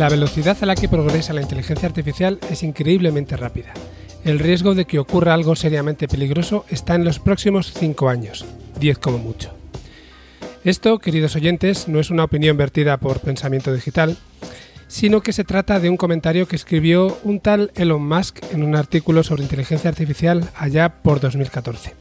[0.00, 3.74] La velocidad a la que progresa la inteligencia artificial es increíblemente rápida.
[4.24, 8.46] El riesgo de que ocurra algo seriamente peligroso está en los próximos 5 años,
[8.80, 9.52] 10 como mucho.
[10.64, 14.16] Esto, queridos oyentes, no es una opinión vertida por Pensamiento Digital,
[14.88, 18.76] sino que se trata de un comentario que escribió un tal Elon Musk en un
[18.76, 21.94] artículo sobre inteligencia artificial allá por 2014.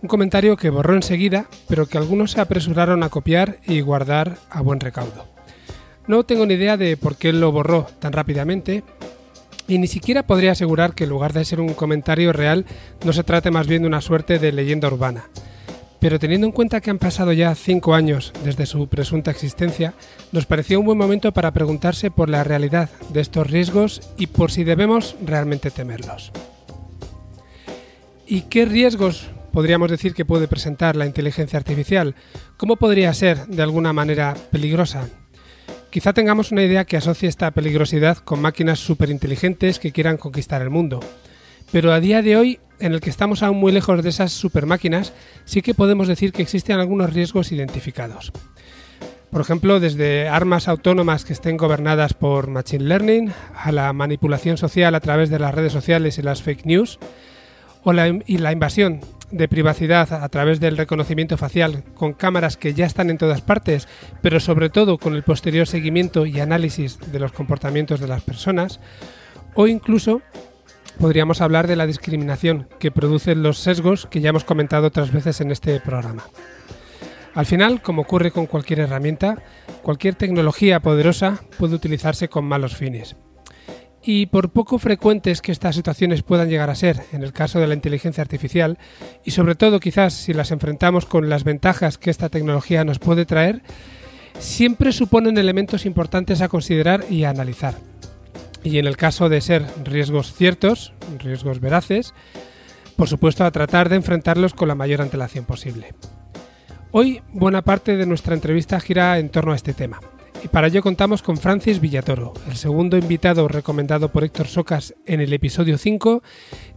[0.00, 4.60] Un comentario que borró enseguida, pero que algunos se apresuraron a copiar y guardar a
[4.60, 5.35] buen recaudo.
[6.06, 8.84] No tengo ni idea de por qué lo borró tan rápidamente,
[9.68, 12.64] y ni siquiera podría asegurar que en lugar de ser un comentario real,
[13.04, 15.28] no se trate más bien de una suerte de leyenda urbana.
[15.98, 19.94] Pero teniendo en cuenta que han pasado ya cinco años desde su presunta existencia,
[20.30, 24.52] nos pareció un buen momento para preguntarse por la realidad de estos riesgos y por
[24.52, 26.30] si debemos realmente temerlos.
[28.26, 32.14] ¿Y qué riesgos podríamos decir que puede presentar la inteligencia artificial?
[32.56, 35.08] ¿Cómo podría ser de alguna manera peligrosa?
[35.96, 40.68] Quizá tengamos una idea que asocie esta peligrosidad con máquinas superinteligentes que quieran conquistar el
[40.68, 41.00] mundo.
[41.72, 45.14] Pero a día de hoy, en el que estamos aún muy lejos de esas supermáquinas,
[45.46, 48.30] sí que podemos decir que existen algunos riesgos identificados.
[49.30, 54.94] Por ejemplo, desde armas autónomas que estén gobernadas por Machine Learning, a la manipulación social
[54.94, 56.98] a través de las redes sociales y las fake news,
[57.84, 62.86] o y la invasión de privacidad a través del reconocimiento facial con cámaras que ya
[62.86, 63.88] están en todas partes,
[64.22, 68.80] pero sobre todo con el posterior seguimiento y análisis de los comportamientos de las personas,
[69.54, 70.22] o incluso
[70.98, 75.40] podríamos hablar de la discriminación que producen los sesgos que ya hemos comentado otras veces
[75.40, 76.24] en este programa.
[77.34, 79.42] Al final, como ocurre con cualquier herramienta,
[79.82, 83.16] cualquier tecnología poderosa puede utilizarse con malos fines.
[84.08, 87.66] Y por poco frecuentes que estas situaciones puedan llegar a ser en el caso de
[87.66, 88.78] la inteligencia artificial,
[89.24, 93.26] y sobre todo quizás si las enfrentamos con las ventajas que esta tecnología nos puede
[93.26, 93.62] traer,
[94.38, 97.74] siempre suponen elementos importantes a considerar y a analizar.
[98.62, 102.14] Y en el caso de ser riesgos ciertos, riesgos veraces,
[102.94, 105.94] por supuesto a tratar de enfrentarlos con la mayor antelación posible.
[106.92, 109.98] Hoy buena parte de nuestra entrevista gira en torno a este tema
[110.46, 115.20] y para ello contamos con Francis Villatoro, el segundo invitado recomendado por Héctor Socas en
[115.20, 116.22] el episodio 5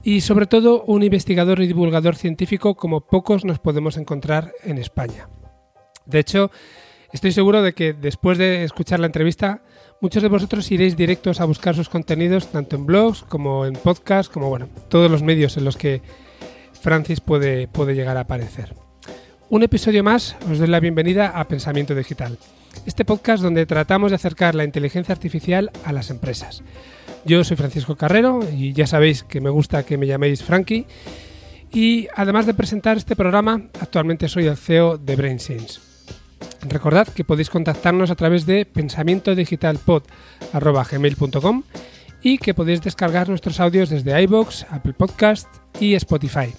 [0.02, 5.30] y sobre todo un investigador y divulgador científico como pocos nos podemos encontrar en España.
[6.08, 6.50] De hecho,
[7.14, 9.62] estoy seguro de que después de escuchar la entrevista,
[10.02, 14.34] muchos de vosotros iréis directos a buscar sus contenidos tanto en blogs como en podcasts,
[14.34, 16.02] como bueno, todos los medios en los que
[16.82, 18.74] Francis puede, puede llegar a aparecer.
[19.52, 22.40] Un episodio más, os doy la bienvenida a Pensamiento Digital
[22.86, 26.64] este podcast donde tratamos de acercar la inteligencia artificial a las empresas.
[27.26, 30.86] Yo soy Francisco Carrero y ya sabéis que me gusta que me llaméis Frankie.
[31.72, 35.80] Y además de presentar este programa, actualmente soy el CEO de BrainSense.
[36.68, 41.64] Recordad que podéis contactarnos a través de pensamientodigitalpod.gmail.com
[42.22, 45.48] y que podéis descargar nuestros audios desde iBox, Apple Podcast
[45.80, 46.54] y Spotify.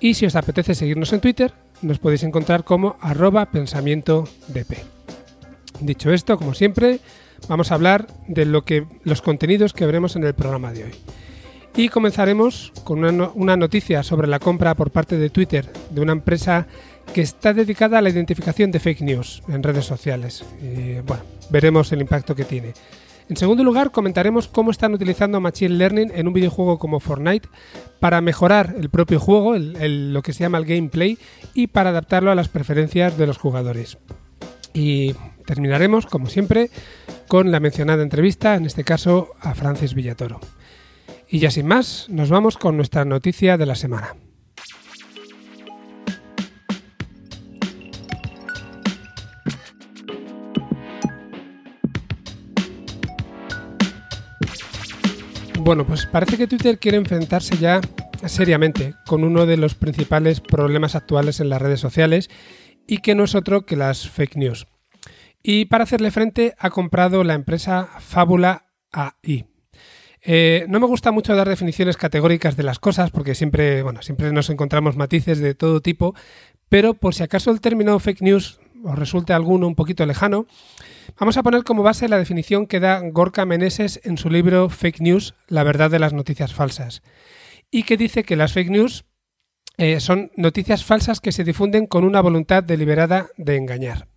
[0.00, 4.95] Y si os apetece seguirnos en Twitter, nos podéis encontrar como arroba pensamientodp.
[5.80, 7.00] Dicho esto, como siempre,
[7.48, 10.92] vamos a hablar de lo que, los contenidos que veremos en el programa de hoy.
[11.76, 16.66] Y comenzaremos con una, noticia sobre la compra por parte de Twitter de una empresa
[17.12, 20.42] que está dedicada a la identificación de fake news en redes sociales.
[20.62, 22.72] Y, bueno, veremos el impacto que tiene.
[23.28, 27.48] En segundo lugar, comentaremos cómo están utilizando Machine Learning en un videojuego como Fortnite
[28.00, 31.18] para mejorar el propio juego, lo que se llama el gameplay,
[31.52, 33.98] y para adaptarlo a las preferencias de los jugadores.
[34.72, 35.14] Y
[35.46, 36.70] terminaremos, como siempre,
[37.28, 40.40] con la mencionada entrevista, en este caso a Francis Villatoro.
[41.28, 44.14] Y ya sin más, nos vamos con nuestra noticia de la semana.
[55.66, 57.80] Bueno, pues parece que Twitter quiere enfrentarse ya
[58.26, 62.30] seriamente con uno de los principales problemas actuales en las redes sociales
[62.86, 64.68] y que no es otro que las fake news.
[65.48, 69.46] Y para hacerle frente ha comprado la empresa Fábula AI.
[70.20, 74.32] Eh, no me gusta mucho dar definiciones categóricas de las cosas porque siempre, bueno, siempre
[74.32, 76.16] nos encontramos matices de todo tipo,
[76.68, 80.46] pero por si acaso el término fake news os resulte alguno un poquito lejano,
[81.16, 85.00] vamos a poner como base la definición que da Gorka Meneses en su libro Fake
[85.00, 87.04] News, la verdad de las noticias falsas,
[87.70, 89.04] y que dice que las fake news
[89.76, 94.08] eh, son noticias falsas que se difunden con una voluntad deliberada de engañar.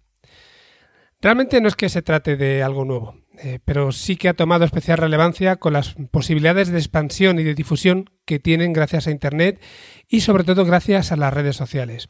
[1.22, 4.64] Realmente no es que se trate de algo nuevo, eh, pero sí que ha tomado
[4.64, 9.62] especial relevancia con las posibilidades de expansión y de difusión que tienen gracias a Internet
[10.08, 12.10] y sobre todo gracias a las redes sociales.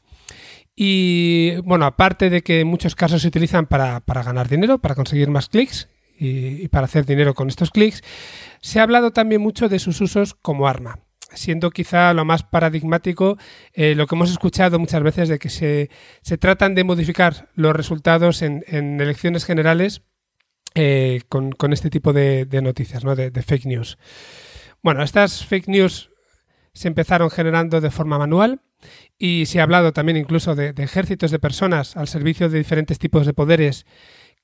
[0.76, 5.30] Y bueno, aparte de que en muchos casos se utilizan para, ganar dinero, para conseguir
[5.30, 5.90] más clics
[6.20, 8.04] y, para hacer dinero con estos clics,
[8.62, 11.00] se ha hablado también mucho de sus usos como arma
[11.34, 13.38] siendo quizá lo más paradigmático
[13.74, 15.90] eh, lo que hemos escuchado muchas veces de que se,
[16.38, 20.02] tratan de modificar los resultados en, elecciones generales
[20.76, 23.16] eh, con, este tipo de, noticias, ¿no?
[23.16, 23.98] de, fake news.
[24.82, 26.12] Bueno, estas fake news
[26.74, 28.62] se empezaron generando de forma manual
[29.18, 33.26] y se ha hablado también incluso de, ejércitos de personas al servicio de diferentes tipos
[33.26, 33.86] de poderes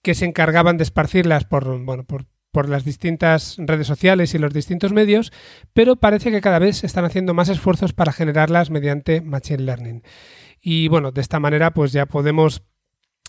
[0.02, 4.54] que se encargaban de esparcirlas por, bueno, por, por las distintas redes sociales y los
[4.54, 5.34] distintos medios,
[5.74, 10.04] pero parece que cada vez se están haciendo más esfuerzos para generarlas mediante Machine Learning.
[10.62, 12.64] Y bueno, de esta manera pues ya podemos,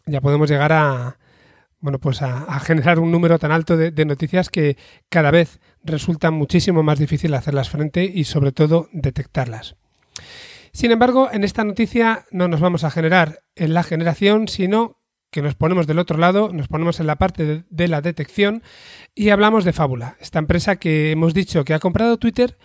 [0.07, 1.19] ya podemos llegar a,
[1.81, 4.77] bueno, pues a, generar un número tan alto de, noticias que
[5.09, 9.75] cada vez resulta muchísimo más difícil hacerlas frente y sobre todo detectarlas.
[10.71, 14.96] Sin embargo, en esta noticia no nos vamos a generar en la generación, sino
[15.37, 18.63] que nos ponemos del otro lado, nos ponemos en la parte de, la detección
[19.15, 22.57] y hablamos de Fábula, esta empresa que hemos dicho que ha comprado Twitter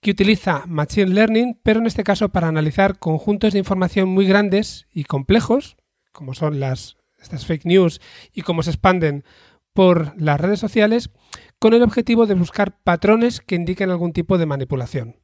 [0.00, 4.86] que utiliza Machine Learning, pero en este caso para analizar conjuntos de información muy grandes
[4.94, 5.76] y complejos,
[6.12, 8.00] como son las estas fake news
[8.32, 9.24] y cómo se expanden
[9.72, 11.10] por las redes sociales,
[11.58, 15.16] con el objetivo de buscar patrones que indiquen algún tipo de manipulación.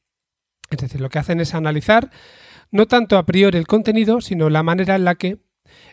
[0.69, 2.11] Es decir, lo que hacen es analizar
[2.73, 5.39] no tanto a priori el contenido, sino la manera en la que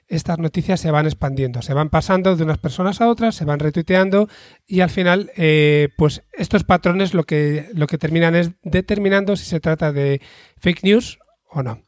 [0.08, 3.60] estas noticias se van expandiendo, se van pasando de unas personas a otras, se van
[3.60, 4.28] retuiteando
[4.68, 9.46] y al final, eh, pues estos patrones lo que, lo que terminan es determinando si
[9.46, 10.22] se trata de
[10.58, 11.82] fake news o no.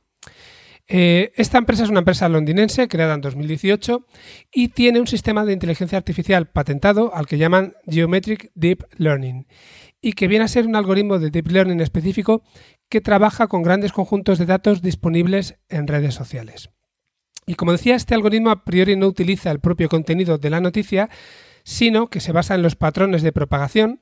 [0.90, 4.06] Eh, esta empresa es una empresa londinense creada en 2018
[4.54, 9.48] y tiene un sistema de inteligencia artificial patentado al que llaman Geometric Deep Learning
[10.02, 12.42] y que viene a ser un algoritmo de Deep Learning específico
[12.90, 16.70] que trabaja con grandes conjuntos de datos disponibles en redes sociales.
[17.48, 21.10] Y como decía, este algoritmo a priori no utiliza el propio contenido de la noticia,
[21.64, 24.02] sino que se basa en los patrones de propagación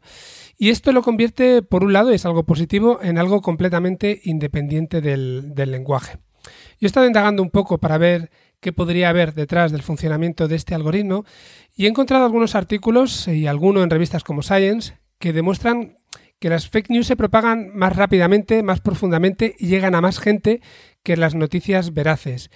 [0.57, 5.53] y esto lo convierte, por un lado, es algo positivo, en algo completamente independiente del
[5.55, 6.17] lenguaje.
[6.79, 8.31] Yo he estado indagando un poco para ver
[8.61, 11.25] qué podría haber detrás del funcionamiento de este algoritmo
[11.75, 15.97] y he encontrado algunos artículos y alguno en revistas como Science que demuestran
[16.39, 20.61] que las fake news se propagan más rápidamente, más profundamente y llegan a más gente
[21.03, 22.49] que las noticias veraces.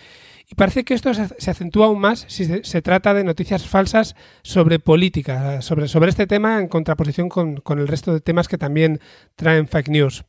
[0.51, 4.79] Y parece que esto se acentúa aún más si se, trata de noticias falsas sobre
[4.79, 8.99] política, sobre, este tema en contraposición con, el resto de temas que también
[9.35, 10.25] traen fake news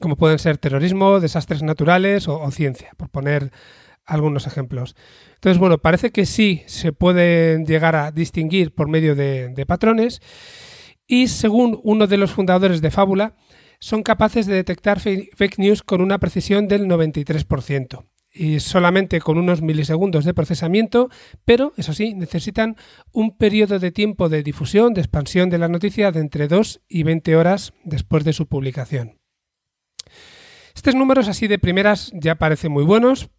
[0.00, 3.50] como pueden ser terrorismo, desastres naturales o, ciencia, por poner
[4.04, 4.94] algunos ejemplos.
[5.34, 10.20] Entonces, bueno, parece que sí se pueden llegar a distinguir por medio de, patrones
[11.04, 13.34] y según uno de los fundadores de Fábula,
[13.80, 19.62] son capaces de detectar fake news con una precisión del 93% y solamente con unos
[19.62, 21.10] milisegundos de procesamiento,
[21.44, 22.76] pero eso sí, necesitan
[23.12, 27.02] un periodo de tiempo de difusión, de expansión de la noticia de entre 2 y
[27.02, 29.18] 20 horas después de su publicación.
[30.74, 33.30] Estos números así de primeras ya parecen muy buenos,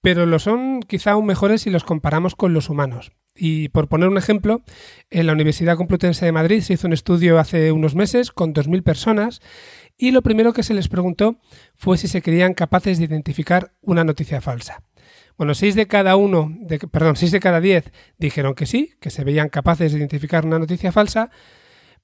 [0.00, 3.12] pero lo son quizá aún mejores si los comparamos con los humanos.
[3.34, 4.62] Y por poner un ejemplo,
[5.10, 8.82] en la Universidad Complutense de Madrid se hizo un estudio hace unos meses con 2.000
[8.82, 9.40] personas
[9.96, 11.38] y lo primero que se les preguntó
[11.74, 14.82] fue si se creían capaces de identificar una noticia falsa.
[15.36, 16.56] Bueno, 6 de cada uno,
[16.90, 20.58] perdón, 6 de cada 10 dijeron que sí, que se veían capaces de identificar una
[20.58, 21.30] noticia falsa,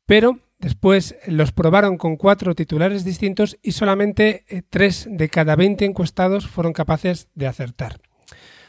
[0.06, 5.84] pero Después los probaron con cuatro titulares distintos y solamente eh, tres de cada 20
[5.84, 8.00] encuestados fueron capaces de acertar.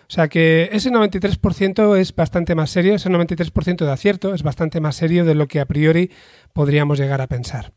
[0.01, 4.81] O sea que ese 93% es bastante más serio, ese 93% de acierto es bastante
[4.81, 6.09] más serio de lo que a priori
[6.51, 7.73] podríamos llegar a pensar.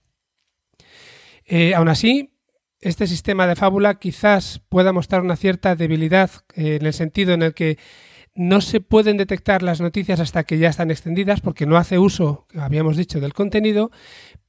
[1.47, 2.33] Eh, aún así,
[2.81, 7.43] este sistema de fábula quizás pueda mostrar una cierta debilidad eh, en el sentido en
[7.43, 7.79] el que
[8.35, 12.47] no se pueden detectar las noticias hasta que ya están extendidas porque no hace uso,
[12.55, 13.91] habíamos dicho, del contenido,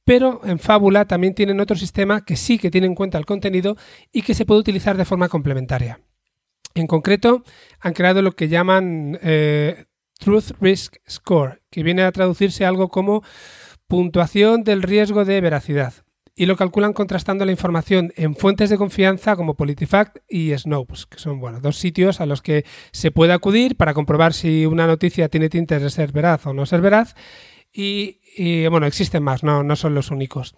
[0.04, 3.76] pero en Fábula también tienen otro sistema que sí que tiene en cuenta el contenido
[4.12, 6.00] y que se puede utilizar de forma complementaria.
[6.74, 7.44] En concreto,
[7.80, 9.86] han creado lo que llaman eh,
[10.18, 13.22] Truth Risk Score, que viene a traducirse algo como
[13.86, 15.94] puntuación del riesgo de veracidad
[16.38, 21.18] y lo calculan contrastando la información en fuentes de confianza como PolitiFact y Snopes, que
[21.18, 25.28] son bueno, dos sitios a los que se puede acudir para comprobar si una noticia
[25.28, 27.16] tiene tintes de ser veraz o no ser veraz.
[27.72, 30.54] Y, bueno, existen más, no, no son los únicos.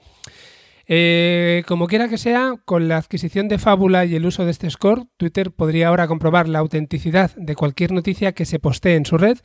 [0.87, 4.69] Eh, como quiera que sea, con la adquisición de Fábula y el uso de este
[4.69, 9.17] score, Twitter podría ahora comprobar la autenticidad de cualquier noticia que se postee en su
[9.17, 9.39] red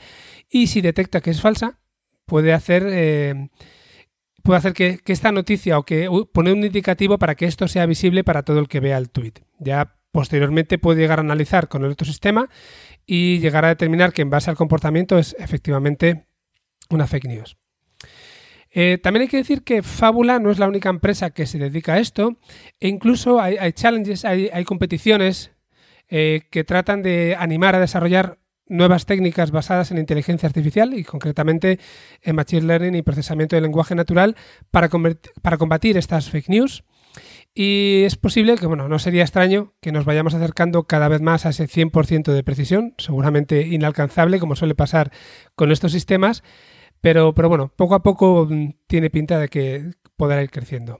[0.50, 1.80] y si detecta que es falsa,
[2.26, 3.50] puede hacer eh,
[4.46, 8.24] puede hacer que, esta noticia o que poner un indicativo para que esto sea visible
[8.24, 9.34] para todo el que vea el tweet.
[9.60, 12.48] Ya posteriormente puede llegar a analizar con el otro sistema
[13.08, 16.28] y llegar a determinar que en base al comportamiento es efectivamente
[16.92, 17.58] una fake news.
[18.70, 21.94] Eh, también hay que decir que Fábula no es la única empresa que se dedica
[21.94, 22.38] a esto,
[22.80, 25.52] e incluso hay, challenges, hay, competiciones
[26.08, 31.80] eh, que tratan de animar a desarrollar nuevas técnicas basadas en inteligencia artificial y concretamente
[32.22, 34.36] en Machine Learning y procesamiento de lenguaje natural
[34.72, 34.90] para,
[35.42, 36.84] para combatir estas fake news.
[37.54, 41.46] Y es posible que, bueno, no sería extraño que nos vayamos acercando cada vez más
[41.46, 45.12] a ese 100% de precisión, seguramente inalcanzable, como suele pasar
[45.56, 46.44] con estos sistemas,
[47.00, 51.00] pero, pero bueno, poco a poco mm, tiene pinta de que podrá ir creciendo.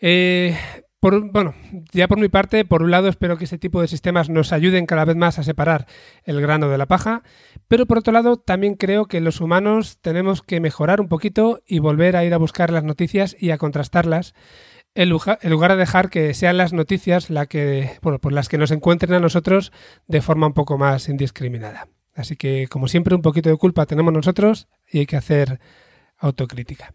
[0.00, 0.56] Eh,
[1.00, 1.54] bueno,
[1.92, 4.86] ya por mi parte, por un lado espero que este tipo de sistemas nos ayuden
[4.86, 5.86] cada vez más a separar
[6.24, 7.22] el grano de la paja,
[7.68, 11.78] pero por otro lado también creo que los humanos tenemos que mejorar un poquito y
[11.78, 14.34] volver a ir a buscar las noticias y a contrastarlas
[14.94, 18.70] en lugar, de dejar que sean las noticias la que, bueno, por las que nos
[18.70, 19.72] encuentren a nosotros
[20.06, 21.88] de forma un poco más indiscriminada.
[22.14, 25.60] Así que, como siempre, un poquito de culpa tenemos nosotros y hay que hacer
[26.16, 26.94] autocrítica.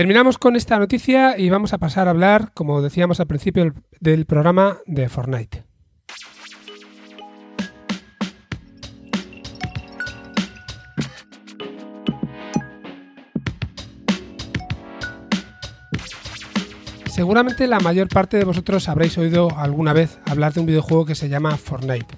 [0.00, 4.24] Terminamos con esta noticia y vamos a pasar a hablar, como decíamos al principio del
[4.24, 5.64] programa, de Fortnite.
[17.04, 21.14] Seguramente la mayor parte de vosotros habréis oído alguna vez hablar de un videojuego que
[21.14, 22.16] se llama Fortnite.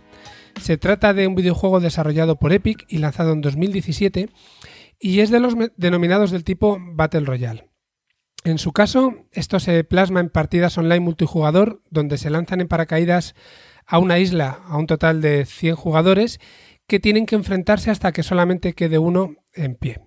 [0.61, 4.29] Se trata de un videojuego desarrollado por Epic y lanzado en 2017
[5.01, 7.72] y es de los denominados del tipo Battle Royale.
[8.45, 13.35] En su caso, esto se plasma en partidas online multijugador donde se lanzan en paracaídas
[13.87, 16.41] a una isla a un total de 100 jugadores
[16.89, 20.01] que tienen que enfrentarse hasta que solamente quede uno en pie.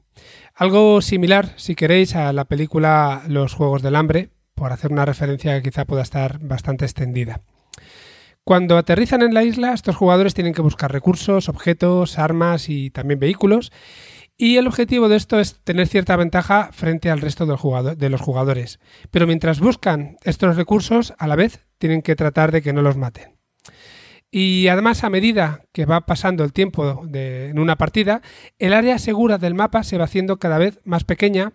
[0.54, 5.56] Algo similar, si queréis, a la película Los Juegos del Hambre, por hacer una referencia
[5.56, 7.42] que quizá pueda estar bastante extendida.
[8.44, 13.20] Cuando aterrizan en la isla, estos jugadores tienen que buscar recursos, objetos, armas y también
[13.20, 13.72] vehículos,
[14.38, 18.80] y el objetivo de esto es tener cierta ventaja frente al resto de los jugadores.
[19.12, 22.98] Pero mientras buscan estos recursos, a la vez tienen que tratar de que no los
[22.98, 23.38] maten.
[24.32, 28.22] Y además, a medida que va pasando el tiempo en una partida,
[28.60, 31.54] el área segura del mapa se va haciendo cada vez más pequeña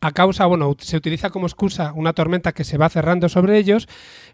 [0.00, 3.86] a causa, bueno, se utiliza como excusa una tormenta que se va cerrando sobre ellos,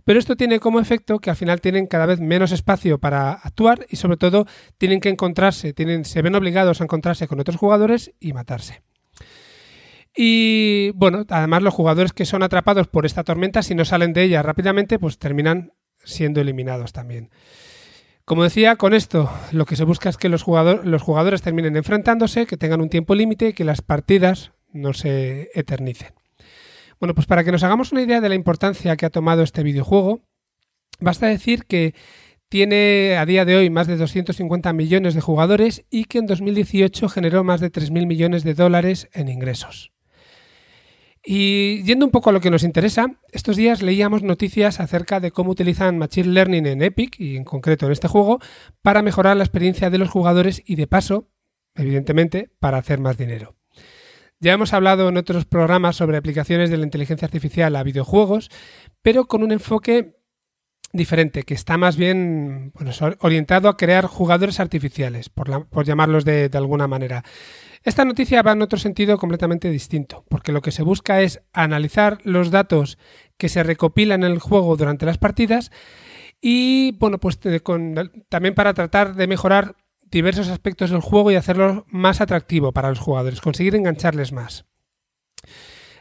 [0.04, 3.84] pero esto tiene como efecto que al final tienen cada vez menos espacio para actuar
[3.88, 4.46] y sobre todo
[4.78, 8.82] tienen que encontrarse, tienen, se ven obligados a encontrarse con otros jugadores y matarse.
[10.16, 14.22] Y bueno, además los jugadores que son atrapados por esta tormenta, si no salen de
[14.22, 17.30] ella rápidamente, pues terminan siendo eliminados también.
[18.24, 20.46] Como decía, con esto lo que se busca es que los,
[20.84, 26.14] los jugadores terminen enfrentándose, que tengan un tiempo límite, que las partidas no se eternicen.
[27.00, 29.62] Bueno, pues para que nos hagamos una idea de la importancia que ha tomado este
[29.62, 30.20] videojuego,
[31.00, 31.94] basta decir que
[32.48, 37.08] tiene a día de hoy más de 250 millones de jugadores y que en 2018
[37.08, 39.92] generó más de 3.000 millones de dólares en ingresos.
[41.28, 45.32] Y yendo un poco a lo que nos interesa, estos días leíamos noticias acerca de
[45.32, 48.38] cómo utilizan Machine Learning en Epic, y en concreto en este juego,
[48.80, 51.28] para mejorar la experiencia de los jugadores y de paso,
[51.74, 53.56] evidentemente, para hacer más dinero.
[54.38, 58.50] Ya hemos hablado en otros programas sobre aplicaciones de la inteligencia artificial a videojuegos,
[59.02, 60.16] pero con un enfoque
[60.92, 62.72] diferente, que está más bien
[63.20, 67.24] orientado a crear jugadores artificiales, por, llamarlos de, alguna manera.
[67.82, 72.18] Esta noticia va en otro sentido completamente distinto, porque lo que se busca es analizar
[72.24, 72.98] los datos
[73.36, 75.70] que se recopilan en el juego durante las partidas
[76.40, 77.38] y, bueno, pues
[78.28, 79.76] también para tratar de mejorar
[80.10, 84.64] diversos aspectos del juego y hacerlo más atractivo para los jugadores, conseguir engancharles más.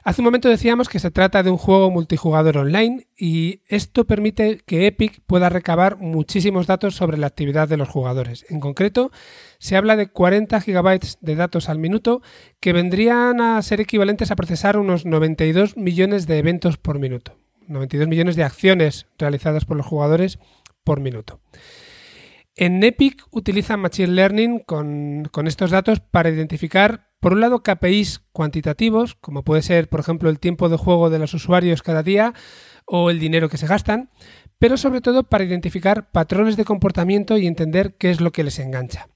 [0.05, 4.61] Hace un momento decíamos que se trata de un juego multijugador online y esto permite
[4.63, 8.45] que Epic pueda recabar muchísimos datos sobre la actividad de los jugadores.
[8.49, 9.09] En concreto,
[9.57, 12.21] se habla de 40 GB de datos al minuto
[12.59, 17.35] que vendrían a ser equivalentes a procesar unos 92 millones de eventos por minuto.
[17.67, 20.37] 92 millones de acciones realizadas por los jugadores
[20.83, 21.39] por minuto.
[22.57, 29.15] En Epic utilizan Machine Learning con, estos datos para identificar, por un lado, KPIs cuantitativos,
[29.15, 32.33] como puede ser, por ejemplo, el tiempo de juego de los usuarios cada día
[32.85, 34.09] o el dinero que se gastan,
[34.57, 38.57] pero sobre todo para identificar patrones de comportamiento y entender qué es lo que les
[38.59, 39.09] engancha.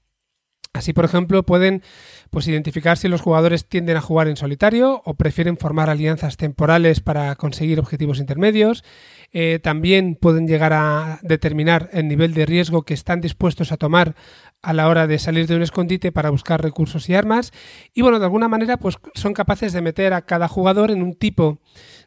[0.72, 1.82] Así, por ejemplo, pueden
[2.30, 7.00] pues, identificar si los jugadores tienden a jugar en solitario o prefieren formar alianzas temporales
[7.00, 8.84] para conseguir objetivos intermedios.
[9.32, 14.16] Eh, también pueden llegar a determinar el nivel de riesgo que están dispuestos a tomar
[14.60, 17.52] a la hora de salir de un escondite para buscar recursos y armas.
[17.94, 21.14] Y bueno, de alguna manera, pues son capaces de meter a cada jugador en un
[21.14, 21.60] tipo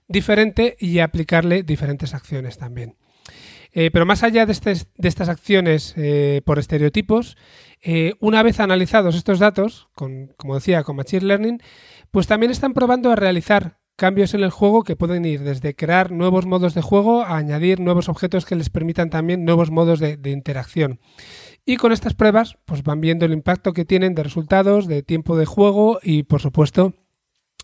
[0.08, 2.98] diferente y aplicarle diferentes acciones también.
[3.72, 7.38] Eh, pero más allá de, estas acciones eh, por estereotipos,
[8.20, 11.62] una vez analizados estos datos, con, como decía, con Machine Learning,
[12.12, 16.12] pues también están probando a realizar cambios en el juego que pueden ir desde crear
[16.12, 20.18] nuevos modos de juego a añadir nuevos objetos que les permitan también nuevos modos de,
[20.30, 21.00] interacción.
[21.66, 25.38] Y con estas pruebas, pues van viendo el impacto que tienen de resultados, de tiempo
[25.38, 26.94] de juego y, por supuesto,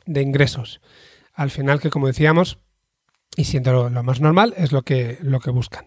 [0.05, 0.81] de ingresos.
[1.33, 2.59] Al final, que como decíamos,
[3.36, 5.86] y siendo lo, más normal, es lo que, lo que buscan.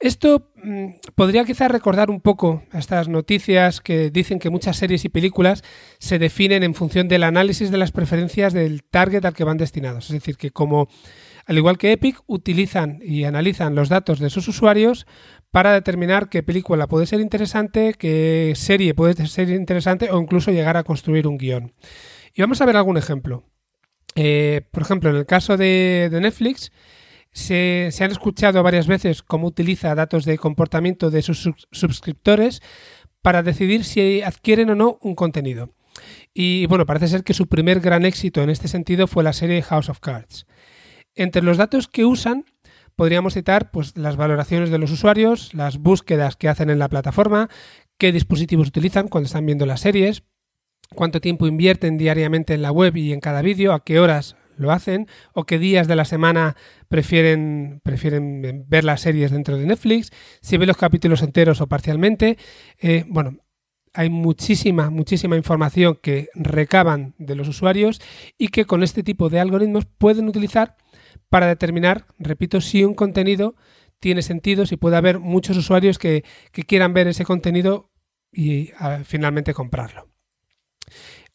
[0.00, 5.04] Esto mm, podría quizás recordar un poco a estas noticias que dicen que muchas series
[5.04, 5.62] y películas
[5.98, 10.06] se definen en función del análisis de las preferencias del target al que van destinados.
[10.06, 10.88] Es decir, que como
[11.46, 15.06] al igual que Epic, utilizan y analizan los datos de sus usuarios
[15.50, 20.76] para determinar qué película puede ser interesante, qué serie puede ser interesante o incluso llegar
[20.76, 21.72] a construir un guion.
[22.34, 23.44] Y vamos a ver algún ejemplo.
[24.16, 26.72] Eh, por ejemplo, en el caso de, Netflix,
[27.34, 32.62] se, han escuchado varias veces cómo utiliza datos de comportamiento de sus suscriptores
[33.22, 35.70] para decidir si adquieren o no un contenido.
[36.32, 39.62] Y bueno, parece ser que su primer gran éxito en este sentido fue la serie
[39.62, 40.46] House of Cards.
[41.16, 42.44] Entre los datos que usan,
[42.94, 47.48] podríamos citar pues, las valoraciones de los usuarios, las búsquedas que hacen en la plataforma,
[47.98, 50.22] qué dispositivos utilizan cuando están viendo las series,
[50.94, 54.72] cuánto tiempo invierten diariamente en la web y en cada vídeo, a qué horas lo
[54.72, 56.56] hacen, o qué días de la semana
[56.88, 62.38] prefieren, prefieren ver las series dentro de Netflix, si ven los capítulos enteros o parcialmente.
[62.78, 63.38] Eh, bueno,
[63.94, 68.00] hay muchísima, muchísima información que recaban de los usuarios
[68.36, 70.76] y que con este tipo de algoritmos pueden utilizar
[71.28, 73.54] para determinar, repito, si un contenido
[74.00, 76.24] tiene sentido, si puede haber muchos usuarios que,
[76.66, 77.90] quieran ver ese contenido
[78.32, 78.70] y
[79.04, 80.08] finalmente comprarlo.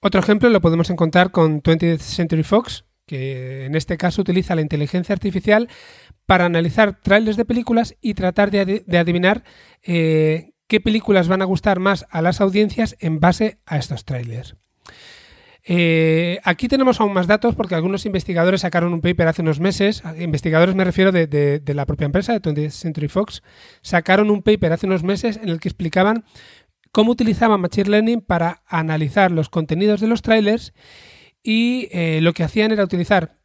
[0.02, 4.62] Otro ejemplo lo podemos encontrar con 20th Century Fox, que en este caso utiliza la
[4.62, 5.68] inteligencia artificial
[6.28, 9.44] para analizar trailers de películas y tratar de, adivinar
[9.82, 14.58] eh, qué películas van a gustar más a las audiencias en base a estos trailers.
[15.64, 20.04] Eh, aquí tenemos aún más datos porque algunos investigadores sacaron un paper hace unos meses,
[20.20, 23.42] investigadores me refiero de, la propia empresa, de 20th Century Fox,
[23.82, 26.26] sacaron un paper hace unos meses en el que explicaban
[26.92, 30.74] cómo utilizaban Machine Learning para analizar los contenidos de los trailers
[31.44, 33.40] y eh, lo que hacían era utilizar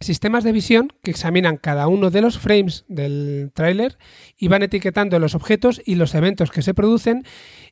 [0.00, 3.98] sistemas de visión que examinan cada uno de los frames del tráiler
[4.36, 7.24] y van etiquetando los objetos y los eventos que se producen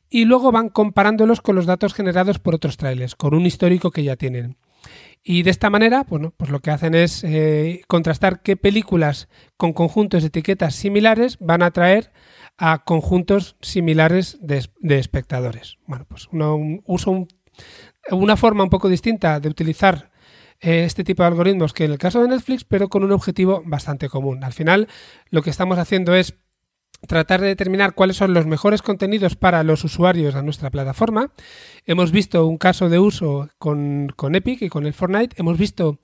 [0.09, 4.03] y luego van comparándolos con los datos generados por otros trailers, con un histórico que
[4.03, 4.57] ya tienen.
[5.23, 9.73] Y de esta manera, bueno, pues lo que hacen es eh, contrastar qué películas con
[9.73, 12.11] conjuntos de etiquetas similares van a atraer
[12.57, 15.77] a conjuntos similares de, espectadores.
[15.85, 17.27] Bueno, pues uno uso
[18.09, 20.11] una forma un poco distinta de utilizar
[20.59, 23.63] eh, este tipo de algoritmos que en el caso de Netflix, pero con un objetivo
[23.65, 24.43] bastante común.
[24.43, 24.87] Al final,
[25.29, 26.35] lo que estamos haciendo es
[27.07, 31.31] tratar de determinar cuáles son los mejores contenidos para los usuarios de nuestra plataforma.
[31.85, 35.35] Hemos visto un caso de uso con, Epic y con el Fortnite.
[35.39, 35.99] Hemos visto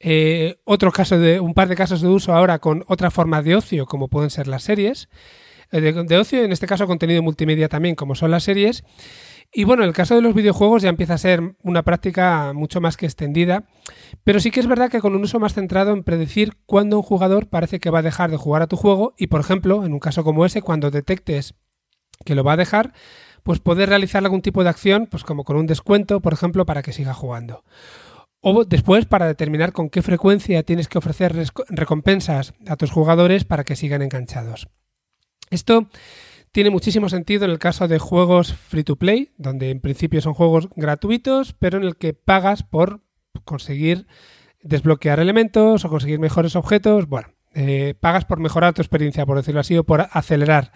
[0.00, 3.56] eh, otro caso de un par de casos de uso ahora con otra forma de
[3.56, 5.10] ocio, como pueden ser las series.
[5.70, 8.84] Eh, de, de ocio, en este caso contenido multimedia también, como son las series.
[9.54, 12.96] Y bueno, el caso de los videojuegos ya empieza a ser una práctica mucho más
[12.96, 13.64] que extendida,
[14.24, 17.02] pero sí que es verdad que con un uso más centrado en predecir cuándo un
[17.02, 19.92] jugador parece que va a dejar de jugar a tu juego y, por ejemplo, en
[19.92, 21.54] un caso como ese, cuando detectes
[22.24, 22.94] que lo va a dejar,
[23.42, 26.82] pues poder realizar algún tipo de acción, pues como con un descuento, por ejemplo, para
[26.82, 27.62] que siga jugando.
[28.40, 31.34] O después para determinar con qué frecuencia tienes que ofrecer
[31.68, 34.68] recompensas a tus jugadores para que sigan enganchados.
[35.50, 35.88] Esto
[36.52, 40.34] tiene muchísimo sentido en el caso de juegos free to play, donde en principio son
[40.34, 43.00] juegos gratuitos, pero en el que pagas por
[43.44, 44.06] conseguir
[44.62, 47.08] desbloquear elementos o conseguir mejores objetos.
[47.08, 50.72] Bueno, eh, pagas por mejorar tu experiencia, por decirlo así, o por acelerar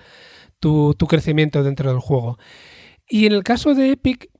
[0.58, 2.38] tu, crecimiento dentro del juego.
[3.06, 4.30] Y en el caso de Epic,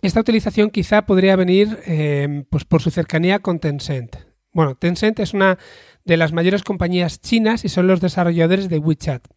[0.00, 4.16] esta utilización quizá podría venir eh, pues por su cercanía con Tencent.
[4.52, 5.58] Bueno, Tencent es una
[6.06, 9.35] de las mayores compañías chinas y son los desarrolladores de WeChat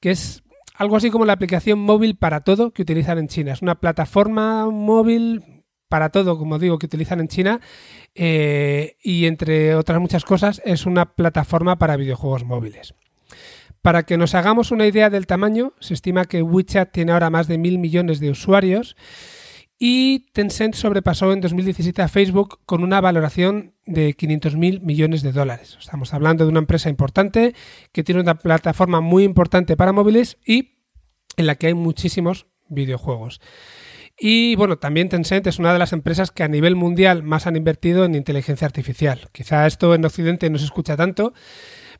[0.00, 0.42] que es
[0.74, 3.52] algo así como la aplicación móvil para todo que utilizan en China.
[3.52, 7.60] Es una plataforma móvil para todo, como digo, que utilizan en China
[8.14, 12.94] eh, y entre otras muchas cosas es una plataforma para videojuegos móviles.
[13.82, 17.48] Para que nos hagamos una idea del tamaño, se estima que WeChat tiene ahora más
[17.48, 18.96] de mil millones de usuarios
[19.82, 25.78] y Tencent sobrepasó en 2017 a Facebook con una valoración de 500.000 millones de dólares.
[25.80, 27.54] Estamos hablando de una empresa importante
[27.90, 30.82] que tiene una plataforma muy importante para móviles y
[31.38, 33.40] en la que hay muchísimos videojuegos.
[34.18, 37.56] Y bueno, también Tencent es una de las empresas que a nivel mundial más han
[37.56, 39.30] invertido en inteligencia artificial.
[39.32, 41.32] Quizá esto en Occidente no se escucha tanto,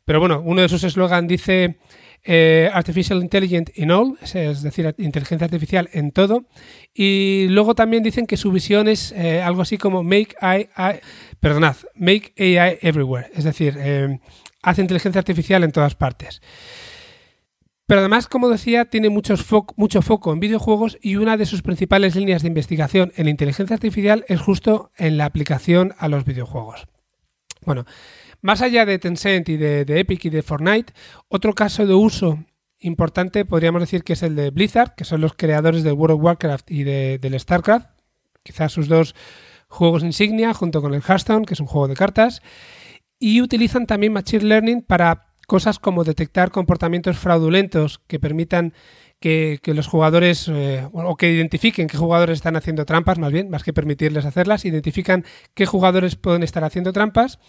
[0.05, 1.79] Pero bueno, uno de sus eslogan dice
[2.23, 6.45] eh, Artificial Intelligent in All, es decir, inteligencia artificial en todo.
[6.93, 10.69] Y luego también dicen que su visión es eh, algo así como Make AI,
[11.39, 14.19] perdonad, Make AI Everywhere, es decir, eh,
[14.61, 16.41] hace inteligencia artificial en todas partes.
[17.87, 22.41] Pero además, como decía, tiene mucho foco en videojuegos y una de sus principales líneas
[22.41, 26.87] de investigación en inteligencia artificial es justo en la aplicación a los videojuegos.
[27.65, 27.85] Bueno,
[28.41, 30.93] más allá de Tencent y de, Epic y de Fortnite,
[31.27, 32.43] otro caso de uso
[32.79, 36.23] importante podríamos decir que es el de Blizzard, que son los creadores de World of
[36.23, 37.89] Warcraft y de, del StarCraft,
[38.43, 39.15] quizás sus dos
[39.67, 42.41] juegos insignia, junto con el Hearthstone, que es un juego de cartas,
[43.19, 48.73] y utilizan también Machine Learning para cosas como detectar comportamientos fraudulentos que permitan
[49.19, 53.63] que, los jugadores eh, o que identifiquen qué jugadores están haciendo trampas, más bien, más
[53.63, 55.23] que permitirles hacerlas, identifican
[55.53, 57.39] qué jugadores pueden estar haciendo trampas.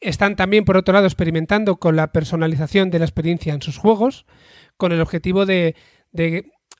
[0.00, 4.26] Están también, por otro lado, experimentando con la personalización de la experiencia en sus juegos,
[4.76, 5.74] con el objetivo de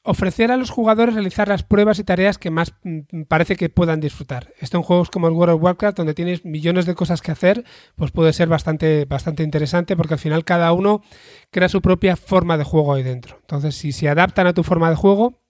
[0.03, 4.01] ofrecer a los jugadores realizar las pruebas y tareas que más mm, parece que puedan
[4.01, 4.53] disfrutar.
[4.59, 7.65] Esto en juegos como el World of Warcraft, donde tienes millones de cosas que hacer,
[7.97, 11.03] pues puede ser bastante, bastante interesante porque al final cada uno
[11.51, 13.39] crea su propia forma de juego ahí dentro.
[13.41, 15.43] Entonces, si se adaptan a tu forma de juego,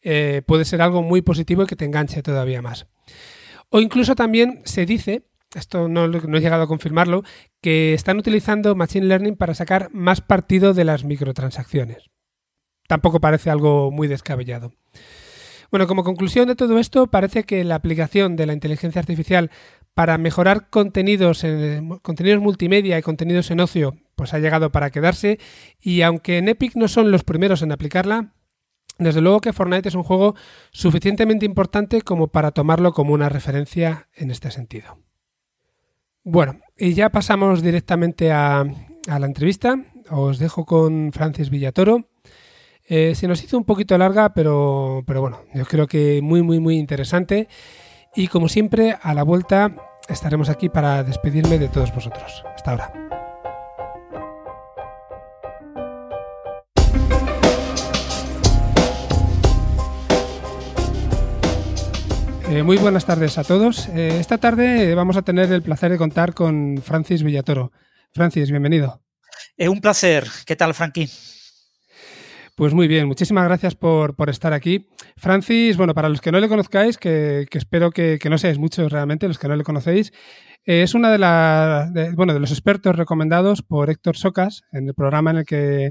[0.00, 2.86] eh, puede ser algo muy positivo y que te enganche todavía más.
[3.68, 7.22] O incluso también se dice, esto no, no he llegado a confirmarlo,
[7.60, 12.10] que están utilizando Machine Learning para sacar más partido de las microtransacciones
[12.86, 14.72] tampoco parece algo muy descabellado.
[15.70, 19.50] Bueno, como conclusión de todo esto, parece que la aplicación de la inteligencia artificial
[19.94, 25.38] para mejorar contenidos, en, contenidos multimedia y contenidos en ocio, pues ha llegado para quedarse.
[25.80, 28.34] Y aunque en Epic no son los primeros en aplicarla,
[28.98, 30.36] desde luego que Fortnite es un juego
[30.70, 34.98] suficientemente importante como para tomarlo como una referencia en este sentido.
[36.24, 38.64] Bueno, y ya pasamos directamente a,
[39.06, 39.76] la entrevista.
[40.10, 42.08] Os dejo con Francis Villatoro.
[42.86, 46.60] Eh, se nos hizo un poquito larga, pero, pero bueno, yo creo que muy, muy,
[46.60, 47.48] muy interesante.
[48.16, 49.74] Y como siempre, a la vuelta
[50.08, 52.42] estaremos aquí para despedirme de todos vosotros.
[52.54, 53.03] Hasta ahora.
[62.54, 63.88] Eh, muy buenas tardes a todos.
[63.88, 67.72] Eh, esta tarde vamos a tener el placer de contar con Francis Villatoro.
[68.12, 69.02] Francis, bienvenido.
[69.58, 70.28] un placer.
[70.46, 71.10] ¿Qué tal, Frankie?
[72.54, 74.86] Pues muy bien, muchísimas gracias por, estar aquí.
[75.16, 79.26] Francis, bueno, para los que no le conozcáis, que, espero que, no seáis muchos realmente,
[79.26, 80.12] los que no le conocéis,
[80.64, 84.94] eh, es una de, las bueno, de los expertos recomendados por Héctor Socas en el
[84.94, 85.90] programa en el que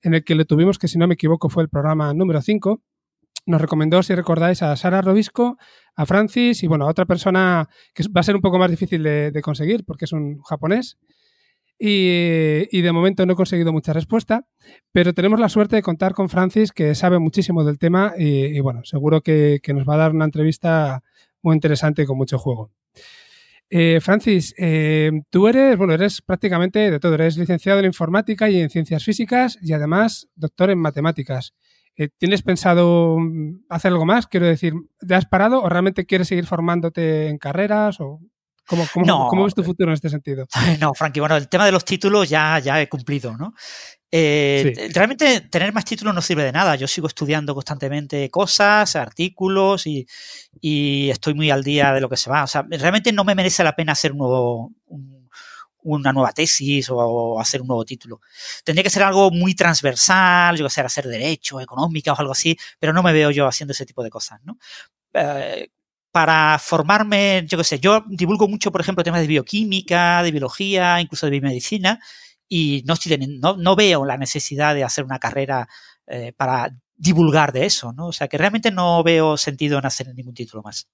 [0.00, 2.80] en el que le tuvimos, que si no me equivoco fue el programa número 5.
[3.46, 5.58] Nos recomendó, si recordáis, a Sara Robisco,
[5.96, 9.02] a Francis y bueno, a otra persona que va a ser un poco más difícil
[9.02, 10.98] de, conseguir porque es un japonés.
[11.78, 14.46] Y, de momento no he conseguido mucha respuesta,
[14.92, 18.82] pero tenemos la suerte de contar con Francis, que sabe muchísimo del tema y, bueno,
[18.84, 21.02] seguro que, nos va a dar una entrevista
[21.42, 22.70] muy interesante con mucho juego.
[23.68, 28.60] Eh, Francis, eh, tú eres, bueno, eres prácticamente de todo, eres licenciado en informática y
[28.60, 31.54] en ciencias físicas y además doctor en matemáticas.
[31.96, 33.18] Eh, ¿Tienes pensado
[33.68, 34.26] hacer algo más?
[34.26, 34.74] Quiero decir,
[35.06, 38.20] ¿te has parado o realmente quieres seguir formándote en carreras o
[38.66, 38.86] ¿Cómo,
[39.28, 40.46] cómo, ves tu futuro en este sentido?
[40.80, 43.54] No, Frankie, bueno, el tema de los títulos ya, ya he cumplido, ¿no?
[44.10, 46.76] Eh, realmente tener más títulos no sirve de nada.
[46.76, 50.06] Yo sigo estudiando constantemente cosas, artículos y,
[50.60, 52.44] y, estoy muy al día de lo que se va.
[52.44, 54.72] O sea, realmente no me merece la pena hacer un nuevo,
[55.84, 58.20] una nueva tesis o, hacer un nuevo título.
[58.64, 62.56] Tendría que ser algo muy transversal, yo que sé, hacer derecho, económica o algo así,
[62.78, 64.58] pero no me veo yo haciendo ese tipo de cosas, ¿no?
[65.14, 65.68] Eh,
[66.10, 71.00] para formarme, yo qué sé, yo divulgo mucho, por ejemplo, temas de bioquímica, de biología,
[71.00, 72.00] incluso de biomedicina,
[72.48, 75.68] y no, estoy no, no veo la necesidad de hacer una carrera
[76.06, 78.08] eh, para divulgar de eso, ¿no?
[78.08, 80.88] O sea, que realmente no veo sentido en hacer ningún título más.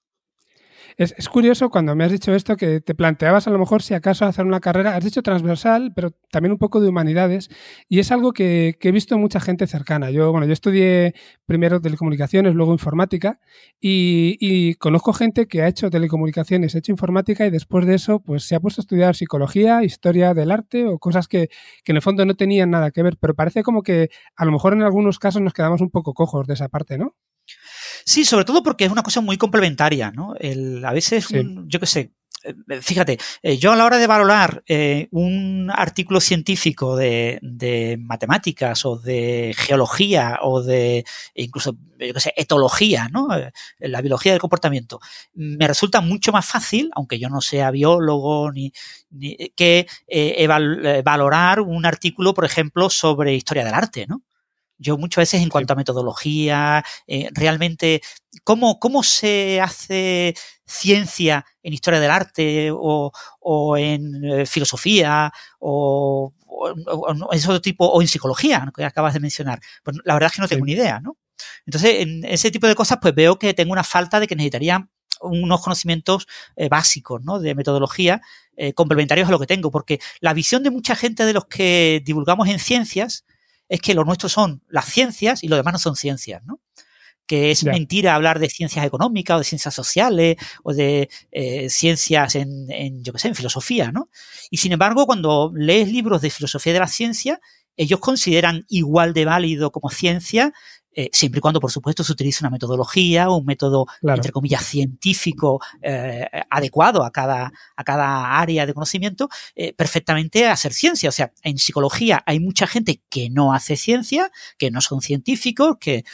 [0.96, 4.24] Es, curioso cuando me has dicho esto que te planteabas a lo mejor si acaso
[4.24, 7.50] hacer una carrera, has dicho transversal, pero también un poco de humanidades,
[7.88, 10.10] y es algo que, he visto mucha gente cercana.
[10.10, 11.14] Yo, bueno, yo estudié
[11.46, 13.40] primero telecomunicaciones, luego informática,
[13.80, 18.44] y, conozco gente que ha hecho telecomunicaciones, ha hecho informática, y después de eso, pues
[18.44, 21.48] se ha puesto a estudiar psicología, historia del arte, o cosas que,
[21.84, 24.52] que en el fondo no tenían nada que ver, pero parece como que a lo
[24.52, 27.14] mejor en algunos casos nos quedamos un poco cojos de esa parte, ¿no?
[28.10, 30.34] Sí, sobre todo porque es una cosa muy complementaria, ¿no?
[30.34, 31.28] El, a veces,
[31.68, 36.20] yo qué sé, eh, fíjate, eh, yo a la hora de valorar eh, un artículo
[36.20, 37.38] científico de,
[38.00, 41.04] matemáticas o de geología o de
[41.36, 43.28] incluso, yo qué sé, etología, ¿no?
[43.78, 44.98] la biología del comportamiento,
[45.34, 48.72] me resulta mucho más fácil, aunque yo no sea biólogo, ni,
[49.54, 49.86] que
[51.04, 54.22] valorar un artículo, por ejemplo, sobre historia del arte, ¿no?
[54.80, 56.82] Yo muchas veces en cuanto a metodología,
[57.32, 58.00] realmente,
[58.44, 60.34] ¿cómo, ¿cómo se hace
[60.70, 68.70] ciencia en historia del arte o, en eh, filosofía o, o, tipo, o en psicología,
[68.74, 69.60] que acabas de mencionar.
[69.82, 71.16] Pues la verdad es que no tengo ni idea, ¿no?
[71.66, 74.88] Entonces, en ese tipo de cosas, pues veo que tengo una falta de que necesitaría
[75.22, 77.40] unos conocimientos eh, básicos, ¿no?
[77.40, 78.22] De metodología
[78.56, 82.02] eh, complementarios a lo que tengo, porque la visión de mucha gente de los que
[82.04, 83.24] divulgamos en ciencias
[83.70, 86.60] es que lo nuestro son las ciencias y lo demás no son ciencias, ¿no?
[87.26, 92.34] que es mentira hablar de ciencias económicas o de ciencias sociales o de eh, ciencias
[92.34, 94.10] en, en, yo qué sé, en filosofía, ¿no?
[94.50, 97.40] Y sin embargo, cuando lees libros de filosofía de la ciencia,
[97.76, 100.52] ellos consideran igual de válido como ciencia
[100.92, 105.60] eh, siempre y cuando, por supuesto, se utilice una metodología un método, entre comillas, científico
[105.82, 111.08] eh, adecuado a cada, a cada área de conocimiento, eh, perfectamente hacer ciencia.
[111.08, 115.76] O sea, en psicología hay mucha gente que no hace ciencia, que no son científicos,
[115.78, 116.04] que,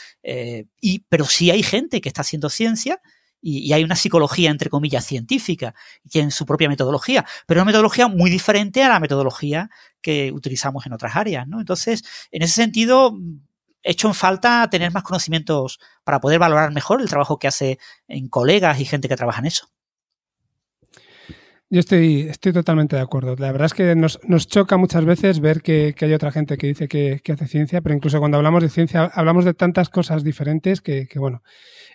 [0.81, 3.01] y, pero sí hay gente que está haciendo ciencia
[3.41, 8.07] y, hay una psicología, entre comillas, científica, y tienen su propia metodología, pero una metodología
[8.07, 9.69] muy diferente a la metodología
[10.01, 11.59] que utilizamos en otras áreas, ¿no?
[11.59, 13.17] Entonces, en ese sentido,
[13.83, 18.27] hecho en falta tener más conocimientos para poder valorar mejor el trabajo que hace en
[18.27, 19.69] colegas y gente que trabaja en eso.
[21.69, 23.35] Yo estoy, estoy totalmente de acuerdo.
[23.37, 26.87] La verdad es que nos, choca muchas veces ver que, hay otra gente que dice
[26.87, 31.07] que, hace ciencia, pero incluso cuando hablamos de ciencia hablamos de tantas cosas diferentes que,
[31.15, 31.43] bueno,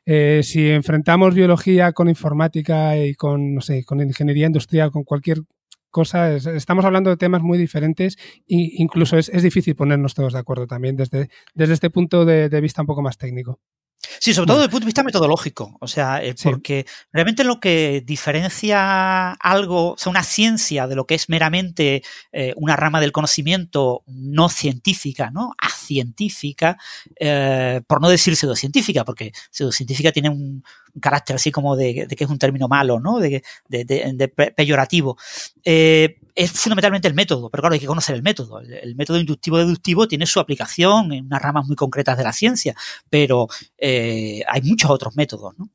[0.05, 5.39] eh, si enfrentamos biología con informática y con, no sé, con ingeniería industrial, con cualquier
[5.93, 8.17] cosas, estamos hablando de temas muy diferentes
[8.49, 12.83] e incluso es, difícil ponernos todos de acuerdo también desde, desde este punto de, vista
[12.83, 13.61] un poco más técnico.
[14.19, 17.61] Sí, sobre todo desde el punto de vista metodológico, o sea, eh, porque realmente lo
[17.61, 23.01] que diferencia algo, o sea, una ciencia de lo que es meramente eh, una rama
[23.01, 25.55] del conocimiento no científica, ¿no?
[25.59, 26.79] Acientífica,
[27.19, 30.63] eh, por no decir pseudocientífica, porque pseudocientífica tiene un,
[30.95, 33.19] un carácter así como de, que es un término malo, ¿no?
[33.19, 35.17] De, de, peyorativo.
[36.35, 38.61] Es fundamentalmente el método, pero claro, hay que conocer el método.
[38.61, 42.75] El, método inductivo-deductivo tiene su aplicación en unas ramas muy concretas de la ciencia,
[43.11, 45.69] pero eh, hay muchos otros métodos, ¿no?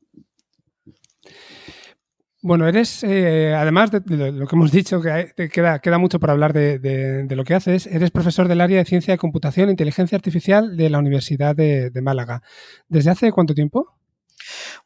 [2.40, 6.52] Bueno, eres, eh, además de, lo que hemos dicho, que queda, queda mucho por hablar
[6.52, 10.76] de, lo que haces, eres profesor del área de Ciencia de Computación e Inteligencia Artificial
[10.76, 12.42] de la Universidad de, Málaga.
[12.88, 13.98] ¿Desde hace cuánto tiempo?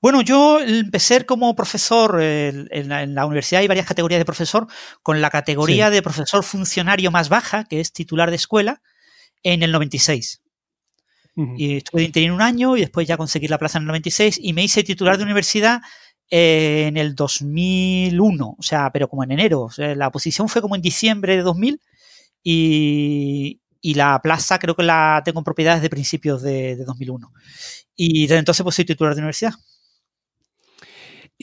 [0.03, 4.67] Bueno, yo empecé como profesor en la, universidad, hay varias categorías de profesor,
[5.01, 8.83] con la categoría de profesor funcionario más baja, que es titular de escuela,
[9.45, 10.43] en el 96.
[11.57, 14.53] Y estuve de un año y después ya conseguí la plaza en el 96 y
[14.53, 15.81] me hice titular de universidad
[16.29, 19.69] en el 2001, o sea, pero como en enero.
[19.77, 21.81] la posición fue como en diciembre de 2000
[22.43, 23.61] y,
[23.95, 27.33] la plaza creo que la tengo en propiedad desde principios de, de 2001.
[27.95, 29.55] Y desde entonces pues soy titular de universidad.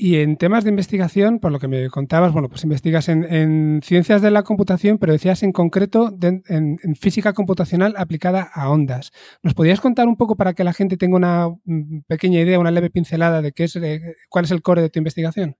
[0.01, 4.21] Y en temas de investigación, por lo que me contabas, bueno, pues investigas en, ciencias
[4.21, 9.11] de la computación, pero decías en concreto en, física computacional aplicada a ondas.
[9.43, 12.71] ¿Nos podrías contar un poco para que la gente tenga una mm, pequeña idea, una
[12.71, 15.57] leve pincelada de qué es, eh, cuál es el core de tu investigación?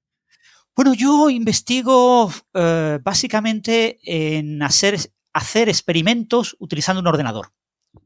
[0.74, 4.98] Bueno, yo investigo eh, básicamente en hacer,
[5.34, 7.52] hacer experimentos utilizando un ordenador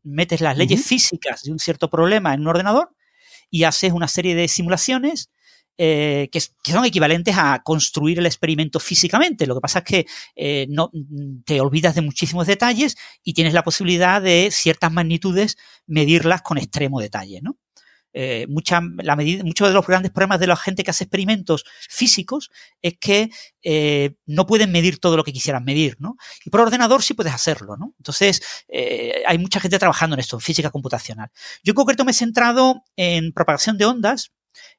[0.02, 2.96] metes las leyes físicas de un cierto problema en un ordenador
[3.50, 5.30] y haces una serie de simulaciones
[5.76, 9.48] eh, que, son equivalentes a construir el experimento físicamente.
[9.48, 10.06] Lo que pasa es que
[10.36, 10.92] eh, no,
[11.46, 15.58] te olvidas de muchísimos detalles y tienes la posibilidad de ciertas magnitudes
[15.88, 17.58] medirlas con extremo detalle, ¿no?
[18.16, 22.52] Eh, muchos de los grandes problemas de la gente que hace experimentos físicos
[22.84, 23.32] es que
[24.28, 26.18] no pueden medir todo lo que quisieran medir, ¿no?
[26.46, 27.96] Y por ordenador sí puedes hacerlo, ¿no?
[27.98, 28.44] Entonces,
[29.26, 31.32] hay mucha gente trabajando en esto, en física computacional.
[31.64, 34.32] Yo en concreto me he centrado en propagación de ondas,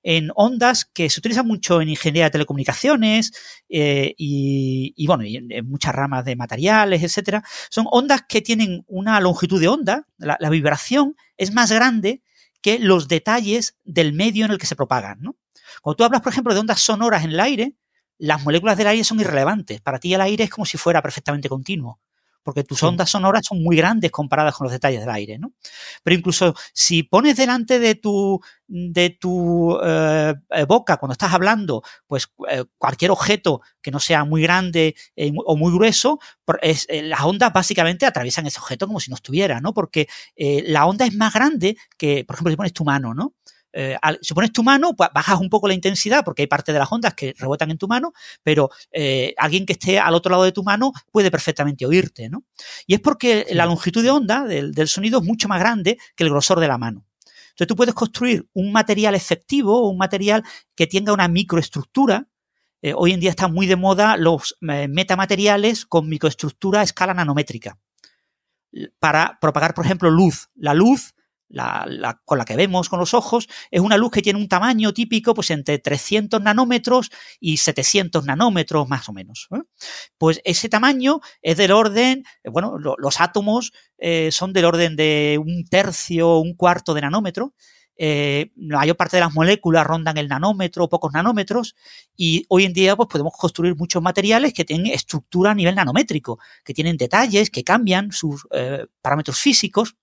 [0.02, 3.32] en ondas que se utilizan mucho en ingeniería de telecomunicaciones
[3.68, 7.42] y, bueno, en, muchas ramas de materiales, etcétera.
[7.70, 12.22] Son ondas que tienen una longitud de onda, la, la vibración es más grande
[12.60, 15.18] que los detalles del medio en el que se propagan.
[15.20, 15.36] ¿no?
[15.82, 17.76] Cuando tú hablas, por ejemplo, de ondas sonoras en el aire,
[18.18, 19.80] las moléculas del aire son irrelevantes.
[19.80, 22.00] Para ti el aire es como si fuera perfectamente continuo.
[22.44, 25.52] Porque tus ondas sonoras son muy grandes comparadas con los detalles del aire, ¿no?
[26.04, 31.82] Pero incluso si pones delante de tu, de tu eh, eh, boca cuando estás hablando,
[32.06, 34.94] pues eh, cualquier objeto que no sea muy grande
[35.44, 36.20] o muy grueso,
[36.62, 39.72] es, las ondas básicamente atraviesan ese objeto como si no estuviera, ¿no?
[39.72, 43.34] Porque la onda es más grande que, por ejemplo, si pones tu mano, ¿no?
[43.76, 46.78] Eh, si pones tu mano, pues bajas un poco la intensidad porque hay parte de
[46.78, 50.44] las ondas que rebotan en tu mano, pero eh, alguien que esté al otro lado
[50.44, 52.44] de tu mano puede perfectamente oírte, ¿no?
[52.86, 56.30] Y es porque la longitud de onda del, sonido es mucho más grande que el
[56.30, 57.04] grosor de la mano.
[57.50, 60.44] Entonces tú puedes construir un material efectivo, un material
[60.76, 62.28] que tenga una microestructura.
[62.80, 67.14] Eh, hoy en día están muy de moda los eh, metamateriales con microestructura a escala
[67.14, 67.78] nanométrica
[68.98, 70.48] para propagar, por ejemplo, luz.
[70.54, 71.13] La luz
[71.48, 74.92] la, con la que vemos con los ojos, es una luz que tiene un tamaño
[74.92, 79.48] típico pues entre 300 nanómetros y 700 nanómetros más o menos.
[79.52, 79.62] ¿eh?
[80.18, 85.64] Pues ese tamaño es del orden, bueno, los átomos eh, son del orden de un
[85.66, 87.54] tercio, un cuarto de nanómetro.
[87.96, 91.76] Eh, la mayor parte de las moléculas rondan el nanómetro, pocos nanómetros,
[92.16, 96.40] y hoy en día pues, podemos construir muchos materiales que tienen estructura a nivel nanométrico,
[96.64, 98.48] que tienen detalles, que cambian sus
[99.00, 99.94] parámetros físicos,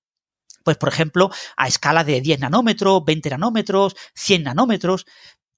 [0.63, 5.05] pues, por ejemplo, a escala de 10 nanómetros, 20 nanómetros, 100 nanómetros.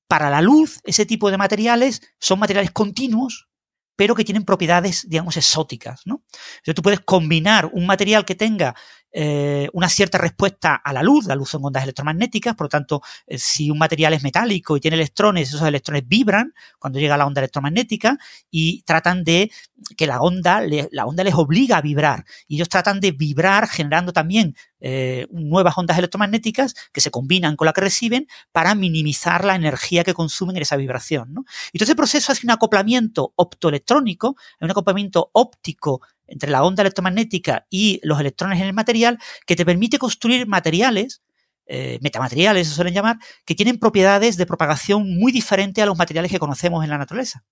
[0.08, 3.48] Para la luz, ese tipo de materiales son materiales continuos,
[3.96, 6.24] pero que tienen propiedades, digamos, exóticas, ¿no?
[6.58, 8.76] Entonces tú puedes combinar un material que tenga
[9.16, 13.02] eh, una cierta respuesta a la luz, la luz son ondas electromagnéticas, por lo tanto,
[13.28, 17.28] eh, si un material es metálico y tiene electrones, esos electrones vibran cuando llega la
[17.28, 18.18] onda electromagnética
[18.50, 19.52] y tratan de
[19.96, 24.14] que la onda, la onda les obliga a vibrar y ellos tratan de vibrar generando
[24.14, 29.56] también eh, nuevas ondas electromagnéticas que se combinan con la que reciben para minimizar la
[29.56, 31.34] energía que consumen en esa vibración.
[31.34, 31.46] ¿no?
[31.72, 37.66] Y todo ese proceso hace un acoplamiento optoelectrónico, un acoplamiento óptico entre la onda electromagnética
[37.70, 41.22] y los electrones en el material que te permite construir materiales,
[41.66, 46.32] eh, metamateriales se suelen llamar, que tienen propiedades de propagación muy diferentes a los materiales
[46.32, 47.44] que conocemos en la naturaleza.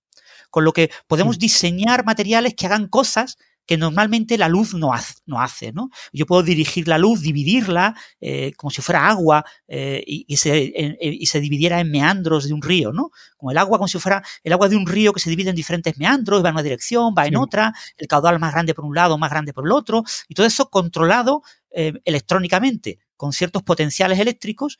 [0.50, 5.14] Con lo que podemos diseñar materiales que hagan cosas que normalmente la luz no hace,
[5.26, 5.90] no hace ¿no?
[6.12, 11.26] Yo puedo dirigir la luz, dividirla eh, como si fuera agua eh, y, se, y,
[11.26, 13.10] se, dividiera en meandros de un río, ¿no?
[13.36, 15.56] Como el agua, como si fuera el agua de un río que se divide en
[15.56, 18.94] diferentes meandros, va en una dirección, va en otra, el caudal más grande por un
[18.94, 24.18] lado, más grande por el otro, y todo eso controlado eh, electrónicamente con ciertos potenciales
[24.18, 24.78] eléctricos,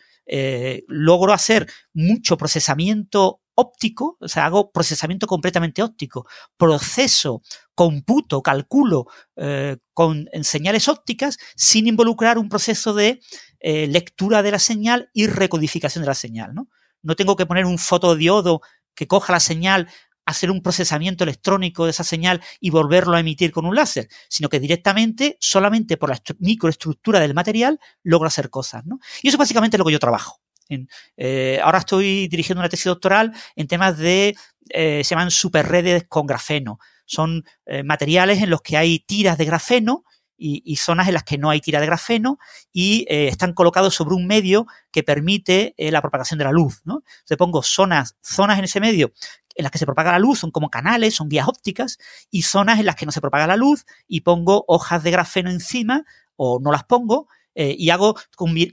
[0.89, 7.43] logro hacer mucho procesamiento óptico, o sea, hago procesamiento completamente óptico, proceso,
[7.75, 13.21] computo, calculo eh, con señales ópticas sin involucrar un proceso de
[13.61, 16.55] eh, lectura de la señal y recodificación de la señal.
[16.55, 16.69] ¿no?
[17.03, 18.61] no tengo que poner un fotodiodo
[18.95, 19.89] que coja la señal,
[20.25, 24.49] hacer un procesamiento electrónico de esa señal y volverlo a emitir con un láser, sino
[24.49, 28.85] que directamente, solamente por la microestructura del material, logro hacer cosas.
[28.87, 28.99] ¿no?
[29.23, 30.42] Y eso es básicamente lo que yo trabajo.
[31.17, 34.37] Eh, ahora estoy dirigiendo una tesis doctoral en temas de,
[34.71, 36.79] eh, se llaman superredes con grafeno.
[37.05, 40.05] Son eh, materiales en los que hay tiras de grafeno
[40.45, 42.41] y, zonas en las que no hay tira de grafeno
[42.73, 46.81] y están colocados sobre un medio que permite la propagación de la luz.
[46.85, 47.05] ¿no?
[47.19, 49.13] Entonces pongo zonas, zonas en ese medio
[49.55, 51.99] en las que se propaga la luz, son como canales, son vías ópticas,
[52.31, 55.51] y zonas en las que no se propaga la luz y pongo hojas de grafeno
[55.51, 56.05] encima
[56.37, 58.17] o no las pongo eh, y hago,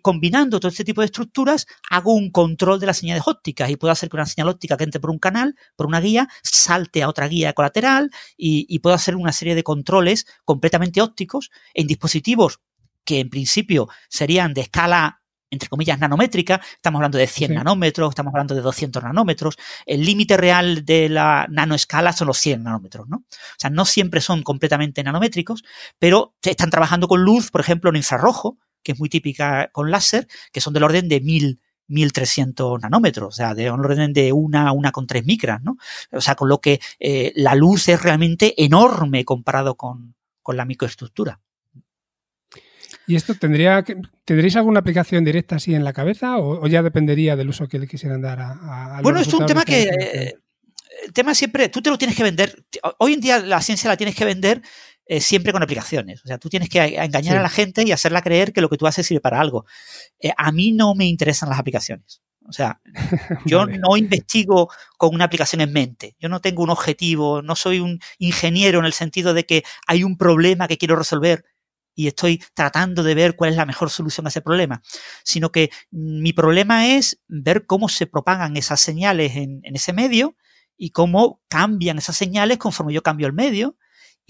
[0.02, 3.92] combinando todo este tipo de estructuras, hago un control de las señales ópticas y puedo
[3.92, 7.10] hacer que una señal óptica que entre por un canal, por una guía, salte a
[7.10, 12.60] otra guía colateral y, puedo hacer una serie de controles completamente ópticos en dispositivos
[13.04, 15.20] que en principio serían de escala
[15.52, 20.38] entre comillas, nanométrica, estamos hablando de 100 nanómetros, estamos hablando de 200 nanómetros, el límite
[20.38, 23.18] real de la nanoescala son los 100 nanómetros, ¿no?
[23.18, 25.64] O sea, no siempre son completamente nanométricos,
[25.98, 30.28] pero están trabajando con luz, por ejemplo, en infrarrojo, que es muy típica con láser,
[30.52, 34.70] que son del orden de 1000 1300 nanómetros, o sea, de un orden de una
[34.70, 35.78] a una con tres micras, ¿no?
[36.12, 40.16] O sea, con lo que eh, la luz es realmente enorme comparado con,
[40.52, 41.40] la microestructura.
[43.06, 43.86] ¿Y esto tendría
[44.26, 47.86] tendréis alguna aplicación directa así en la cabeza o, ya dependería del uso que le
[47.86, 50.40] quisieran dar a, a Bueno, es un tema que eh,
[51.06, 52.66] el tema siempre, tú te lo tienes que vender.
[52.98, 54.62] Hoy en día la ciencia la tienes que vender
[55.12, 56.24] eh, siempre con aplicaciones.
[56.24, 58.78] O sea, tú tienes que engañar a la gente y hacerla creer que lo que
[58.78, 59.66] tú haces sirve para algo.
[60.20, 62.22] Eh, a mí no me interesan las aplicaciones.
[62.48, 62.80] O sea,
[63.48, 66.16] yo no investigo con una aplicación en mente.
[66.20, 70.04] Yo no tengo un objetivo, no soy un ingeniero en el sentido de que hay
[70.04, 71.44] un problema que quiero resolver
[71.96, 74.84] y estoy tratando de ver cuál es la mejor solución a ese problema,
[75.24, 80.36] sino que mi problema es ver cómo se propagan esas señales en ese medio
[80.78, 83.76] y cómo cambian esas señales conforme yo cambio el medio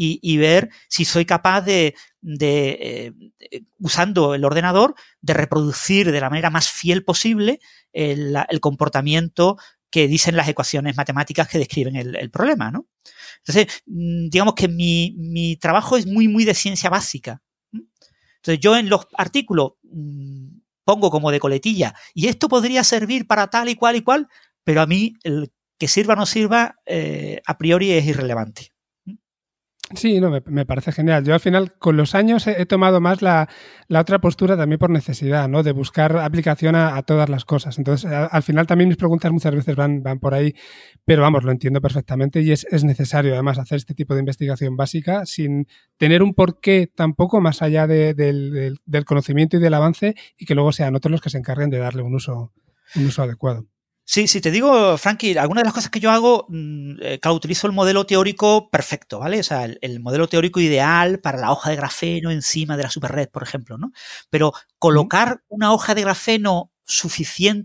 [0.02, 3.12] y, ver si soy capaz de, eh,
[3.80, 7.60] usando el ordenador, de reproducir de la manera más fiel posible
[7.92, 9.58] el, comportamiento
[9.90, 12.88] que dicen las ecuaciones matemáticas que describen el, problema, ¿no?
[13.40, 17.42] Entonces, mm, digamos que mi, mi, trabajo es muy, muy de ciencia básica.
[17.74, 23.50] Entonces, yo en los artículos mm, pongo como de coletilla, y esto podría servir para
[23.50, 24.28] tal y cual y cual,
[24.64, 28.72] pero a mí el que sirva o no sirva, eh, a priori es irrelevante.
[29.96, 31.24] Sí, no, me, parece genial.
[31.26, 33.50] Yo al final, con los años, he, tomado más la,
[33.90, 35.64] otra postura también por necesidad, ¿no?
[35.64, 37.80] De buscar aplicación a, todas las cosas.
[37.80, 40.54] Entonces, al final también mis preguntas muchas veces van, van por ahí,
[41.06, 45.26] pero vamos, lo entiendo perfectamente y es, necesario además hacer este tipo de investigación básica
[45.26, 45.68] sin
[45.98, 50.72] tener un porqué tampoco más allá del, del conocimiento y del avance y que luego
[50.72, 52.54] sean otros los que se encarguen de darle un uso,
[52.96, 53.66] un uso adecuado.
[54.12, 57.36] Sí, sí, te digo, Frankie, algunas de las cosas que yo hago, mm, eh, claro,
[57.36, 59.40] utilizo el modelo teórico perfecto, ¿vale?
[59.40, 63.30] O sea, el, modelo teórico ideal para la hoja de grafeno encima de la superred,
[63.30, 63.92] por ejemplo, ¿no?
[64.32, 66.72] Pero colocar una hoja de grafeno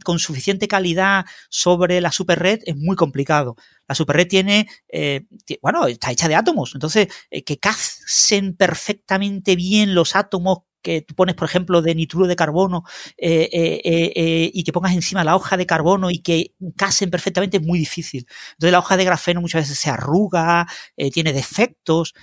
[0.04, 3.56] con suficiente calidad sobre la superred es muy complicado.
[3.88, 5.22] La superred tiene, eh,
[5.62, 11.14] bueno, está hecha de átomos, entonces eh, que casen perfectamente bien los átomos que tú
[11.14, 12.84] pones, por ejemplo, de nitruro de carbono
[13.16, 13.80] eh, eh,
[14.14, 17.78] eh, y que pongas encima la hoja de carbono y que casen perfectamente es muy
[17.78, 18.26] difícil.
[18.52, 20.68] Entonces la hoja de grafeno muchas veces se arruga,
[21.12, 22.14] tiene defectos.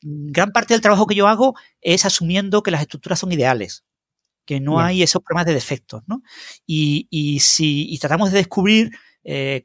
[0.00, 3.84] gran parte del trabajo que yo hago es asumiendo que las estructuras son ideales
[4.46, 6.22] que no hay esos problemas de defectos, ¿no?
[6.64, 7.08] Y,
[7.40, 8.90] si y tratamos de descubrir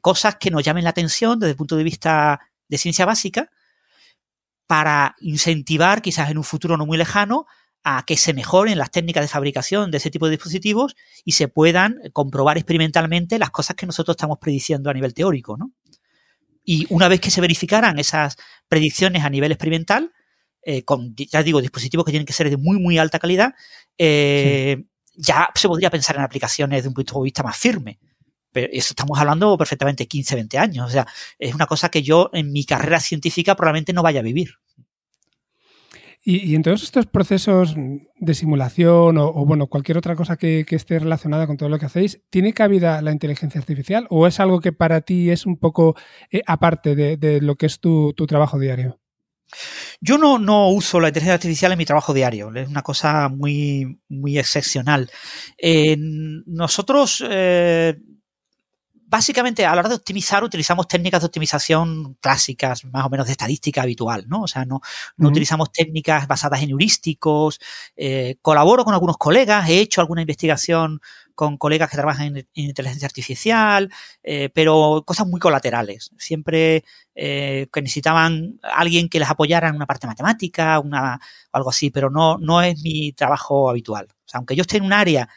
[0.00, 3.48] cosas que nos llamen la atención desde el punto de vista de ciencia básica
[4.66, 7.46] para incentivar, quizás en un futuro no muy lejano,
[7.84, 11.48] a que se mejoren las técnicas de fabricación de ese tipo de dispositivos y se
[11.48, 15.72] puedan comprobar experimentalmente las cosas que nosotros estamos prediciendo a nivel teórico, ¿no?
[16.64, 18.36] Y una vez que se verificaran esas
[18.68, 20.12] predicciones a nivel experimental,
[20.64, 23.54] eh, con, ya digo, dispositivos que tienen que ser de muy, muy alta calidad,
[23.98, 27.98] eh, ya se podría pensar en aplicaciones de un punto de vista más firme.
[28.52, 30.86] Pero eso estamos hablando perfectamente 15, 20 años.
[30.86, 31.06] O sea,
[31.38, 34.54] es una cosa que yo en mi carrera científica probablemente no vaya a vivir.
[36.24, 41.48] Y, en todos estos procesos de simulación o, bueno, cualquier otra cosa que, esté relacionada
[41.48, 45.00] con todo lo que hacéis, ¿tiene cabida la inteligencia artificial o es algo que para
[45.00, 45.96] ti es un poco
[46.30, 49.00] eh, aparte de, lo que es tu, trabajo diario?
[50.00, 54.00] Yo no, no, uso la inteligencia artificial en mi trabajo diario, es una cosa muy,
[54.08, 55.10] muy excepcional.
[56.46, 57.96] nosotros eh,
[59.12, 63.32] básicamente a la hora de optimizar utilizamos técnicas de optimización clásicas, más o menos de
[63.32, 64.40] estadística habitual, ¿no?
[64.40, 64.80] O sea, no,
[65.18, 67.60] no utilizamos técnicas basadas en heurísticos.
[67.94, 71.02] Eh, colaboro con algunos colegas, he hecho alguna investigación
[71.34, 73.92] con colegas que trabajan en, inteligencia artificial,
[74.22, 76.10] eh, pero cosas muy colaterales.
[76.16, 76.82] Siempre
[77.14, 81.90] eh, que necesitaban alguien que les apoyara en una parte matemática, una, o algo así,
[81.90, 84.06] pero no, no es mi trabajo habitual.
[84.10, 85.28] O sea, aunque yo esté en un área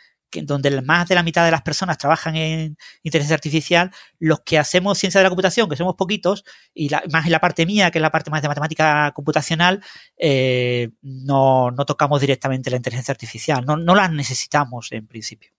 [0.44, 4.98] donde más de la mitad de las personas trabajan en inteligencia artificial, los que hacemos
[4.98, 8.02] ciencia de la computación, que somos poquitos, y más en la parte mía, que es
[8.02, 9.84] la parte más de matemática computacional,
[10.18, 15.55] eh, no, tocamos directamente la inteligencia artificial, no, no la necesitamos en principio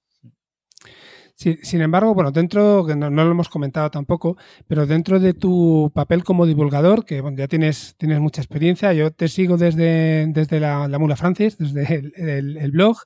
[1.36, 6.24] sin embargo, bueno, dentro, no, no, lo hemos comentado tampoco, pero dentro de tu papel
[6.24, 10.88] como divulgador, que bueno, ya tienes, tienes mucha experiencia, yo te sigo desde, desde la,
[10.98, 12.96] Mula Francis, desde el, blog.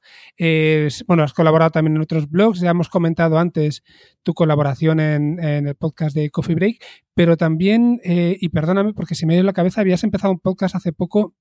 [1.09, 3.83] bueno, has colaborado también en otros blogs, ya hemos comentado antes
[4.23, 9.27] tu colaboración en, el podcast de Coffee Break, pero también, eh, y perdóname porque si
[9.27, 11.35] me dio la cabeza, habías empezado un podcast hace poco.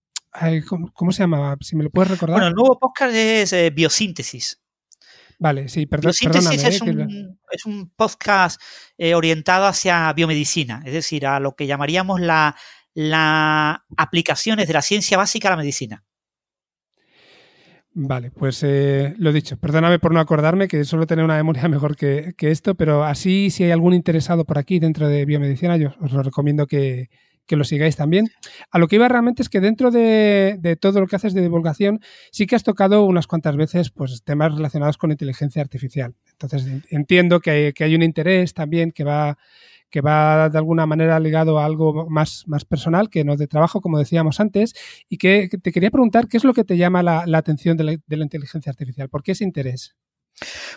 [0.94, 1.58] ¿cómo, se llamaba?
[1.62, 2.36] Si me lo puedes recordar.
[2.36, 4.62] Bueno, el nuevo podcast es eh, Biosíntesis.
[5.40, 6.10] Vale, sí, perdón.
[6.10, 8.62] Biosíntesis es, eh, un, es, un, podcast
[8.98, 12.56] eh, orientado hacia biomedicina, es decir, a lo que llamaríamos las
[12.94, 16.04] la aplicaciones de la ciencia básica a la medicina.
[17.94, 21.96] Vale, pues eh, lo dicho, perdóname por no acordarme, que suelo tener una memoria mejor
[21.96, 25.94] que, que, esto, pero así si hay algún interesado por aquí dentro de biomedicina, yo
[26.02, 27.10] os lo recomiendo que,
[27.50, 28.30] que lo sigáis también.
[28.70, 32.00] A lo que iba realmente es que dentro de, todo lo que haces de divulgación,
[32.32, 36.14] sí que has tocado unas cuantas veces pues, temas relacionados con inteligencia artificial.
[36.32, 39.38] Entonces entiendo que hay, un interés también que va
[39.90, 43.82] que va de alguna manera ligado a algo más, más personal que no de trabajo,
[43.82, 44.76] como decíamos antes,
[45.10, 47.98] y que, te quería preguntar qué es lo que te llama la, atención de la,
[48.06, 49.96] de la inteligencia artificial, ¿por qué ese interés?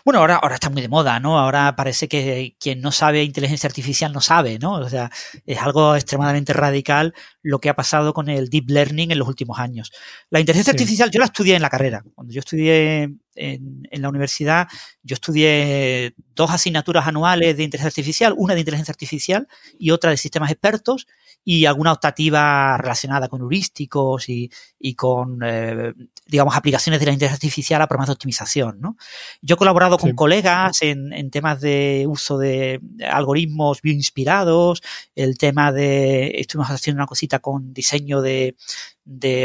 [0.04, 1.38] Bueno, ahora, ahora está muy de moda, ¿no?
[1.38, 4.74] Ahora parece que quien no sabe inteligencia artificial no sabe, ¿no?
[4.74, 5.10] O sea,
[5.46, 9.59] es algo extremadamente radical lo que ha pasado con el deep learning en los últimos
[9.59, 9.93] años.
[10.30, 12.03] La inteligencia artificial, yo la estudié en la carrera.
[12.14, 14.68] Cuando yo estudié en, la universidad
[15.03, 20.16] yo estudié dos asignaturas anuales de inteligencia artificial, una de inteligencia artificial y otra de
[20.16, 21.07] sistemas expertos
[21.45, 24.51] y alguna optativa relacionada con heurísticos y,
[24.95, 25.93] con, eh,
[26.26, 28.80] digamos, aplicaciones de la inteligencia artificial a programas de optimización.
[28.80, 28.97] ¿no?
[29.40, 32.80] Yo he colaborado con colegas en, temas de uso de
[33.11, 34.82] algoritmos bioinspirados,
[35.16, 38.57] el tema de, estuvimos haciendo una cosita con diseño de,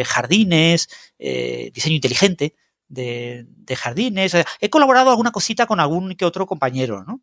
[0.06, 2.56] jardines, eh, diseño inteligente,
[2.88, 4.34] de, jardines.
[4.60, 7.22] He colaborado alguna cosita con algún que otro compañero, ¿no?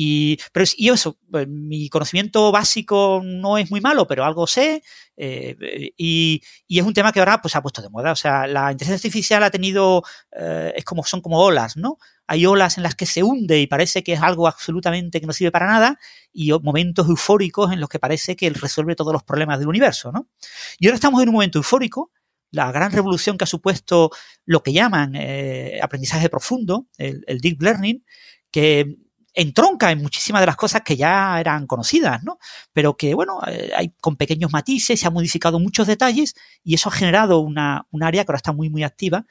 [0.00, 4.84] Y, pero y eso, pues, mi conocimiento básico no es muy malo, pero algo sé.
[5.16, 8.12] Eh, y, y, es un tema que ahora pues, se ha puesto de moda.
[8.12, 10.04] O sea, la inteligencia artificial ha tenido,
[10.38, 11.98] eh, es como, son como olas, ¿no?
[12.28, 15.32] Hay olas en las que se hunde y parece que es algo absolutamente que no
[15.32, 15.98] sirve para nada,
[16.32, 20.28] y momentos eufóricos en los que parece que resuelve todos los problemas del universo, ¿no?
[20.78, 22.12] Y ahora estamos en un momento eufórico
[22.52, 24.10] la gran revolución que ha supuesto
[24.46, 28.04] lo que llaman eh, aprendizaje profundo, el, deep learning,
[28.52, 28.96] que
[29.40, 32.38] entronca en muchísimas de las cosas que ya eran conocidas, ¿no?
[32.72, 36.34] Pero que, bueno, eh, hay con pequeños matices, se han modificado muchos detalles
[36.64, 39.26] y eso ha generado una, un área que ahora está muy, muy activa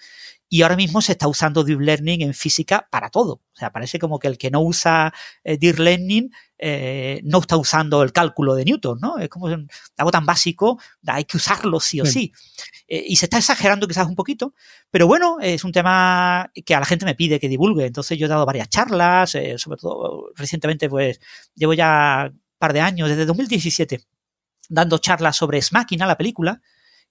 [0.49, 3.33] y ahora mismo se está usando Deep Learning en física para todo.
[3.33, 7.57] O sea, parece como que el que no usa eh, Deep Learning eh, no está
[7.57, 9.17] usando el cálculo de Newton, ¿no?
[9.17, 12.31] Es como algo tan básico, hay que usarlo sí o sí.
[12.87, 14.53] Eh, y se está exagerando quizás un poquito,
[14.89, 17.85] pero bueno, es un tema que a la gente me pide que divulgue.
[17.85, 21.19] Entonces yo he dado varias charlas, sobre todo recientemente, pues
[21.55, 24.01] llevo ya un par de años, desde 2017,
[24.69, 26.61] dando charlas sobre Es Máquina, la película,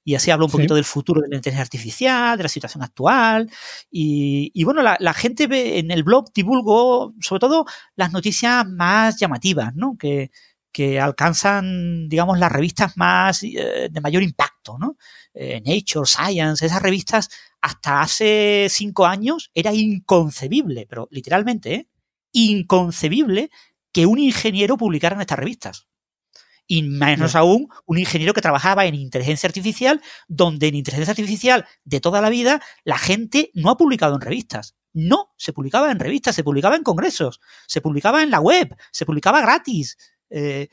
[0.07, 3.51] y así hablo un poquito del futuro de la inteligencia artificial, de la situación actual.
[3.91, 9.75] Y, bueno, la, gente ve en el blog divulgo sobre todo las noticias más llamativas,
[9.75, 9.97] ¿no?
[9.99, 10.31] Que,
[10.71, 14.97] que alcanzan, digamos, las revistas más eh, de mayor impacto, ¿no?
[15.35, 17.29] Eh, Nature, Science, esas revistas
[17.61, 21.89] hasta hace cinco años era inconcebible, pero literalmente, ¿eh?
[22.31, 23.51] inconcebible
[23.93, 25.89] que un ingeniero publicara en estas revistas
[26.67, 32.01] y menos aún un ingeniero que trabajaba en inteligencia artificial, donde en inteligencia artificial de
[32.01, 34.77] toda la vida la gente no ha publicado en revistas.
[34.93, 39.05] No, se publicaba en revistas, se publicaba en congresos, se publicaba en la web, se
[39.05, 39.97] publicaba gratis.
[40.31, 40.69] Eh,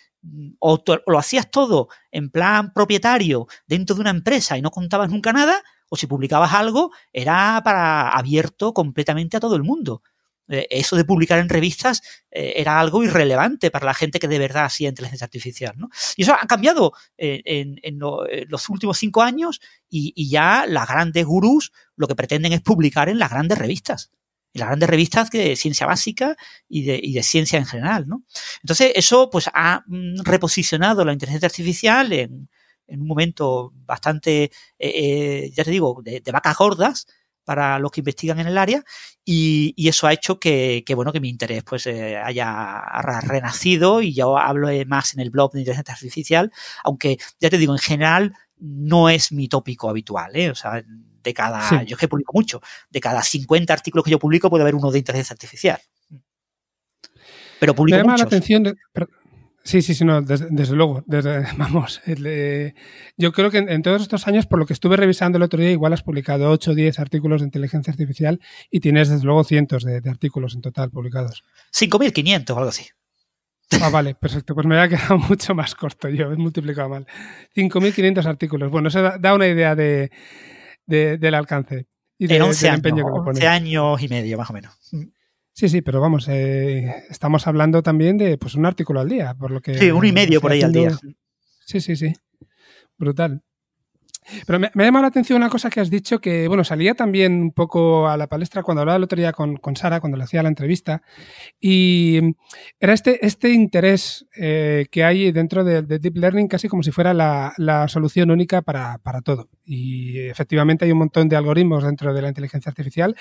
[0.60, 5.34] o, lo hacías todo en plan propietario dentro de una empresa y no contabas nunca
[5.34, 10.02] nada, o si publicabas algo era para abierto completamente a todo el mundo.
[10.50, 14.40] Eh, eso de publicar en revistas eh, era algo irrelevante para la gente que de
[14.40, 15.74] verdad hacía inteligencia artificial.
[15.78, 15.90] ¿no?
[16.18, 21.72] Y eso ha cambiado eh, en, los últimos cinco años y, ya las grandes gurús
[21.96, 24.12] lo que pretenden es publicar en las grandes revistas.
[24.54, 26.36] En las grandes revistas de ciencia básica
[26.68, 28.08] y de, ciencia en general.
[28.08, 28.24] ¿no?
[28.62, 32.50] Entonces, eso pues ha mm, reposicionado la inteligencia artificial en,
[32.86, 37.08] un momento bastante, ya te digo, de, de vacas gordas,
[37.44, 38.84] para los que investigan en el área
[39.26, 42.82] y, eso ha hecho que, bueno que mi interés pues eh, haya
[43.22, 46.52] renacido y yo hablo más en el blog de inteligencia artificial
[46.84, 50.50] aunque ya te digo en general no es mi tópico habitual ¿eh?
[50.50, 50.84] o sea
[51.24, 54.64] de cada yo es que publico mucho de cada 50 artículos que yo publico puede
[54.64, 55.80] haber uno de inteligencia artificial.
[57.60, 58.78] Pero publico Me llama la atención
[59.66, 61.04] Sí, sí, sí, no, desde, luego.
[61.08, 62.02] Desde, vamos,
[63.18, 65.72] yo creo que en, todos estos años, por lo que estuve revisando el otro día,
[65.72, 69.86] igual has publicado 8 o 10 artículos de inteligencia artificial y tienes desde luego cientos
[69.86, 71.44] de, artículos en total publicados.
[71.74, 72.88] 5.500 o algo así.
[73.82, 74.54] Ah, vale, perfecto.
[74.54, 77.08] Pues me había quedado mucho más corto yo, he multiplicado mal.
[77.56, 78.70] 5.500 artículos.
[78.70, 80.12] Bueno, eso da, una idea de,
[80.86, 81.88] del alcance
[82.18, 84.74] y de, 11 del empeño años, que 11 años y medio, más o menos.
[85.54, 89.52] Sí, sí, pero vamos, eh, estamos hablando también de pues un artículo al día, por
[89.52, 89.78] lo que...
[89.78, 90.98] Sí, uno y medio por ahí al día.
[91.66, 92.12] Sí, sí, sí.
[92.98, 93.44] Brutal.
[94.48, 96.94] Pero me, me, ha llamado la atención una cosa que has dicho que, bueno, salía
[96.96, 100.18] también un poco a la palestra cuando hablaba el otro día con, con Sara, cuando
[100.18, 101.02] le hacía la entrevista,
[101.60, 102.20] y
[102.80, 106.92] era este, este interés eh, que hay dentro de, de, Deep Learning casi como si
[106.92, 109.50] fuera la, la solución única para, para, todo.
[109.66, 113.16] Y efectivamente hay un montón de algoritmos dentro de la inteligencia artificial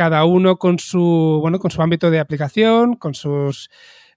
[0.00, 3.68] cada uno con su, bueno, con su ámbito de aplicación, con sus,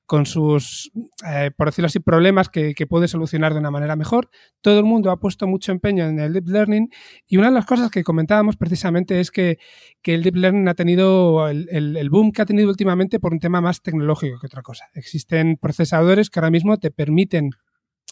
[0.05, 0.89] con sus,
[1.29, 4.29] eh, por decirlo así, problemas que, puede solucionar de una manera mejor.
[4.61, 6.89] Todo el mundo ha puesto mucho empeño en el deep learning
[7.27, 9.57] y una de las cosas que comentábamos precisamente es que,
[10.03, 13.59] el deep learning ha tenido el, el, boom que ha tenido últimamente por un tema
[13.59, 14.85] más tecnológico que otra cosa.
[14.93, 17.49] Existen procesadores que ahora mismo te permiten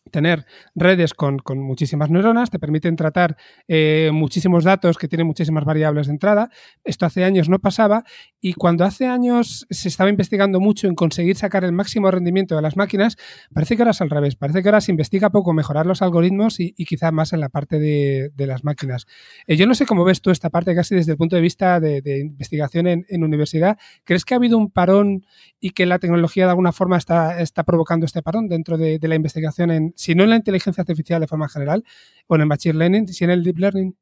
[0.09, 3.37] tener redes con, muchísimas neuronas, te permiten tratar
[3.67, 6.49] eh, muchísimos datos que tienen muchísimas variables de entrada.
[6.83, 8.03] Esto hace años no pasaba
[8.39, 12.61] y cuando hace años se estaba investigando mucho en conseguir sacar el máximo rendimiento de
[12.61, 13.17] las máquinas,
[13.53, 14.35] parece que ahora es al revés.
[14.35, 17.79] Parece que ahora se investiga poco mejorar los algoritmos y, quizá más en la parte
[17.79, 19.05] de, las máquinas.
[19.45, 21.79] Eh, yo no sé cómo ves tú esta parte casi desde el punto de vista
[21.79, 23.77] de, investigación en, universidad.
[24.03, 25.25] ¿Crees que ha habido un parón
[25.59, 29.15] y que la tecnología de alguna forma está, está provocando este parón dentro de la
[29.15, 31.83] investigación en si no en la inteligencia artificial de forma general,
[32.27, 33.95] o en el machine learning, si en el deep learning?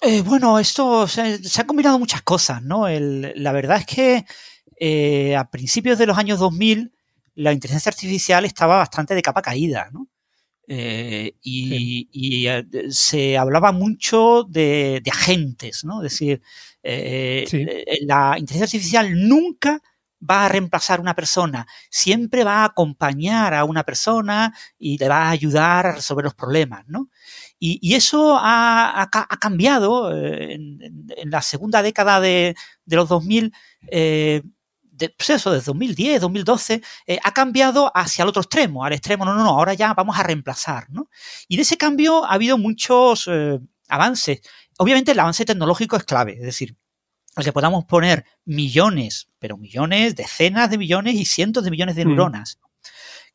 [0.00, 2.88] Eh, bueno, esto se, han combinado muchas cosas, ¿no?
[2.88, 4.24] la verdad es que
[4.80, 6.92] eh, a principios de los años 2000
[7.36, 10.08] la inteligencia artificial estaba bastante de capa caída, ¿no?
[10.66, 12.46] Eh, y,
[12.90, 16.02] se hablaba mucho de, agentes, ¿no?
[16.02, 16.42] Es decir,
[16.82, 19.80] la inteligencia artificial nunca
[20.28, 25.24] va a reemplazar una persona, siempre va a acompañar a una persona y le va
[25.24, 27.08] a ayudar a resolver los problemas, ¿no?
[27.58, 29.08] Y, eso ha,
[29.40, 32.56] cambiado eh, en, la segunda década de,
[32.86, 33.52] los 2000,
[33.88, 34.42] eh,
[35.16, 39.34] pues eso, desde 2010, 2012, eh, ha cambiado hacia el otro extremo, al extremo, no,
[39.34, 41.08] no, no, ahora ya vamos a reemplazar, ¿no?
[41.46, 43.30] Y de ese cambio ha habido muchos
[43.88, 44.40] avances.
[44.78, 46.76] Obviamente el avance tecnológico es clave, es decir,
[47.34, 52.04] al que podamos poner millones, pero millones, decenas de millones y cientos de millones de
[52.04, 52.08] mm.
[52.08, 52.58] neuronas.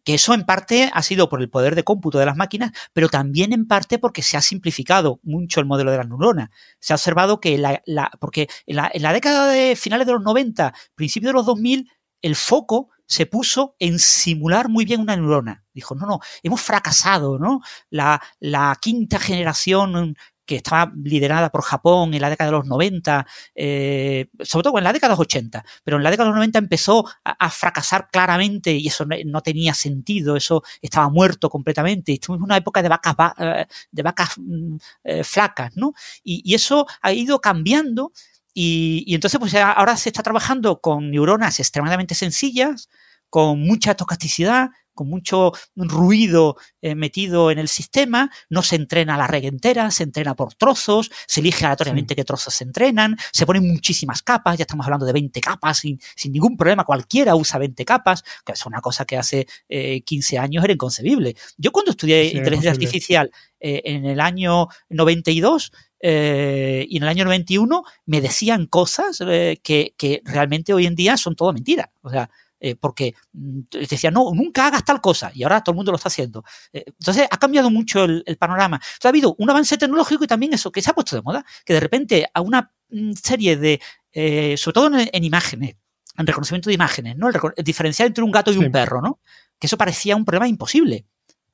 [0.04, 3.10] Que eso en parte ha sido por el poder de cómputo de las máquinas, pero
[3.10, 6.50] también en parte porque se ha simplificado mucho el modelo de las neuronas.
[6.80, 11.32] Se ha observado que la, porque en la, década de finales de los 90, principios
[11.32, 11.92] de los 2000,
[12.22, 15.66] el foco se puso en simular muy bien una neurona.
[15.74, 17.62] Dijo, no, no, hemos fracasado, ¿no?
[17.90, 20.16] La, la quinta generación
[20.48, 24.84] que estaba liderada por Japón en la década de los 90, eh, sobre todo en
[24.86, 28.10] la década de los 80, pero en la década de los 90 empezó a, fracasar
[28.10, 32.14] claramente y eso no, tenía sentido, eso estaba muerto completamente.
[32.14, 35.94] Estuvimos en una época de vacas, eh, de vacas mm, eh, flacas, ¿no?
[36.24, 38.14] Y, eso ha ido cambiando
[38.54, 42.90] y, entonces pues ahora se está trabajando con neuronas extremadamente sencillas,
[43.30, 49.28] con mucha tocasticidad, con mucho ruido eh, metido en el sistema, no se entrena la
[49.28, 53.66] red entera, se entrena por trozos, se elige aleatoriamente qué trozos se entrenan, se ponen
[53.66, 57.86] muchísimas capas, ya estamos hablando de 20 capas sin, sin ningún problema, cualquiera usa 20
[57.86, 61.36] capas, que es una cosa que hace 15 eh, años era inconcebible.
[61.58, 67.84] Yo cuando estudié inteligencia artificial eh, en el año 92, y en el año 91
[68.06, 71.92] me decían cosas que, que, realmente hoy en día son todo mentira.
[72.02, 72.30] O sea,
[72.60, 75.98] eh, porque mm, decía, no, nunca hagas tal cosa, y ahora todo el mundo lo
[75.98, 76.44] está haciendo.
[76.74, 78.78] Eh, entonces, ha cambiado mucho el, panorama.
[78.78, 81.46] Entonces, ha habido un avance tecnológico y también eso, que se ha puesto de moda,
[81.66, 83.80] que de repente a una mm, serie de,
[84.12, 85.76] eh, sobre todo en, imágenes,
[86.18, 87.30] en reconocimiento de imágenes, ¿no?
[87.30, 89.20] El, diferenciar entre un gato y un perro, ¿no?
[89.60, 91.06] Que eso parecía un problema imposible.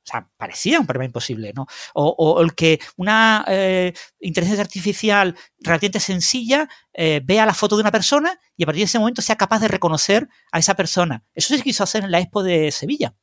[0.04, 1.66] O sea, parecía un problema imposible, ¿no?
[1.94, 7.92] O, el que una eh, inteligencia artificial relativamente sencilla eh, vea la foto de una
[7.92, 11.24] persona y a partir de ese momento sea capaz de reconocer a esa persona.
[11.34, 13.16] Eso se quiso hacer en la Expo de Sevilla.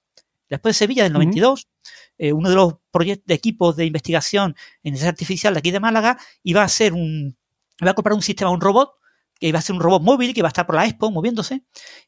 [0.49, 1.69] La Expo de Sevilla del 92,
[2.17, 5.81] eh, uno de los proyectos de equipos de investigación en inteligencia artificial de aquí de
[5.81, 7.37] Málaga iba a ser un,
[7.79, 8.95] iba a comprar un sistema, un robot
[9.39, 11.65] que iba a ser un robot móvil que iba a estar por la expo moviéndose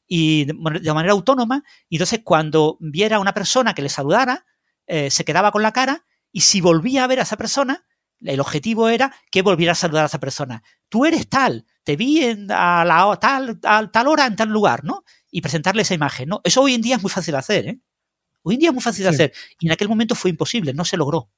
[0.07, 1.65] y de, manera autónoma.
[1.89, 4.45] Y entonces cuando viera a una persona que le saludara,
[4.95, 7.87] eh, se quedaba con la cara y si volvía a ver a esa persona,
[8.21, 10.63] el objetivo era que volviera a saludar a esa persona.
[10.91, 15.03] Tú eres tal, te vi en, a la tal, tal hora en tal lugar, ¿no?
[15.31, 16.43] Y presentarle esa imagen, ¿no?
[16.45, 17.81] Eso hoy en día es muy fácil de hacer, ¿eh?
[18.43, 19.33] Hoy en día es muy fácil de hacer.
[19.59, 21.31] Y en aquel momento fue imposible, no se logró.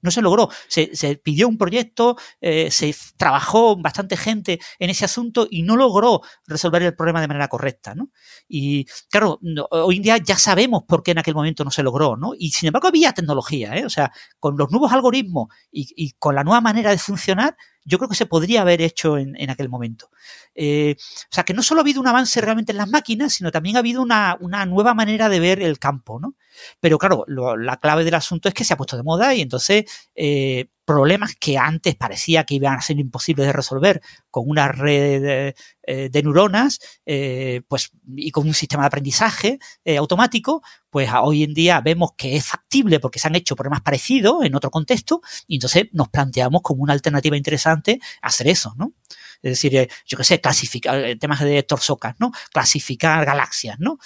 [0.00, 0.48] No se logró.
[0.68, 0.88] Se,
[1.22, 6.82] pidió un proyecto, eh, se trabajó bastante gente en ese asunto y no logró resolver
[6.82, 7.94] el problema de manera correcta.
[7.94, 8.10] ¿no?
[8.48, 9.40] Y claro,
[9.70, 12.16] hoy en día ya sabemos por qué en aquel momento no se logró.
[12.16, 12.32] ¿no?
[12.38, 13.76] Y sin embargo había tecnología.
[13.76, 13.84] ¿eh?
[13.84, 17.56] O sea, con los nuevos algoritmos y, y con la nueva manera de funcionar,
[17.88, 20.10] yo creo que se podría haber hecho en, en aquel momento.
[20.54, 23.50] Eh, o sea, que no solo ha habido un avance realmente en las máquinas, sino
[23.50, 26.34] también ha habido una, una nueva manera de ver el campo, ¿no?
[26.80, 29.84] Pero claro, la clave del asunto es que se ha puesto de moda y entonces
[30.14, 35.20] eh, problemas que antes parecía que iban a ser imposibles de resolver con una red
[35.20, 41.42] de, eh, neuronas eh, pues, y con un sistema de aprendizaje eh, automático, pues hoy
[41.42, 45.20] en día vemos que es factible porque se han hecho problemas parecidos en otro contexto
[45.46, 48.94] y entonces nos planteamos como una alternativa interesante hacer eso, ¿no?
[49.42, 52.32] Es decir, yo qué sé, clasificar, temas de torsocas, ¿no?
[52.50, 53.98] Clasificar galaxias, ¿no?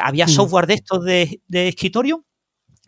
[0.00, 2.24] había software de estos de, de escritorio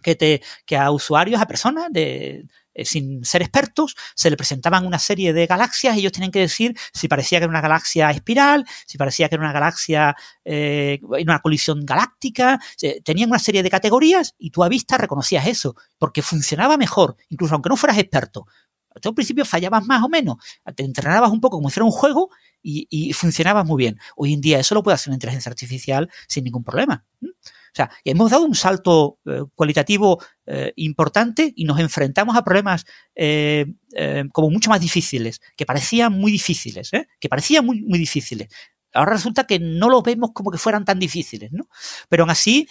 [0.03, 0.43] que, te,
[0.77, 5.47] a usuarios, a personas de, eh, sin ser expertos, se le presentaban una serie de
[5.47, 9.29] galaxias y ellos tenían que decir si parecía que era una galaxia espiral, si parecía
[9.29, 12.61] que era una galaxia, eh, una colisión galáctica,
[13.05, 17.55] tenían una serie de categorías y tú a vista reconocías eso, porque funcionaba mejor, incluso
[17.55, 18.47] aunque no fueras experto.
[19.01, 20.37] Tú al principio fallabas más o menos,
[20.75, 22.31] te entrenabas un poco como si fuera un juego
[22.63, 23.99] y, funcionabas muy bien.
[24.17, 27.05] Hoy en día eso lo puede hacer una inteligencia artificial sin ningún problema.
[27.75, 33.67] Sea, hemos dado un salto eh, cualitativo eh, importante y nos enfrentamos a problemas eh,
[34.33, 38.49] como mucho más difíciles, que parecían muy difíciles, que parecían muy, muy difíciles.
[38.95, 41.67] Ahora resulta que no los vemos como que fueran tan difíciles, ¿no?
[42.11, 42.69] Pero aún así,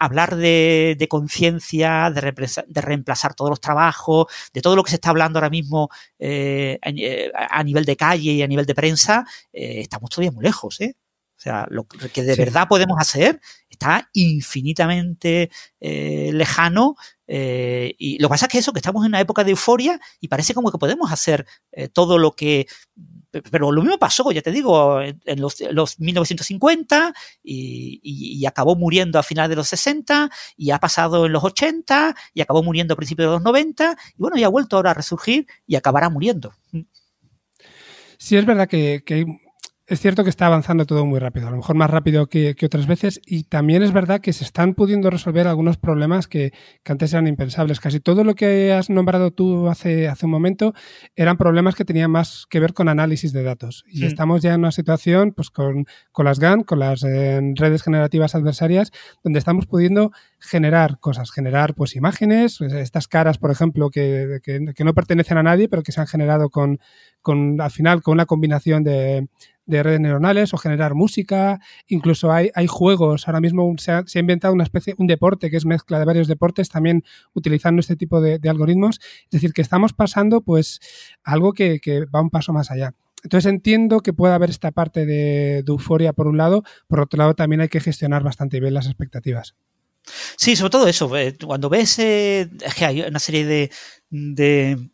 [0.00, 5.38] hablar de, conciencia, de, reemplazar todos los trabajos, de todo lo que se está hablando
[5.38, 5.90] ahora mismo
[6.20, 10.96] a, nivel de calle y a nivel de prensa, estamos todavía muy lejos, ¿eh?
[11.44, 13.38] O sea, lo que de verdad podemos hacer
[13.68, 16.96] está infinitamente eh, lejano.
[17.26, 20.00] Eh, y lo que pasa es que eso, que estamos en una época de euforia
[20.20, 22.66] y parece como que podemos hacer eh, todo lo que
[23.50, 29.18] pero lo mismo pasó, ya te digo, en los, los 1950 y, y, acabó muriendo
[29.18, 32.96] a finales de los 60 y ha pasado en los 80 y acabó muriendo a
[32.96, 36.54] principios de los 90 y bueno, y ha vuelto ahora a resurgir y acabará muriendo.
[38.18, 39.26] Sí, es verdad que, que
[39.86, 42.86] es cierto que está avanzando todo muy rápido, a lo mejor más rápido que, otras
[42.86, 46.52] veces, y también es verdad que se están pudiendo resolver algunos problemas que,
[46.86, 47.80] antes eran impensables.
[47.80, 50.72] Casi todo lo que has nombrado tú hace, hace un momento
[51.16, 53.84] eran problemas que tenían más que ver con análisis de datos.
[53.86, 57.82] Y estamos ya en una situación pues, con, con las GAN, con las eh, redes
[57.82, 58.90] generativas adversarias,
[59.22, 60.12] donde estamos pudiendo
[60.44, 65.42] generar cosas, generar pues imágenes, pues, estas caras, por ejemplo, que, que, no pertenecen a
[65.42, 66.78] nadie, pero que se han generado con,
[67.22, 69.28] con al final con una combinación de,
[69.66, 71.60] de redes neuronales o generar música.
[71.86, 73.26] Incluso hay, hay juegos.
[73.26, 76.68] Ahora mismo se ha, inventado una especie, un deporte que es mezcla de varios deportes,
[76.68, 79.00] también utilizando este tipo de, algoritmos.
[79.24, 80.80] Es decir, que estamos pasando pues
[81.22, 81.80] algo que,
[82.14, 82.94] va un paso más allá.
[83.22, 87.16] Entonces entiendo que puede haber esta parte de, de euforia por un lado, por otro
[87.16, 89.54] lado también hay que gestionar bastante bien las expectativas.
[90.36, 91.14] Sí, sobre todo eso.
[91.16, 93.70] Eh, cuando ves eh, que hay una serie de,
[94.10, 94.90] de,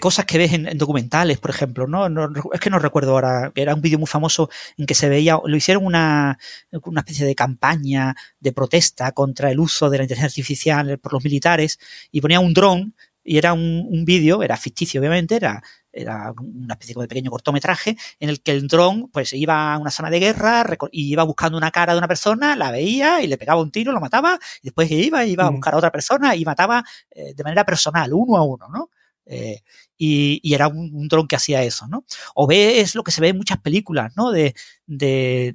[0.00, 2.06] cosas que ves en, documentales, por ejemplo, ¿no?
[2.52, 5.56] Es que no recuerdo ahora, era un vídeo muy famoso en que se veía, lo
[5.56, 6.38] hicieron una,
[6.84, 11.24] una especie de campaña de protesta contra el uso de la inteligencia artificial por los
[11.24, 11.78] militares
[12.12, 15.62] y ponía un dron y era un vídeo, era ficticio obviamente, era
[15.92, 19.90] era una especie de pequeño cortometraje en el que el dron pues iba a una
[19.90, 23.38] zona de guerra y iba buscando una cara de una persona, la veía y le
[23.38, 26.44] pegaba un tiro, lo mataba, y después iba, iba a buscar a otra persona y
[26.44, 28.90] mataba eh, de manera personal, uno a uno, ¿no?
[29.26, 29.62] Eh,
[29.96, 32.04] y, y, era un, un, dron que hacía eso, ¿no?
[32.34, 34.32] O ves lo que se ve en muchas películas, ¿no?
[34.32, 34.54] De,
[34.86, 35.54] de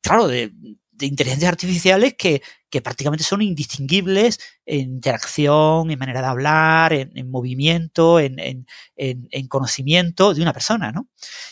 [0.00, 0.52] claro, de,
[0.96, 7.12] de inteligencias artificiales que, que, prácticamente son indistinguibles en interacción, en manera de hablar, en,
[7.14, 8.66] en movimiento, en, en,
[8.96, 11.08] en, conocimiento de una persona, ¿no?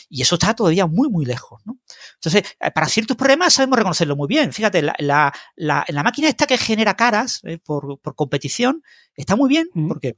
[0.09, 1.77] Y eso está todavía muy, muy lejos, ¿no?
[2.15, 4.51] Entonces, eh, para ciertos problemas sabemos reconocerlo muy bien.
[4.51, 8.83] Fíjate, la, la, la, la máquina esta que genera caras eh, por, por, competición
[9.15, 10.17] está muy bien, porque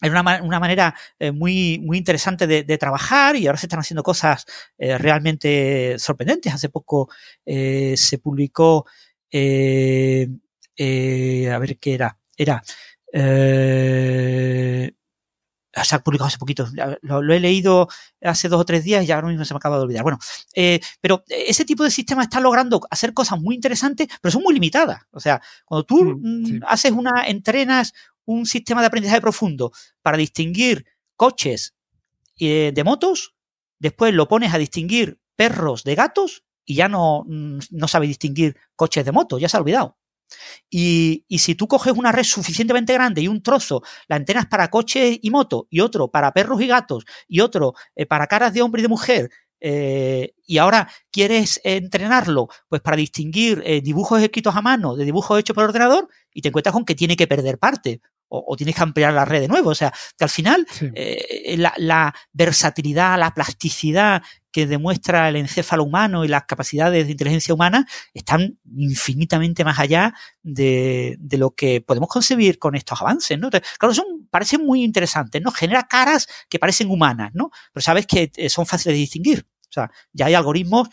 [0.00, 3.80] es una, una, manera eh, muy, muy interesante de, de, trabajar y ahora se están
[3.80, 4.44] haciendo cosas
[4.78, 6.54] eh, realmente sorprendentes.
[6.54, 7.08] Hace poco
[7.44, 9.38] eh, se publicó, a
[11.58, 12.62] ver qué era, era,
[15.84, 16.68] se ha publicado hace poquito,
[17.02, 17.88] lo, lo, he leído
[18.22, 20.02] hace dos o tres días y ya ahora mismo se me acaba de olvidar.
[20.02, 20.18] Bueno,
[21.00, 25.02] pero ese tipo de sistema está logrando hacer cosas muy interesantes, pero son muy limitadas.
[25.10, 26.60] O sea, cuando tú mm, sí.
[26.66, 27.92] haces una, entrenas
[28.28, 29.72] un sistema de aprendizaje profundo
[30.02, 30.84] para distinguir
[31.16, 31.74] coches
[32.38, 33.34] eh, de motos,
[33.78, 38.54] después lo pones a distinguir perros de gatos y ya no, mm, no sabe distinguir
[38.76, 39.96] coches de motos, ya se ha olvidado.
[40.68, 44.68] Y, y, si tú coges una red suficientemente grande y un trozo la antenas para
[44.68, 48.60] coches y moto y otro para perros y gatos y otro eh, para caras de
[48.60, 54.56] hombre y de mujer eh, y ahora quieres entrenarlo pues para distinguir eh, dibujos escritos
[54.56, 57.58] a mano de dibujos hechos por ordenador y te encuentras con que tiene que perder
[57.58, 59.70] parte o, o, tienes que ampliar la red de nuevo.
[59.70, 60.90] O sea, que al final sí.
[60.94, 64.22] eh, la, la, versatilidad, la plasticidad
[64.52, 70.14] que demuestra el encéfalo humano y las capacidades de inteligencia humana están infinitamente más allá
[70.42, 73.46] de, de lo que podemos concebir con estos avances, ¿no?
[73.46, 75.50] Entonces, claro, son, parecen muy interesantes, ¿no?
[75.50, 77.50] Genera caras que parecen humanas, ¿no?
[77.72, 79.46] Pero sabes que eh, son fáciles de distinguir.
[79.68, 80.88] O sea, ya hay algoritmos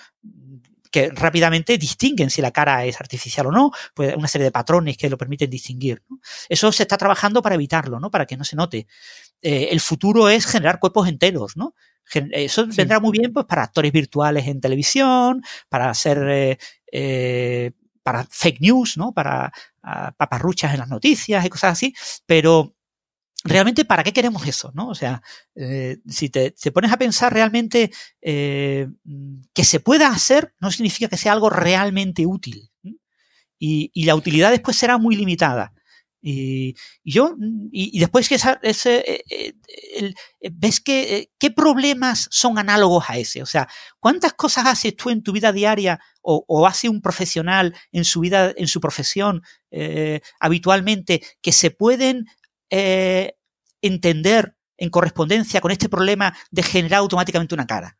[0.91, 4.95] que rápidamente distinguen si la cara es artificial o no, pues una serie de patrones
[4.95, 6.01] que lo permiten distinguir.
[6.09, 6.19] ¿no?
[6.47, 8.09] Eso se está trabajando para evitarlo, ¿no?
[8.09, 8.87] Para que no se note.
[9.41, 11.75] Eh, el futuro es generar cuerpos enteros, ¿no?
[12.31, 12.77] Eso sí.
[12.77, 16.57] vendrá muy bien pues para actores virtuales en televisión, para hacer eh,
[16.91, 17.71] eh,
[18.01, 19.11] para fake news, ¿no?
[19.11, 19.51] Para
[19.83, 21.93] uh, paparruchas en las noticias y cosas así,
[22.25, 22.75] pero
[23.43, 24.71] realmente, ¿para qué queremos eso?
[24.73, 24.89] ¿no?
[24.89, 25.21] O sea,
[25.55, 28.87] eh, si te, te, pones a pensar realmente eh,
[29.53, 32.71] que se pueda hacer, no significa que sea algo realmente útil.
[33.57, 35.73] Y, y, la utilidad después será muy limitada.
[36.21, 37.35] Y, yo,
[37.71, 39.53] y, después que esa, eh,
[40.51, 43.43] ves que qué problemas son análogos a ese.
[43.43, 43.69] O sea,
[43.99, 48.19] ¿cuántas cosas haces tú en tu vida diaria o, o hace un profesional en su
[48.21, 49.43] vida, en su profesión
[50.39, 52.25] habitualmente que se pueden
[52.69, 53.37] eh,
[53.81, 57.97] entender en correspondencia con este problema de generar automáticamente una cara.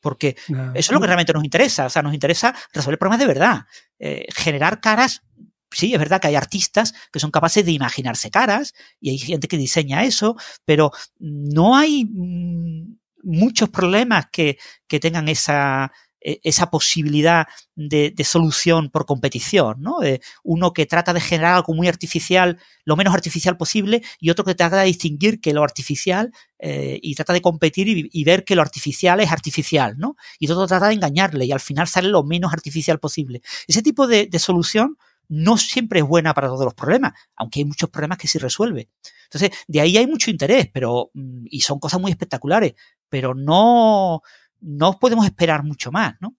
[0.00, 0.70] Porque no.
[0.74, 1.86] eso es lo que realmente nos interesa.
[1.86, 3.66] O sea, nos interesa resolver problemas de verdad.
[3.98, 5.22] Eh, generar caras.
[5.70, 9.48] Sí, es verdad que hay artistas que son capaces de imaginarse caras y hay gente
[9.48, 17.46] que diseña eso, pero no hay mmm, muchos problemas que, que tengan esa, esa posibilidad
[17.74, 20.00] de, solución por competición, ¿no?
[20.00, 24.44] De uno que trata de generar algo muy artificial, lo menos artificial posible, y otro
[24.44, 28.56] que trata de distinguir que lo artificial eh, y trata de competir y, ver que
[28.56, 30.16] lo artificial es artificial, ¿no?
[30.38, 33.40] Y todo trata de engañarle y al final sale lo menos artificial posible.
[33.66, 34.96] Ese tipo de, de solución
[35.28, 38.88] no siempre es buena para todos los problemas, aunque hay muchos problemas que sí resuelve.
[39.24, 42.74] Entonces, de ahí hay mucho interés, pero, mm, y son cosas muy espectaculares,
[43.08, 44.22] pero no,
[44.60, 46.14] no podemos esperar mucho más.
[46.20, 46.36] ¿no?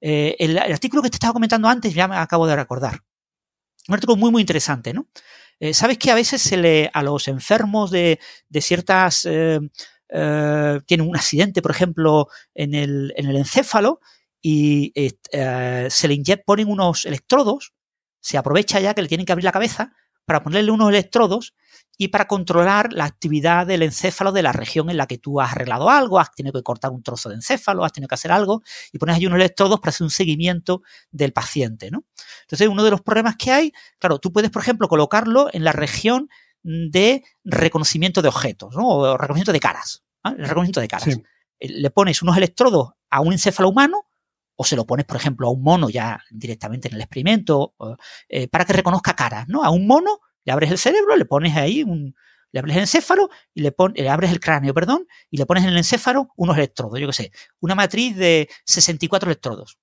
[0.00, 3.00] Eh, el, artículo que te estaba comentando antes ya me acabo de recordar.
[3.88, 4.92] Un artículo muy, muy interesante.
[4.92, 5.08] ¿no?
[5.58, 8.18] Eh, Sabes que a veces se le, a los enfermos de,
[8.48, 9.26] de ciertas...
[9.30, 9.60] Eh,
[10.84, 13.98] tienen un accidente, por ejemplo, en el, en el encéfalo
[14.42, 14.92] y
[15.32, 17.72] se le ponen unos electrodos,
[18.20, 19.94] se aprovecha ya que le tienen que abrir la cabeza
[20.24, 21.54] para ponerle unos electrodos
[21.98, 25.52] y para controlar la actividad del encéfalo de la región en la que tú has
[25.52, 28.62] arreglado algo, has tenido que cortar un trozo de encéfalo, has tenido que hacer algo
[28.92, 32.04] y pones ahí unos electrodos para hacer un seguimiento del paciente, ¿no?
[32.42, 35.72] Entonces, uno de los problemas que hay, claro, tú puedes, por ejemplo, colocarlo en la
[35.72, 36.28] región
[36.62, 38.88] de reconocimiento de objetos, ¿no?
[38.88, 40.30] O reconocimiento de caras, ¿eh?
[40.38, 41.04] el reconocimiento de caras.
[41.04, 41.22] Sí.
[41.60, 44.06] Le pones unos electrodos a un encéfalo humano
[44.62, 47.74] o se lo pones, por ejemplo, a un mono ya directamente en el experimento,
[48.28, 49.64] eh, para que reconozca caras, ¿no?
[49.64, 52.14] A un mono le abres el cerebro, le pones ahí un,
[52.52, 55.64] le abres el encéfalo y le, pon, le abres el cráneo, perdón, y le pones
[55.64, 59.78] en el encéfalo unos electrodos, yo qué sé, una matriz de 64 electrodos.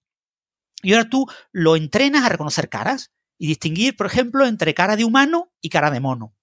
[0.82, 5.04] Y ahora tú lo entrenas a reconocer caras y distinguir, por ejemplo, entre cara de
[5.04, 6.34] humano y cara de mono.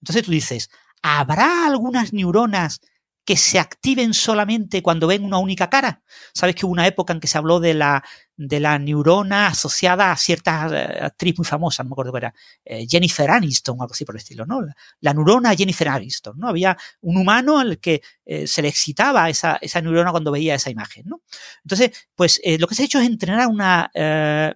[0.00, 0.70] Entonces tú dices,
[1.02, 2.80] ¿habrá algunas neuronas
[3.24, 6.02] que se activen solamente cuando ven una única cara.
[6.34, 8.02] Sabes que hubo una época en que se habló de la,
[8.36, 12.34] de la neurona asociada a cierta uh, actriz muy famosa, no me acuerdo cuál era,
[12.64, 14.62] eh, Jennifer Aniston o algo así por el estilo, ¿no?
[15.00, 16.48] La, neurona Jennifer Aniston, ¿no?
[16.48, 20.70] Había un humano al que eh, se le excitaba esa, esa neurona cuando veía esa
[20.70, 21.22] imagen, ¿no?
[21.62, 24.54] Entonces, pues eh, lo que se ha hecho es entrenar una eh,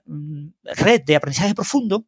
[0.64, 2.06] red de aprendizaje profundo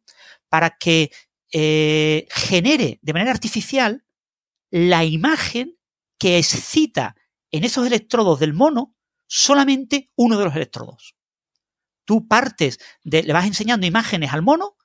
[0.49, 1.11] para que
[1.51, 4.03] eh, genere de manera artificial
[4.69, 5.76] la imagen
[6.17, 7.15] que excita
[7.51, 8.95] en esos electrodos del mono
[9.27, 11.15] solamente uno de los electrodos.
[12.05, 14.77] Tú partes de, le vas enseñando imágenes al mono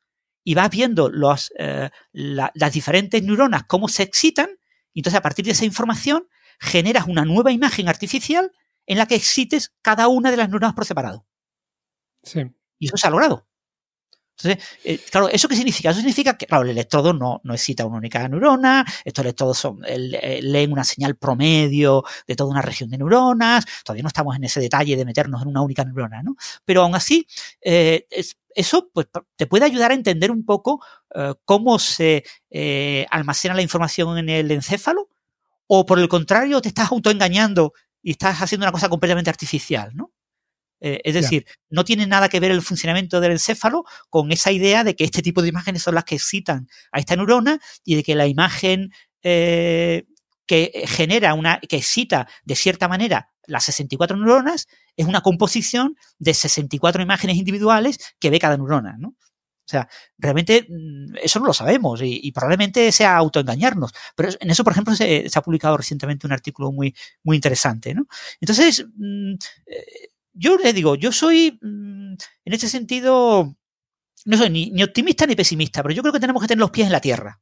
[0.44, 4.50] y vas viendo los, eh, la, las diferentes neuronas cómo se excitan,
[4.92, 6.26] y entonces a partir de esa información
[6.60, 8.52] generas una nueva imagen artificial
[8.86, 11.26] en la que excites cada una de las neuronas por separado.
[12.22, 12.40] Sí.
[12.78, 13.46] Y eso se ha logrado.
[14.44, 15.90] Entonces, eh, claro, ¿eso qué significa?
[15.90, 19.80] Eso significa que, claro, el electrodo no, no excita una única neurona, estos electrodos son,
[19.82, 24.60] leen una señal promedio de toda una región de neuronas, todavía no estamos en ese
[24.60, 26.36] detalle de meternos en una única neurona, ¿no?
[26.64, 27.26] Pero aún así,
[27.60, 30.84] eh, es, eso pues, te puede ayudar a entender un poco
[31.14, 32.24] eh, cómo se
[33.10, 35.08] almacena la información en el encéfalo,
[35.66, 37.72] o por el contrario, te estás autoengañando
[38.02, 40.11] y estás haciendo una cosa completamente artificial, ¿no?
[40.84, 41.54] Eh, es decir, yeah.
[41.70, 45.22] no tiene nada que ver el funcionamiento del encéfalo con esa idea de que este
[45.22, 48.90] tipo de imágenes son las que excitan a esta neurona y de que la imagen
[49.22, 50.04] eh,
[50.44, 54.66] que genera una, que excita de cierta manera las 64 neuronas
[54.96, 59.14] es una composición de 64 imágenes individuales que ve cada neurona, ¿no?
[59.64, 63.92] O sea, realmente mm, eso no lo sabemos y, y probablemente sea autoengañarnos.
[64.16, 67.94] Pero en eso, por ejemplo, se, se, ha publicado recientemente un artículo muy, muy interesante,
[67.94, 68.06] ¿no?
[68.40, 69.34] Entonces, mmm,
[69.66, 72.14] eh, yo le digo, yo soy, mmm,
[72.44, 73.56] en este sentido,
[74.24, 76.70] no soy ni, ni, optimista ni pesimista, pero yo creo que tenemos que tener los
[76.70, 77.40] pies en la tierra.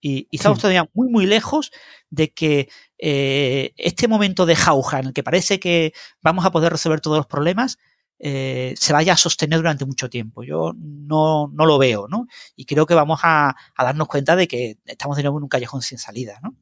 [0.00, 0.62] Y, y estamos sí.
[0.62, 1.70] todavía muy, muy lejos
[2.10, 2.68] de que
[2.98, 7.16] eh, este momento de jauja en el que parece que vamos a poder resolver todos
[7.16, 7.78] los problemas
[8.18, 10.44] eh, se vaya a sostener durante mucho tiempo.
[10.44, 12.26] Yo no, no lo veo, ¿no?
[12.54, 15.48] Y creo que vamos a, a, darnos cuenta de que estamos de nuevo en un
[15.48, 16.54] callejón sin salida, ¿no?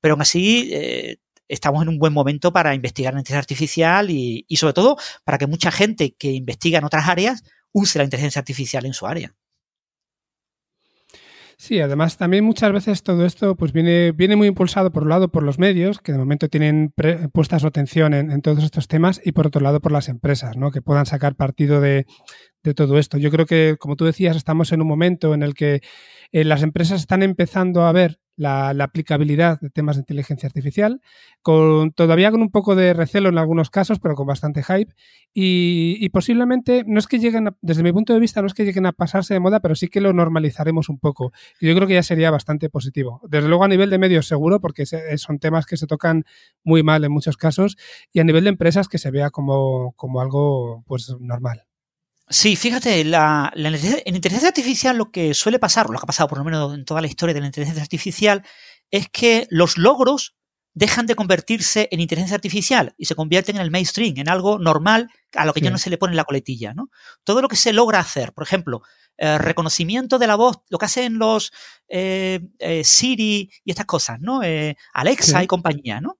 [0.00, 1.18] Pero aún así, eh,
[1.52, 5.46] estamos en un buen momento para investigar en inteligencia artificial y, sobre todo para que
[5.46, 9.34] mucha gente que investiga en otras áreas use la inteligencia artificial en su área.
[11.58, 15.30] Sí, además también muchas veces todo esto pues viene, viene muy impulsado por un lado
[15.30, 16.92] por los medios, que de momento tienen
[17.32, 20.72] puesta su atención en, todos estos temas, y por otro lado por las empresas, ¿no?
[20.72, 22.06] que puedan sacar partido de,
[22.64, 23.16] de todo esto.
[23.16, 25.82] Yo creo que, como tú decías, estamos en un momento en el que
[26.32, 31.00] eh, las empresas están empezando a ver la, aplicabilidad de temas de inteligencia artificial,
[31.42, 34.94] con, todavía con un poco de recelo en algunos casos, pero con bastante hype.
[35.34, 38.86] Y, posiblemente, no es que lleguen, desde mi punto de vista, no es que lleguen
[38.86, 41.32] a pasarse de moda, pero sí que lo normalizaremos un poco.
[41.60, 43.20] Yo creo que ya sería bastante positivo.
[43.28, 46.24] Desde luego a nivel de medios seguro, porque son temas que se tocan
[46.64, 47.76] muy mal en muchos casos,
[48.12, 51.64] y a nivel de empresas que se vea como, como algo pues normal.
[52.28, 56.38] Sí, fíjate, la, en inteligencia artificial lo que suele pasar, lo que ha pasado por
[56.38, 58.42] lo menos en toda la historia de la inteligencia artificial,
[58.90, 60.34] es que los logros
[60.74, 65.10] dejan de convertirse en inteligencia artificial y se convierten en el mainstream, en algo normal
[65.34, 66.72] a lo que ya no se le pone la coletilla.
[66.74, 66.88] ¿no?
[67.24, 68.82] Todo lo que se logra hacer, por ejemplo,
[69.18, 71.52] eh, reconocimiento de la voz, lo que hacen los
[71.88, 74.40] eh, eh, Siri y estas cosas, ¿no?
[74.94, 76.18] Alexa y compañía, ¿no?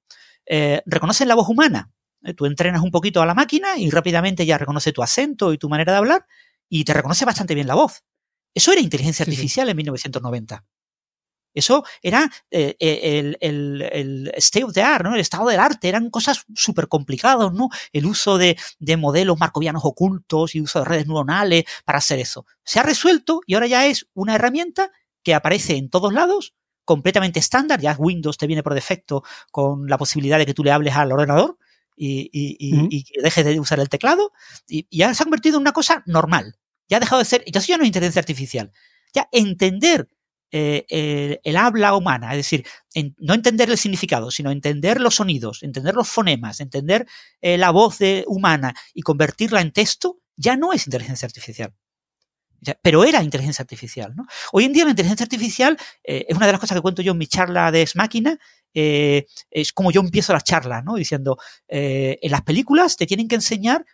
[0.84, 1.90] reconocen la voz humana.
[2.24, 5.58] Eh, tú entrenas un poquito a la máquina y rápidamente ya reconoce tu acento y
[5.58, 6.26] tu manera de hablar
[6.68, 8.04] y te reconoce bastante bien la voz.
[8.54, 10.64] Eso era inteligencia artificial en 1990.
[11.54, 15.14] Eso era eh, eh, el, state of the art, ¿no?
[15.14, 15.88] El estado del arte.
[15.88, 17.68] Eran cosas súper complicadas, ¿no?
[17.92, 22.46] El uso de, de, modelos marcovianos ocultos y uso de redes neuronales para hacer eso.
[22.64, 24.90] Se ha resuelto y ahora ya es una herramienta
[25.22, 26.54] que aparece en todos lados,
[26.84, 27.80] completamente estándar.
[27.80, 31.12] Ya Windows te viene por defecto con la posibilidad de que tú le hables al
[31.12, 31.58] ordenador
[32.04, 34.32] y, que deje de usar el teclado,
[34.68, 36.56] y, ya se ha convertido en una cosa normal.
[36.88, 38.72] Ya ha dejado de ser, ya eso ya no es inteligencia artificial.
[39.14, 40.08] Ya entender
[40.50, 42.66] eh, el, habla humana, es decir,
[43.18, 47.06] no entender el significado, sino entender los sonidos, entender los fonemas, entender
[47.40, 51.74] eh, la voz humana y convertirla en texto, ya no es inteligencia artificial.
[52.82, 54.14] pero era inteligencia artificial.
[54.14, 54.26] ¿no?
[54.52, 57.12] Hoy en día la inteligencia artificial eh, es una de las cosas que cuento yo
[57.12, 58.38] en mi charla de Es Máquina,
[58.74, 60.94] eh, es como yo empiezo la charla, ¿no?
[60.94, 63.84] Diciendo, eh, en las películas te tienen que enseñar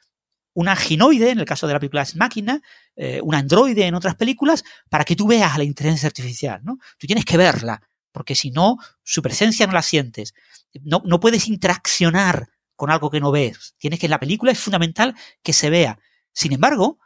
[0.55, 2.61] una ginoide, en el caso de la película es máquina,
[2.97, 6.79] eh, un androide en otras películas, para que tú veas a la inteligencia artificial, ¿no?
[6.99, 10.35] Tú tienes que verla, porque si no, su presencia no la sientes.
[10.83, 13.75] No, no puedes interaccionar con algo que no ves.
[13.79, 15.99] Tienes que, en la película es fundamental que se vea.
[16.33, 16.99] Sin embargo,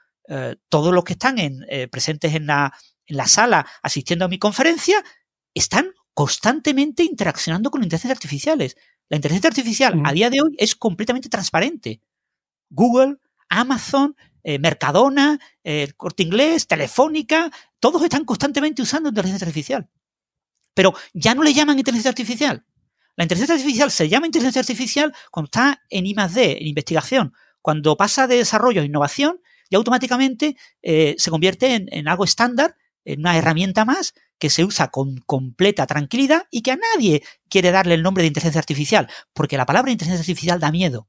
[0.68, 2.72] todos los que están en, presentes en la,
[3.06, 5.02] en la sala asistiendo a mi conferencia
[5.54, 8.76] están constantemente interaccionando con inteligencias artificiales.
[9.08, 12.00] La inteligencia artificial a día de hoy es completamente transparente.
[12.70, 13.16] Google,
[13.48, 19.88] Amazon, eh, Mercadona, eh, Corte Inglés, Telefónica, todos están constantemente usando inteligencia artificial.
[20.74, 22.64] Pero ya no le llaman inteligencia artificial.
[23.16, 27.34] La inteligencia artificial se llama inteligencia artificial cuando está en I+D, en investigación.
[27.60, 29.40] Cuando pasa de desarrollo a innovación,
[29.72, 35.18] y automáticamente eh, se convierte en, algo estándar, una herramienta más que se usa con
[35.18, 39.66] completa tranquilidad y que a nadie quiere darle el nombre de inteligencia artificial, porque la
[39.66, 41.08] palabra inteligencia artificial da miedo.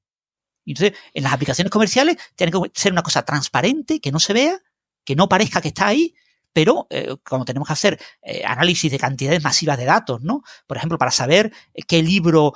[0.65, 4.59] Entonces, en las aplicaciones comerciales tiene que ser una cosa transparente, que no se vea,
[5.03, 6.15] que no parezca que está ahí,
[6.53, 10.43] pero eh, como tenemos que hacer eh, análisis de cantidades masivas de datos, ¿no?
[10.67, 12.53] Por ejemplo, para saber eh, qué libro,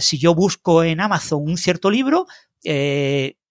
[0.00, 2.26] si yo busco en Amazon un cierto libro,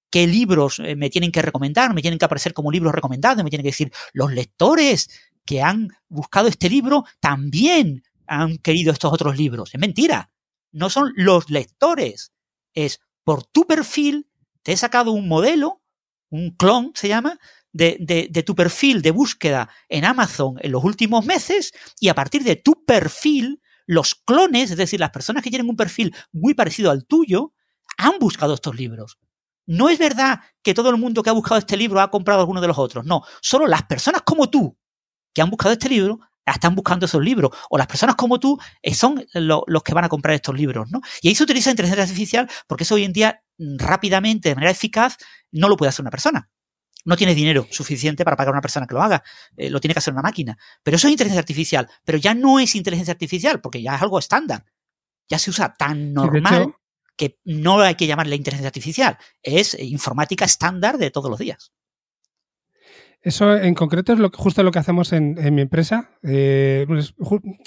[0.09, 3.63] qué libros me tienen que recomendar, me tienen que aparecer como libros recomendados, me tienen
[3.63, 5.09] que decir los lectores
[5.45, 9.73] que han buscado este libro también han querido estos otros libros.
[9.73, 10.29] Es mentira.
[10.71, 12.33] No son los lectores.
[12.73, 14.29] Es por tu perfil,
[14.61, 15.81] te he sacado un modelo,
[16.29, 17.39] un clon se llama,
[17.71, 22.43] de, de, tu perfil de búsqueda en Amazon en los últimos meses y a partir
[22.43, 26.91] de tu perfil, los clones, es decir, las personas que tienen un perfil muy parecido
[26.91, 27.53] al tuyo,
[27.97, 29.17] han buscado estos libros.
[29.67, 32.61] No es verdad que todo el mundo que ha buscado este libro ha comprado alguno
[32.61, 33.05] de los otros.
[33.05, 34.75] No, solo las personas como tú,
[35.33, 37.51] que han buscado este libro están buscando esos libros.
[37.69, 41.01] O las personas como tú eh, son los que van a comprar estos libros, ¿no?
[41.21, 44.71] Y ahí se utiliza inteligencia artificial porque eso hoy en día mm, rápidamente, de manera
[44.71, 45.17] eficaz,
[45.51, 46.49] no lo puede hacer una persona.
[47.05, 49.23] No tiene dinero suficiente para pagar a una persona que lo haga.
[49.55, 50.57] Eh, lo tiene que hacer una máquina.
[50.83, 51.89] Pero eso es inteligencia artificial.
[52.03, 54.65] Pero ya no es inteligencia artificial porque ya es algo estándar.
[55.29, 56.73] Ya se usa tan normal
[57.17, 59.17] que no hay que llamarle inteligencia artificial.
[59.43, 61.73] Es informática estándar de todos los días.
[63.23, 66.11] Eso en concreto es lo, justo lo que hacemos en, mi empresa.
[66.23, 66.85] Eh,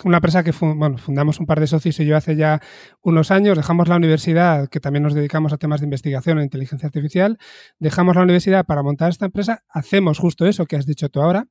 [0.05, 2.61] una empresa que fundamos un par de socios y yo hace ya
[3.03, 3.57] unos años.
[3.57, 7.37] Dejamos la universidad, que también nos dedicamos a temas de investigación en inteligencia artificial.
[7.81, 9.65] Dejamos la universidad para montar esta empresa.
[9.69, 11.49] Hacemos justo eso que has dicho tú ahora.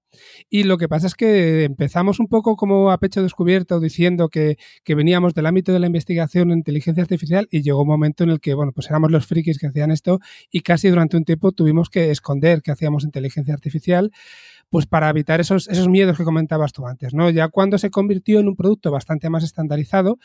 [0.50, 4.58] Y lo que pasa es que empezamos un poco como a pecho descubierto diciendo que,
[4.84, 8.30] que veníamos del ámbito de la investigación en inteligencia artificial y llegó un momento en
[8.30, 10.20] el que, bueno, pues éramos los frikis que hacían esto
[10.50, 13.89] y casi durante un tiempo tuvimos que esconder que hacíamos inteligencia artificial
[14.70, 17.30] pues para evitar esos, esos miedos que comentabas tú antes, ¿no?
[17.30, 20.20] Ya cuando se convirtió en un producto bastante más estandarizado,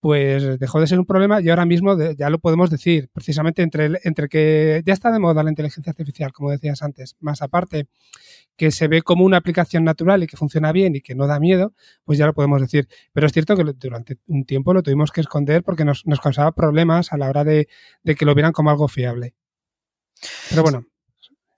[0.00, 3.90] pues dejó de ser un problema y ahora mismo ya lo podemos decir, precisamente entre,
[4.04, 7.88] entre que ya está de moda la inteligencia artificial, como decías antes, más aparte
[8.56, 11.38] que se ve como una aplicación natural y que funciona bien y que no da
[11.38, 12.88] miedo, pues ya lo podemos decir.
[13.12, 16.52] Pero es cierto que durante un tiempo lo tuvimos que esconder porque nos, nos causaba
[16.52, 17.68] problemas a la hora de,
[18.02, 19.34] de que lo vieran como algo fiable.
[20.50, 20.86] Pero bueno.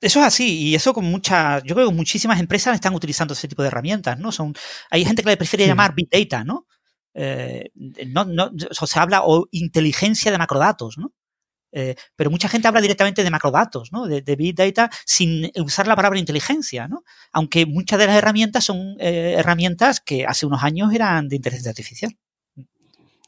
[0.00, 3.48] Eso es así, y eso con muchas, yo creo que muchísimas empresas están utilizando ese
[3.48, 4.32] tipo de herramientas, ¿no?
[4.32, 4.54] Son,
[4.90, 6.66] hay gente que le prefiere llamar Big Data, ¿no?
[7.12, 7.70] Eh,
[8.06, 11.12] no, no o se habla o inteligencia de macrodatos, ¿no?
[11.72, 14.06] Eh, pero mucha gente habla directamente de macrodatos, ¿no?
[14.06, 17.04] De, Big Data sin usar la palabra inteligencia, ¿no?
[17.32, 21.70] Aunque muchas de las herramientas son eh, herramientas que hace unos años eran de inteligencia
[21.70, 22.16] artificial.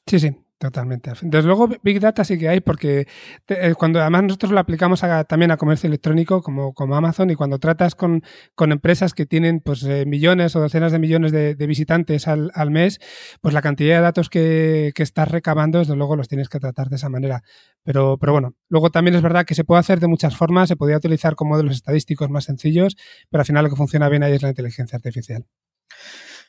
[0.07, 0.31] Sí, sí,
[0.63, 1.11] Totalmente.
[1.23, 3.09] Desde luego, Big Data sí que hay, porque
[3.49, 7.59] eh, cuando además nosotros lo aplicamos también a comercio electrónico, como, como Amazon, y cuando
[7.59, 8.23] tratas con,
[8.55, 12.71] con empresas que tienen pues, eh, millones o docenas de millones de, visitantes al, al,
[12.71, 13.01] mes,
[13.41, 16.91] pues la cantidad de datos que, que, estás recabando, desde luego los tienes que tratar
[16.91, 17.43] de esa manera.
[17.83, 20.77] Pero, pero bueno, luego también es verdad que se puede hacer de muchas formas, se
[20.77, 22.97] podría utilizar con modelos estadísticos más sencillos,
[23.31, 25.45] pero al final lo que funciona bien ahí es la inteligencia artificial.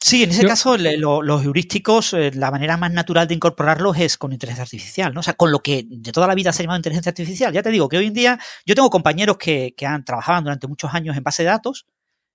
[0.06, 4.34] Sí, en ese caso los heurísticos, eh, la manera más natural de incorporarlos es con
[4.34, 5.22] inteligencia artificial, ¿no?
[5.22, 7.54] O sea, con lo que de toda la vida se ha llamado inteligencia artificial.
[7.54, 10.94] Ya te digo que hoy en día yo tengo compañeros que, han trabajado durante muchos
[10.94, 11.88] años en base de datos,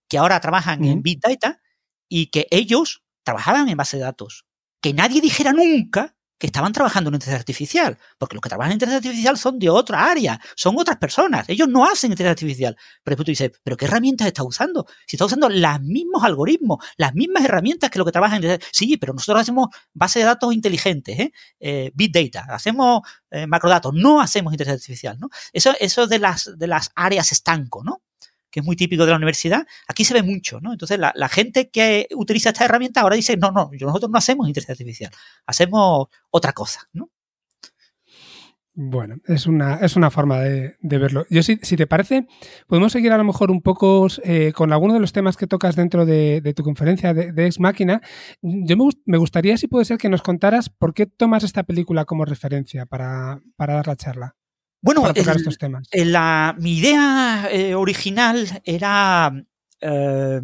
[0.08, 1.60] que ahora trabajan en Big Data
[2.08, 4.46] y que ellos trabajaban en base de datos.
[4.80, 8.76] Que nadie dijera nunca que estaban trabajando en inteligencia artificial, porque los que trabajan en
[8.76, 12.76] inteligencia artificial son de otra área, son otras personas, ellos no hacen inteligencia artificial.
[13.02, 14.86] Pero después tú dices, ¿pero qué herramientas está usando?
[15.06, 18.68] Si está usando los mismos algoritmos, las mismas herramientas que lo que trabaja en inteligencia
[18.72, 21.32] Sí, pero nosotros hacemos base de datos inteligentes, ¿eh?
[21.58, 25.28] eh big data, hacemos eh, macrodatos, no hacemos inteligencia artificial, ¿no?
[25.52, 28.02] Eso, eso es de las, de las áreas estanco, ¿no?
[28.50, 30.72] Que es muy típico de la universidad, aquí se ve mucho, ¿no?
[30.72, 34.72] Entonces, la, gente que utiliza esta herramienta ahora dice, no, no, nosotros no hacemos inteligencia
[34.72, 35.12] artificial,
[35.46, 37.10] hacemos otra cosa, ¿no?
[38.80, 41.26] Bueno, es una, es una forma de, verlo.
[41.30, 42.28] Yo, si, te parece,
[42.68, 45.74] podemos seguir a lo mejor un poco eh, con algunos de los temas que tocas
[45.74, 48.00] dentro de, tu conferencia de, Ex Máquina.
[48.40, 52.24] Yo me, gustaría, si puede ser, que nos contaras por qué tomas esta película como
[52.24, 54.36] referencia para, para dar la charla.
[54.80, 55.88] Bueno, estos temas.
[55.92, 59.32] La, mi idea eh, original era
[59.80, 60.40] eh,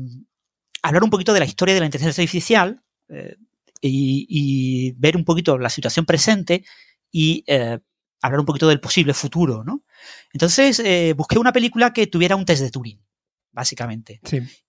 [0.83, 3.37] hablar un poquito de la historia de la inteligencia artificial eh,
[3.81, 6.65] y, ver un poquito la situación presente
[7.13, 7.45] y
[8.23, 9.85] hablar un poquito del posible futuro, ¿no?
[10.33, 10.83] Entonces
[11.17, 13.01] busqué una película que tuviera un test de Turing,
[13.53, 14.21] básicamente.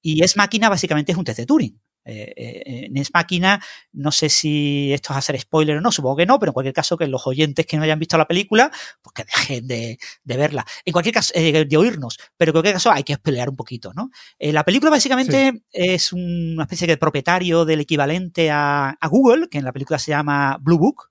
[0.01, 1.79] Y Es Máquina básicamente es un test de Turing.
[2.05, 6.17] Eh, eh, en Es Máquina, no sé si esto es hacer spoiler o no, supongo
[6.17, 8.71] que no, pero en cualquier caso que los oyentes que no hayan visto la película,
[9.01, 10.65] pues que dejen de, verla.
[10.85, 13.91] En cualquier caso, eh, de oírnos, pero en cualquier caso hay que pelear un poquito,
[13.93, 14.11] ¿no?
[14.39, 19.65] la película básicamente es una especie de propietario del equivalente a, a Google, que en
[19.65, 21.09] la película se llama Blue Book,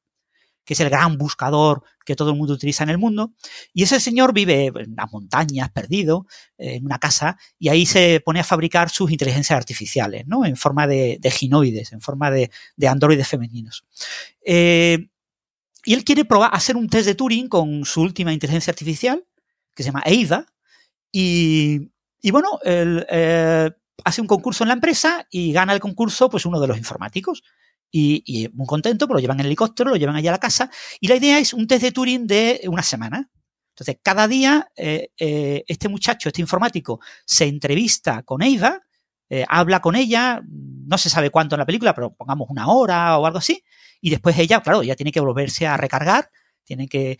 [0.64, 3.32] que es el gran buscador que todo el mundo utiliza en el mundo.
[3.72, 6.26] Y ese señor vive en las montañas, perdido,
[6.58, 10.44] en una casa, y ahí se pone a fabricar sus inteligencias artificiales, ¿no?
[10.44, 12.50] En forma de, ginoides, en forma de,
[12.86, 13.84] androides femeninos.
[14.44, 15.08] Eh,
[15.84, 19.24] y él quiere probar, hacer un test de Turing con su última inteligencia artificial,
[19.74, 20.46] que se llama EIVA,
[21.12, 21.90] y,
[22.30, 23.70] bueno, él, eh,
[24.04, 27.42] hace un concurso en la empresa y gana el concurso pues uno de los informáticos
[27.96, 30.70] y, muy contento, pues lo llevan en helicóptero, lo llevan allá a la casa.
[31.00, 33.30] Y la idea es un test de Turing de una semana.
[33.70, 38.80] Entonces, cada día eh, eh, este muchacho, este informático, se entrevista con Eva,
[39.30, 43.16] eh, habla con ella, no se sabe cuánto en la película, pero pongamos una hora
[43.18, 43.62] o algo así,
[44.00, 46.30] y después ella, claro, ya tiene que volverse a recargar,
[46.64, 47.18] tiene que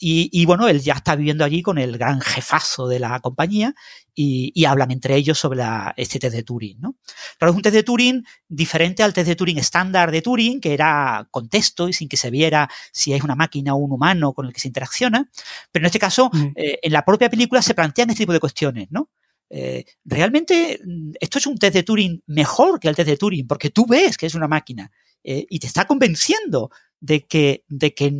[0.00, 3.74] y, bueno, él ya está viviendo allí con el gran jefazo de la compañía
[4.14, 5.62] y, hablan entre ellos sobre
[5.96, 6.96] este test de Turing, ¿no?
[7.38, 10.74] Claro, es un test de Turing diferente al test de Turing estándar de Turing, que
[10.74, 14.32] era con texto y sin que se viera si es una máquina o un humano
[14.32, 15.30] con el que se interacciona.
[15.70, 16.52] Pero en este caso, mm.
[16.56, 19.10] eh, en la propia película se plantean este tipo de cuestiones, ¿no?
[19.50, 23.46] Eh, realmente mm, esto es un test de Turing mejor que el test de Turing,
[23.46, 24.90] porque tú ves que es una máquina
[25.22, 26.70] eh, y te está convenciendo
[27.00, 28.12] de que, de que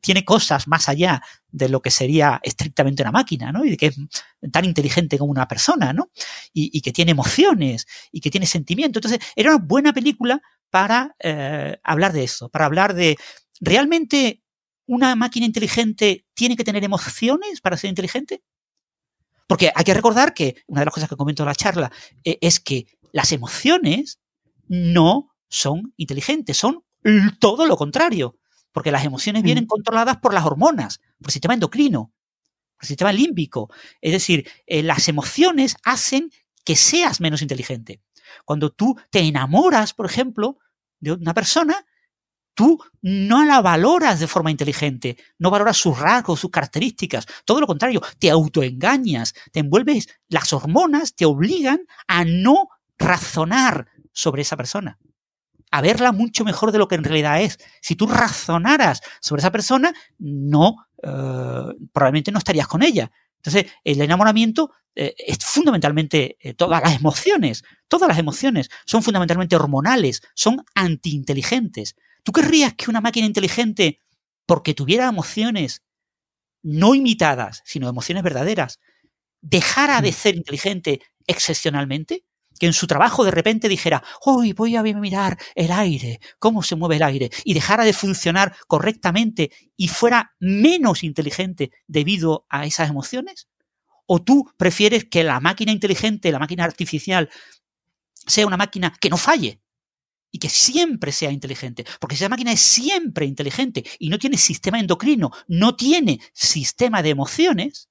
[0.00, 3.64] tiene cosas más allá de lo que sería estrictamente una máquina, ¿no?
[3.64, 3.96] Y de que es
[4.52, 6.10] tan inteligente como una persona, ¿no?
[6.52, 8.98] Y, que tiene emociones y que tiene sentimiento.
[8.98, 10.40] Entonces, era una buena película
[10.70, 13.16] para eh, hablar de eso, para hablar de
[13.60, 14.42] realmente
[14.86, 18.42] una máquina inteligente tiene que tener emociones para ser inteligente.
[19.46, 21.90] Porque hay que recordar que una de las cosas que comento en la charla
[22.24, 24.20] eh, es que las emociones
[24.66, 26.84] no son inteligentes, son
[27.38, 28.38] todo lo contrario,
[28.72, 29.68] porque las emociones vienen mm.
[29.68, 32.12] controladas por las hormonas, por el sistema endocrino,
[32.76, 33.70] por el sistema límbico.
[34.00, 36.30] Es decir, eh, las emociones hacen
[36.64, 38.02] que seas menos inteligente.
[38.44, 40.58] Cuando tú te enamoras, por ejemplo,
[41.00, 41.86] de una persona,
[42.54, 47.66] tú no la valoras de forma inteligente, no valoras sus rasgos, sus características, todo lo
[47.66, 52.68] contrario, te autoengañas, te envuelves, las hormonas te obligan a no
[52.98, 54.98] razonar sobre esa persona
[55.70, 57.58] a verla mucho mejor de lo que en realidad es.
[57.80, 63.10] Si tú razonaras sobre esa persona, no, eh, probablemente no estarías con ella.
[63.36, 69.54] Entonces, el enamoramiento eh, es fundamentalmente eh, todas las emociones, todas las emociones son fundamentalmente
[69.54, 71.94] hormonales, son antiinteligentes.
[72.24, 74.00] ¿Tú querrías que una máquina inteligente,
[74.44, 75.82] porque tuviera emociones
[76.62, 78.80] no imitadas, sino emociones verdaderas,
[79.40, 80.14] dejara de mm.
[80.14, 82.24] ser inteligente excepcionalmente?
[82.58, 86.76] Que en su trabajo de repente dijera, hoy voy a mirar el aire, cómo se
[86.76, 92.90] mueve el aire, y dejara de funcionar correctamente y fuera menos inteligente debido a esas
[92.90, 93.48] emociones?
[94.06, 97.28] ¿O tú prefieres que la máquina inteligente, la máquina artificial,
[98.26, 99.60] sea una máquina que no falle?
[100.30, 101.84] Y que siempre sea inteligente.
[102.00, 107.02] Porque si esa máquina es siempre inteligente y no tiene sistema endocrino, no tiene sistema
[107.02, 107.88] de emociones,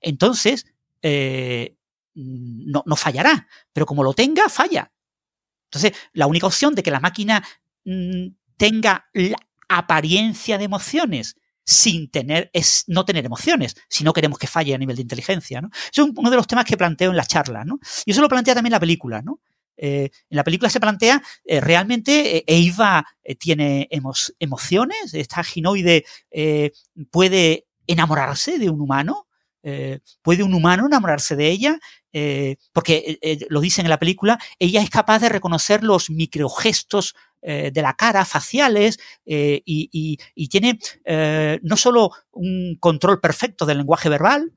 [0.00, 0.66] entonces
[1.02, 1.76] eh,
[2.14, 4.92] no, no fallará, pero como lo tenga, falla.
[5.70, 7.42] Entonces, la única opción de que la máquina
[7.84, 8.26] mm,
[8.56, 9.36] tenga la
[9.68, 14.78] apariencia de emociones sin tener, es no tener emociones, si no queremos que falle a
[14.78, 15.60] nivel de inteligencia.
[15.60, 15.70] ¿no?
[15.72, 17.64] es uno de los temas que planteo en la charla.
[17.64, 17.78] ¿no?
[18.04, 19.22] Y eso lo plantea también la película.
[19.22, 19.40] ¿no?
[19.76, 23.06] Eh, en la película se plantea, eh, realmente eh, Eva
[23.38, 26.04] tiene emociones, esta ginoide
[27.10, 29.26] puede enamorarse de un humano,
[30.22, 31.78] puede un humano enamorarse de ella,
[32.12, 36.10] eh, porque eh, eh, lo dicen en la película, ella es capaz de reconocer los
[36.10, 40.18] microgestos de la cara, faciales, y,
[40.50, 40.78] tiene
[41.62, 44.52] no solo un control perfecto del lenguaje verbal,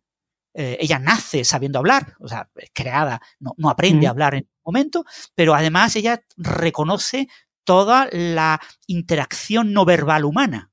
[0.54, 5.06] ella nace sabiendo hablar, o sea, es creada, no, aprende a hablar en un momento,
[5.34, 7.30] pero además ella reconoce
[7.64, 10.73] toda la interacción no verbal humana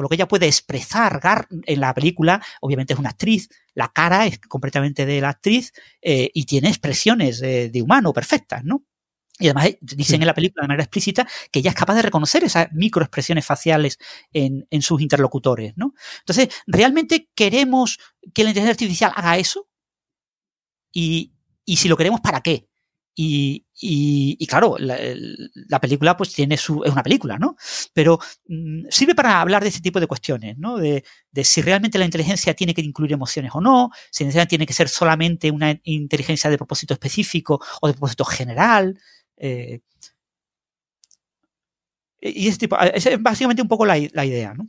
[0.00, 1.20] con lo que ella puede expresar
[1.50, 6.30] en la película, obviamente es una actriz, la cara es completamente de la actriz eh,
[6.32, 8.84] y tiene expresiones de humano perfectas, ¿no?
[9.38, 12.02] Y además eh, dicen en la película de manera explícita que ella es capaz de
[12.02, 13.98] reconocer esas microexpresiones faciales
[14.32, 15.92] en, sus interlocutores, ¿no?
[16.20, 17.98] Entonces, ¿realmente queremos
[18.32, 19.66] que la inteligencia artificial haga eso?
[20.92, 21.32] y
[21.76, 22.69] si lo queremos, ¿para qué?
[23.14, 27.56] Y, claro, la, película pues tiene su, es una película, ¿no?
[27.92, 30.76] Pero mm, sirve para hablar de ese tipo de cuestiones, ¿no?
[30.78, 31.04] De,
[31.42, 35.50] si realmente la inteligencia tiene que incluir emociones o no, si tiene que ser solamente
[35.50, 38.98] una inteligencia de propósito específico o de propósito general.
[39.36, 39.80] Eh,
[42.20, 44.66] y ese tipo, es básicamente un poco la, la idea, ¿no?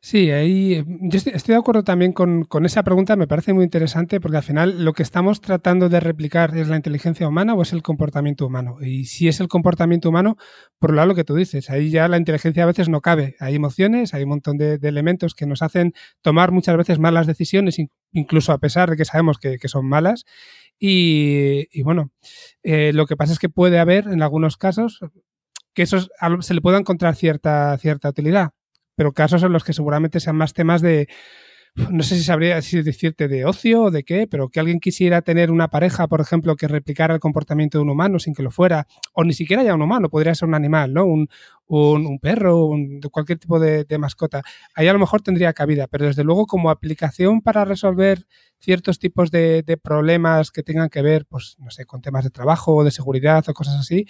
[0.00, 4.20] Sí, ahí eh, yo estoy, de acuerdo también con, esa pregunta, me parece muy interesante
[4.20, 7.72] porque al final lo que estamos tratando de replicar es la inteligencia humana o es
[7.72, 8.78] el comportamiento humano.
[8.80, 10.36] Y si es el comportamiento humano,
[10.78, 13.34] por lo que tú dices, ahí ya la inteligencia a veces no cabe.
[13.40, 15.92] Hay emociones, hay un montón de, elementos que nos hacen
[16.22, 17.76] tomar muchas veces malas decisiones,
[18.12, 20.24] incluso a pesar de que sabemos que, son malas.
[20.78, 22.12] Y, bueno,
[22.62, 25.00] eh, lo que pasa es que puede haber en algunos casos
[25.74, 25.98] que eso
[26.40, 28.52] se le pueda encontrar cierta, cierta utilidad
[28.98, 31.06] pero casos en los que seguramente sean más temas de,
[31.76, 35.22] no sé si sabría si decirte de ocio o de qué, pero que alguien quisiera
[35.22, 38.50] tener una pareja, por ejemplo, que replicara el comportamiento de un humano sin que lo
[38.50, 41.04] fuera, o ni siquiera ya un humano, podría ser un animal, ¿no?
[41.04, 41.28] Un,
[41.68, 44.42] un, perro, un, cualquier tipo de, mascota.
[44.74, 48.26] Ahí a lo mejor tendría cabida, pero desde luego como aplicación para resolver
[48.58, 52.74] ciertos tipos de, problemas que tengan que ver, pues, no sé, con temas de trabajo
[52.74, 54.06] o de seguridad o cosas así,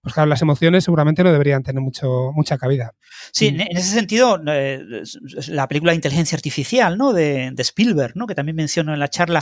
[0.00, 2.94] pues claro, las emociones seguramente no deberían tener mucho, mucha cabida.
[3.32, 5.02] Sí, en ese sentido, eh,
[5.48, 7.12] la película Inteligencia Artificial, ¿no?
[7.12, 8.26] De, Spielberg, ¿no?
[8.26, 9.40] Que también menciono en la charla,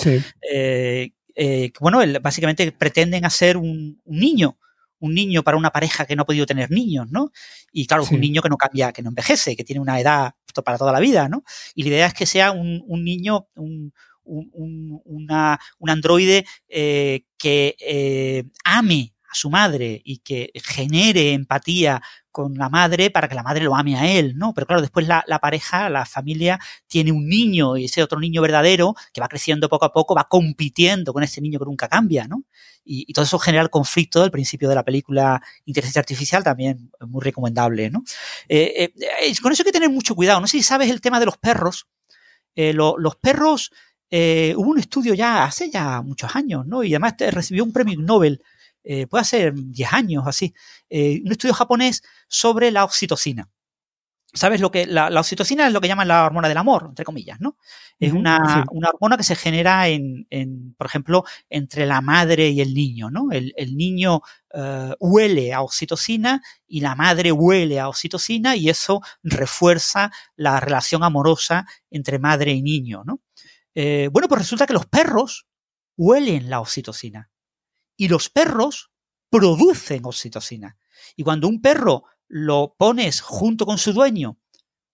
[0.53, 4.59] eh, eh, bueno, básicamente pretenden hacer un, niño,
[5.01, 7.33] un niño para una pareja que no ha podido tener niños, ¿no?
[7.73, 10.33] Y claro, un niño que no cambia, que no envejece, que tiene una edad
[10.65, 11.43] para toda la vida, ¿no?
[11.75, 13.93] Y la idea es que sea un, niño, un,
[14.25, 23.11] una, un androide que ame a su madre y que genere empatía con la madre
[23.11, 24.55] para que la madre lo ame a él, ¿no?
[24.55, 28.95] Pero claro, después la, pareja, la familia, tiene un niño y ese otro niño verdadero
[29.13, 32.45] que va creciendo poco a poco, va compitiendo con ese niño que nunca cambia, ¿no?
[32.85, 37.23] Y, todo eso genera el conflicto del principio de la película Inteligencia Artificial, también muy
[37.23, 38.03] recomendable, ¿no?
[38.49, 40.41] Eh, eh, con eso hay que tener mucho cuidado.
[40.41, 41.87] No sé si sabes el tema de los perros.
[42.55, 43.71] Eh, los perros,
[44.11, 46.83] hubo un estudio ya hace ya muchos años, ¿no?
[46.83, 48.43] Y además recibió un premio Nobel
[48.85, 50.55] eh, puede ser 10 años así,
[50.89, 53.49] eh, un estudio japonés sobre la oxitocina.
[54.33, 57.41] ¿Sabes lo que la, oxitocina es lo que llaman la hormona del amor, entre comillas,
[57.41, 57.57] ¿no?
[57.99, 60.25] Es una, hormona que se genera en,
[60.79, 63.33] por ejemplo, entre la madre y el niño, ¿no?
[63.33, 64.21] El, niño
[64.55, 71.03] eh, huele a oxitocina y la madre huele a oxitocina y eso refuerza la relación
[71.03, 73.21] amorosa entre madre y niño, ¿no?
[73.75, 75.47] bueno, pues resulta que los perros
[75.97, 77.30] huelen la oxitocina
[78.01, 78.91] y los perros
[79.29, 80.79] producen oxitocina.
[81.17, 84.39] Y cuando un perro lo pones junto con su dueño,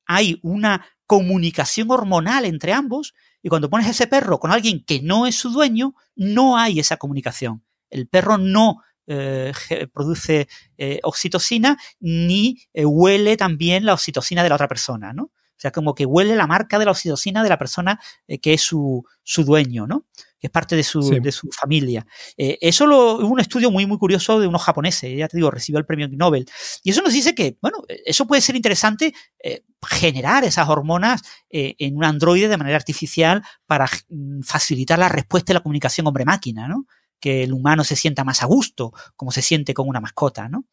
[0.07, 3.15] hay una comunicación hormonal entre ambos,
[3.45, 6.97] y cuando pones ese perro con alguien que no es su dueño, no hay esa
[6.97, 7.65] comunicación.
[7.91, 9.53] El perro no eh,
[9.95, 15.27] produce eh, oxitocina ni eh, huele también la oxitocina de la otra persona, ¿no?
[15.27, 18.01] O sea, como que huele la marca de la oxitocina de la persona
[18.43, 20.07] que es su, su dueño, ¿no?
[20.38, 22.06] Que es parte de su, de su familia.
[22.36, 25.50] Eh, eso lo, hubo un estudio muy, muy curioso de unos japoneses, ya te digo,
[25.50, 26.46] recibió el premio Nobel.
[26.82, 31.74] Y eso nos dice que, bueno, eso puede ser interesante eh, generar esas hormonas eh,
[31.78, 36.68] en un androide de manera artificial para mm, facilitar la respuesta y la comunicación hombre-máquina,
[36.68, 36.86] ¿no?
[37.18, 40.66] que el humano se sienta más a gusto, como se siente con una mascota, ¿no?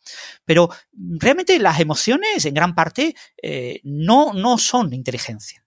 [0.43, 3.15] Pero mm, realmente las emociones, en gran parte,
[3.83, 5.63] no, no son inteligencia.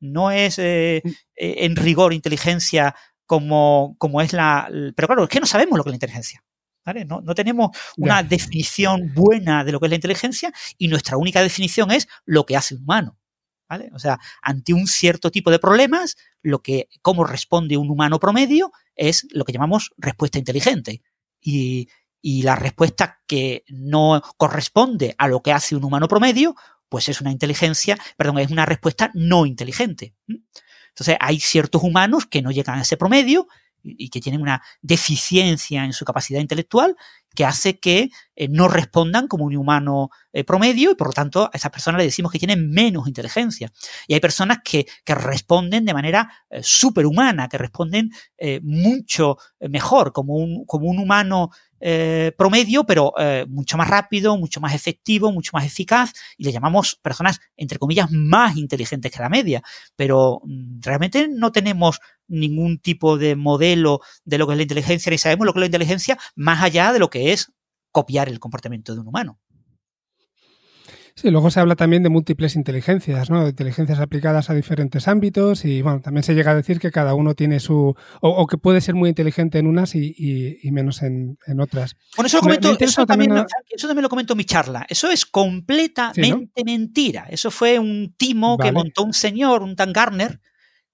[0.00, 1.10] No es mm.
[1.34, 2.94] en rigor inteligencia
[3.28, 4.68] como, como es la...
[4.96, 6.42] Pero claro, es que no sabemos lo que es la inteligencia.
[6.84, 7.04] ¿Vale?
[7.04, 11.42] No, no, tenemos una definición buena de lo que es la inteligencia y nuestra única
[11.42, 13.18] definición es lo que hace un humano.
[13.68, 13.90] ¿Vale?
[13.92, 18.72] O sea, ante un cierto tipo de problemas, lo que, cómo responde un humano promedio
[18.96, 21.02] es lo que llamamos respuesta inteligente.
[21.38, 21.90] Y,
[22.22, 26.56] y la respuesta que no corresponde a lo que hace un humano promedio,
[26.88, 30.14] pues es una inteligencia, perdón, es una respuesta no inteligente.
[30.98, 33.46] Entonces, hay ciertos humanos que no llegan a ese promedio
[33.84, 36.96] y que tienen una deficiencia en su capacidad intelectual
[37.34, 41.44] que hace que eh, no respondan como un humano eh, promedio y por lo tanto
[41.44, 43.70] a esas personas le decimos que tienen menos inteligencia.
[44.06, 48.10] Y hay personas que, responden de manera eh, superhumana, que responden
[48.62, 51.50] mucho mejor como un, como un humano
[52.36, 53.12] promedio, pero
[53.48, 58.10] mucho más rápido, mucho más efectivo, mucho más eficaz, y le llamamos personas, entre comillas,
[58.10, 59.62] más inteligentes que la media.
[59.96, 65.10] Pero mm, realmente no tenemos ningún tipo de modelo de lo que es la inteligencia,
[65.10, 67.52] ni sabemos lo que es la inteligencia más allá de lo que es
[67.90, 69.40] copiar el comportamiento de un humano.
[71.20, 73.42] Sí, luego se habla también de múltiples inteligencias, ¿no?
[73.42, 77.14] De inteligencias aplicadas a diferentes ámbitos y, bueno, también se llega a decir que cada
[77.14, 77.96] uno tiene su...
[78.20, 81.96] o, que puede ser muy inteligente en unas y, menos en, otras.
[82.14, 84.86] Bueno, eso, lo comento, eso, también, lo comento en mi charla.
[84.88, 87.26] Eso es completamente mentira.
[87.28, 90.40] Eso fue un timo que montó un señor, un Dan Garner,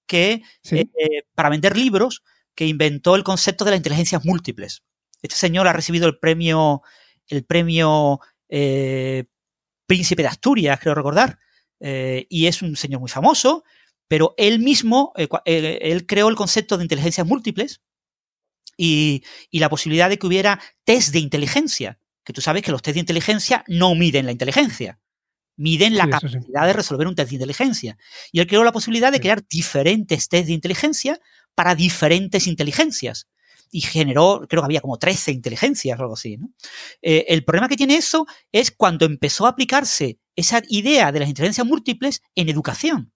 [0.05, 0.41] que
[0.71, 0.87] eh,
[1.33, 2.23] para vender libros,
[2.55, 4.83] que inventó el concepto de las inteligencias múltiples.
[5.21, 6.81] Este señor ha recibido el premio,
[7.27, 8.19] el premio
[8.49, 9.25] eh,
[9.85, 11.39] príncipe de Asturias, creo recordar,
[11.79, 13.63] eh, y es un señor muy famoso,
[14.07, 17.81] pero él mismo, eh, él creó el concepto de inteligencias múltiples
[18.77, 22.95] y, la posibilidad de que hubiera test de inteligencia, que tú sabes que los test
[22.95, 24.99] de inteligencia no miden la inteligencia,
[25.57, 27.97] miden la capacidad de resolver un test de inteligencia.
[28.31, 31.19] Y él creó la posibilidad de crear diferentes test de inteligencia
[31.55, 33.27] para diferentes inteligencias
[33.71, 36.37] y generó, creo que había como 13 inteligencias o algo así.
[36.37, 36.49] ¿no?
[37.01, 41.29] Eh, el problema que tiene eso es cuando empezó a aplicarse esa idea de las
[41.29, 43.11] inteligencias múltiples en educación.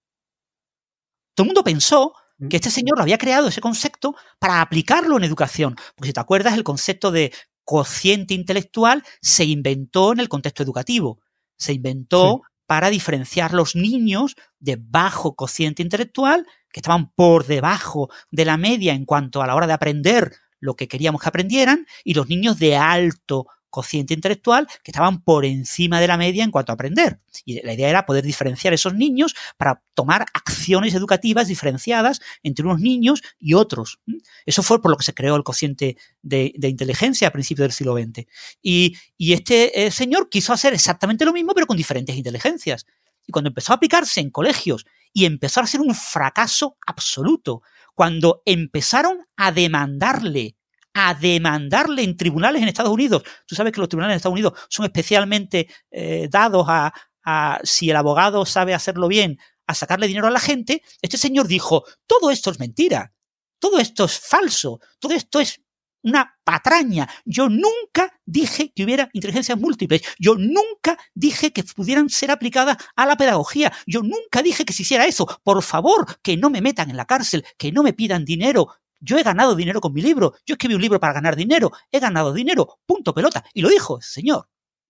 [1.34, 2.48] Todo el mundo pensó mm.
[2.48, 5.76] que este señor lo había creado ese concepto para aplicarlo en educación.
[5.94, 7.32] Porque si te acuerdas, el concepto de
[7.64, 11.20] cociente intelectual se inventó en el contexto educativo.
[11.60, 18.44] Se inventó para diferenciar los niños de bajo cociente intelectual, que estaban por debajo de
[18.44, 22.14] la media en cuanto a la hora de aprender lo que queríamos que aprendieran, y
[22.14, 26.72] los niños de alto cociente intelectual que estaban por encima de la media en cuanto
[26.72, 27.20] a aprender.
[27.44, 32.80] Y la idea era poder diferenciar esos niños para tomar acciones educativas diferenciadas entre unos
[32.80, 34.00] niños y otros.
[34.44, 37.94] Eso fue por lo que se creó el cociente de, inteligencia a principios del siglo
[37.94, 38.26] XX.
[38.62, 42.86] Y, este eh, señor quiso hacer exactamente lo mismo, pero con diferentes inteligencias.
[43.26, 47.62] Y cuando empezó a aplicarse en colegios y empezó a ser un fracaso absoluto,
[47.94, 50.56] cuando empezaron a demandarle
[50.94, 53.22] a demandarle en tribunales en Estados Unidos.
[53.46, 56.92] Tú sabes que los tribunales en Estados Unidos son especialmente eh, dados a,
[57.24, 60.82] a, si el abogado sabe hacerlo bien, a sacarle dinero a la gente.
[61.00, 63.12] Este señor dijo, todo esto es mentira,
[63.58, 65.60] todo esto es falso, todo esto es
[66.02, 67.08] una patraña.
[67.24, 70.02] Yo nunca dije que hubiera inteligencias múltiples.
[70.18, 73.72] Yo nunca dije que pudieran ser aplicadas a la pedagogía.
[73.86, 75.26] Yo nunca dije que se hiciera eso.
[75.42, 78.68] Por favor, que no me metan en la cárcel, que no me pidan dinero.
[79.00, 80.34] Yo he ganado dinero con mi libro.
[80.46, 81.72] Yo escribí un libro para ganar dinero.
[81.90, 82.78] He ganado dinero.
[82.86, 83.44] Punto pelota.
[83.54, 84.48] Y lo dijo ese señor.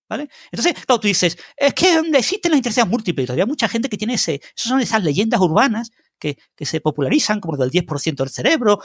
[0.09, 0.29] ¿Vale?
[0.51, 3.27] Entonces, claro, tú dices, es que existen las inteligencias múltiples.
[3.27, 4.41] Todavía hay mucha gente que tiene ese.
[4.57, 8.81] Esas son esas leyendas urbanas que, que, se popularizan, como del 10% del cerebro,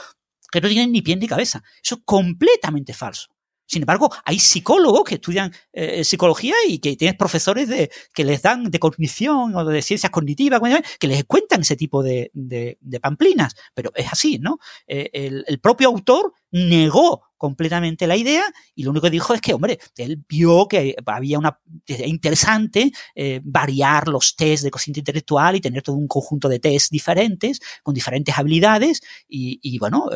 [0.52, 1.64] que no tienen ni pie ni cabeza.
[1.82, 3.35] Eso es completamente falso.
[3.66, 8.40] Sin embargo, hay psicólogos que estudian eh, psicología y que tienes profesores de, que les
[8.42, 10.60] dan de cognición o de ciencias cognitivas,
[11.00, 13.54] que les cuentan ese tipo de, de, de pamplinas.
[13.74, 14.58] Pero es así, ¿no?
[14.86, 18.44] Eh, el, el, propio autor negó completamente la idea
[18.74, 23.40] y lo único que dijo es que, hombre, él vio que había una interesante eh,
[23.42, 27.94] variar los test de cociente intelectual y tener todo un conjunto de test diferentes con
[27.94, 30.08] diferentes habilidades y, y bueno,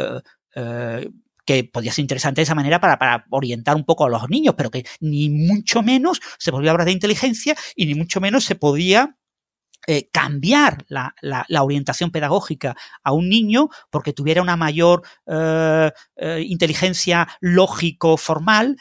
[1.51, 4.55] que podía ser interesante de esa manera para, para, orientar un poco a los niños,
[4.57, 8.55] pero que ni mucho menos se podía hablar de inteligencia y ni mucho menos se
[8.55, 9.17] podía
[9.89, 16.45] eh, cambiar la, la, orientación pedagógica a un niño porque tuviera una mayor eh, eh,
[16.47, 18.77] inteligencia lógico-formal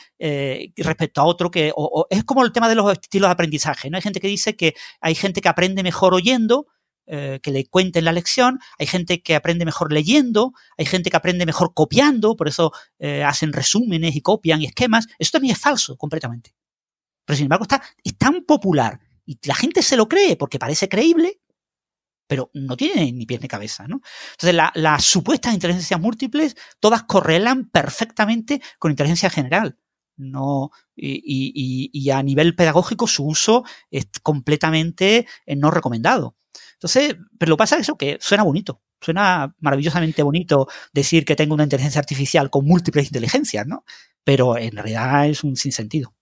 [0.77, 1.73] respecto a otro que
[2.11, 3.89] es como el tema de los estilos de aprendizaje.
[3.89, 3.95] ¿no?
[3.95, 6.67] Hay gente que dice que hay gente que aprende mejor oyendo,
[7.11, 11.17] eh, que le cuenten la lección, hay gente que aprende mejor leyendo, hay gente que
[11.17, 15.07] aprende mejor copiando, por eso eh, hacen resúmenes y copian y esquemas.
[15.17, 16.53] Eso también es falso completamente.
[17.25, 20.87] Pero sin embargo está, es tan popular y la gente se lo cree porque parece
[20.87, 21.39] creíble,
[22.27, 24.01] pero no tiene ni pies ni cabeza, ¿no?
[24.33, 29.79] Entonces, las la supuestas inteligencias múltiples todas correlan perfectamente con inteligencia general.
[30.15, 36.35] No, y, y, y, a nivel pedagógico su uso es completamente eh, no recomendado.
[36.79, 38.81] Entonces, pero lo que pasa es eso, que suena bonito.
[39.01, 43.83] Suena maravillosamente bonito decir que tengo una inteligencia artificial con múltiples inteligencias, ¿no?
[44.23, 46.13] Pero en realidad es un sinsentido.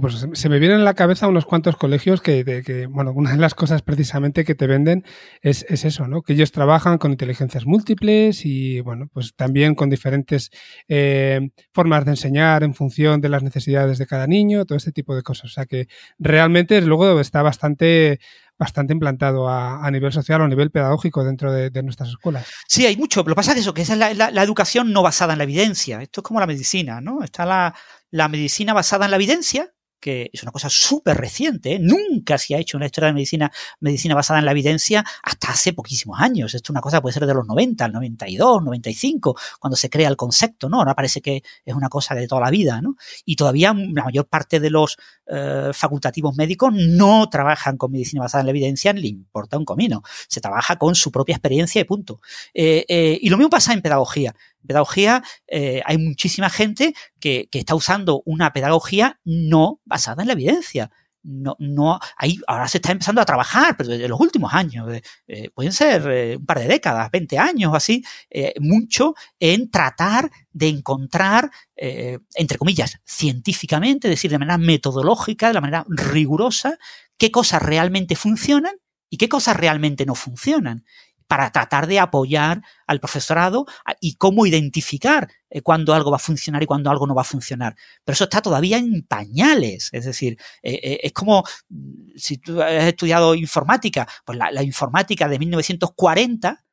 [0.00, 3.54] Pues se me vienen a la cabeza unos cuantos colegios que, bueno, una de las
[3.54, 5.04] cosas precisamente que te venden
[5.40, 6.22] es, es, eso, ¿no?
[6.22, 10.50] Que ellos trabajan con inteligencias múltiples y, bueno, pues también con diferentes
[10.88, 15.14] eh, formas de enseñar en función de las necesidades de cada niño, todo este tipo
[15.14, 15.44] de cosas.
[15.52, 15.86] O sea que
[16.18, 18.18] realmente luego está bastante
[18.58, 22.46] bastante implantado a, nivel social o a nivel pedagógico dentro de, nuestras escuelas.
[22.68, 23.20] Sí, hay mucho.
[23.20, 25.38] Lo que pasa es que eso, que es la, la, la, educación no basada en
[25.38, 26.00] la evidencia.
[26.02, 27.22] Esto es como la medicina, ¿no?
[27.22, 27.74] Está la,
[28.10, 29.73] la medicina basada en la evidencia,
[30.04, 31.78] que es una cosa súper reciente, ¿eh?
[31.80, 33.50] nunca se ha hecho una historia de medicina,
[33.80, 36.52] medicina basada en la evidencia hasta hace poquísimos años.
[36.54, 40.10] Esto es una cosa puede ser de los 90, el 92, 95, cuando se crea
[40.10, 40.76] el concepto, ¿no?
[40.76, 42.96] Ahora parece que es una cosa de toda la vida, ¿no?
[43.24, 48.42] Y todavía la mayor parte de los eh, facultativos médicos no trabajan con medicina basada
[48.42, 50.02] en la evidencia, ni le importa un comino.
[50.28, 52.20] Se trabaja con su propia experiencia y punto.
[52.52, 54.34] Eh, y lo mismo pasa en pedagogía.
[54.66, 60.34] Pedagogía eh, hay muchísima gente que, que, está usando una pedagogía no basada en la
[60.34, 60.90] evidencia.
[61.26, 64.86] No, no, ahí ahora se está empezando a trabajar, pero desde los últimos años,
[65.26, 69.70] eh, pueden ser eh, un par de décadas, 20 años o así, eh, mucho en
[69.70, 76.78] tratar de encontrar, entre comillas, científicamente, es decir, de manera metodológica, de la manera rigurosa,
[77.16, 78.74] qué cosas realmente funcionan
[79.08, 80.84] y qué cosas realmente no funcionan
[81.26, 83.66] para tratar de apoyar al profesorado
[84.00, 87.24] y cómo identificar eh, cuándo algo va a funcionar y cuándo algo no va a
[87.24, 87.74] funcionar.
[88.04, 89.88] Pero eso está todavía en pañales.
[89.92, 94.62] Es decir, eh, eh, es como mm, si tú has estudiado informática, pues la, la
[94.62, 96.64] informática de 1940,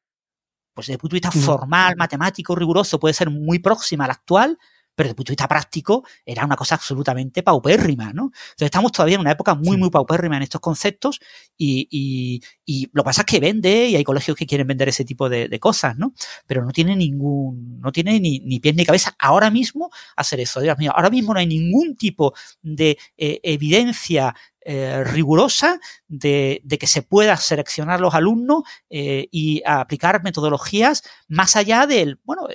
[0.74, 4.14] pues desde el punto de vista formal, matemático, riguroso, puede ser muy próxima a la
[4.14, 4.58] actual,
[4.96, 8.26] pero desde el punto de vista práctico era una cosa absolutamente paupérrima, ¿no?
[8.26, 11.20] Entonces estamos todavía en una época muy, muy paupérrima en estos conceptos
[11.58, 14.90] y, y, y, lo que pasa es que vende y hay colegios que quieren vender
[14.90, 16.14] ese tipo de, de cosas, ¿no?
[16.46, 20.60] Pero no tiene ningún, no tiene ni, ni pies ni cabeza ahora mismo hacer eso.
[20.60, 26.78] Dios mío, ahora mismo no hay ningún tipo de eh, evidencia eh, rigurosa de, de,
[26.78, 28.62] que se pueda seleccionar los alumnos
[28.92, 32.48] eh, y aplicar metodologías más allá del, bueno,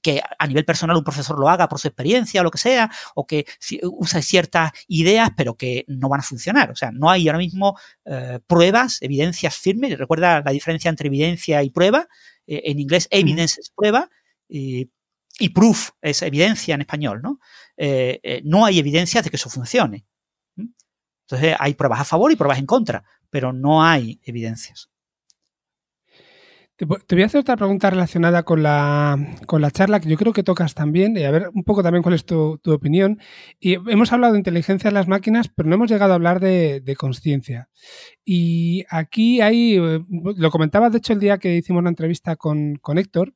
[0.00, 2.90] que a nivel personal un profesor lo haga por su experiencia o lo que sea,
[3.14, 3.46] o que
[3.82, 6.70] use ciertas ideas, pero que no van a funcionar.
[6.70, 9.98] O sea, no hay ahora mismo eh, pruebas, evidencias firmes.
[9.98, 12.08] Recuerda la diferencia entre evidencia y prueba.
[12.46, 14.08] Eh, en inglés, evidence es prueba
[14.48, 14.90] y,
[15.38, 17.40] y, proof es evidencia en español, ¿no?
[17.76, 20.06] Eh, no hay evidencias de que eso funcione.
[20.56, 24.91] Entonces, hay pruebas a favor y pruebas en contra, pero no hay evidencias.
[27.06, 30.32] Te, voy a hacer otra pregunta relacionada con la, con la charla que yo creo
[30.32, 33.20] que tocas también y a ver un poco también cuál es tu, opinión.
[33.60, 36.80] Y hemos hablado de inteligencia en las máquinas, pero no hemos llegado a hablar de,
[36.80, 37.68] de conciencia.
[38.24, 42.74] Y aquí hay, eh, lo comentaba de hecho el día que hicimos una entrevista con,
[42.80, 43.32] con Héctor,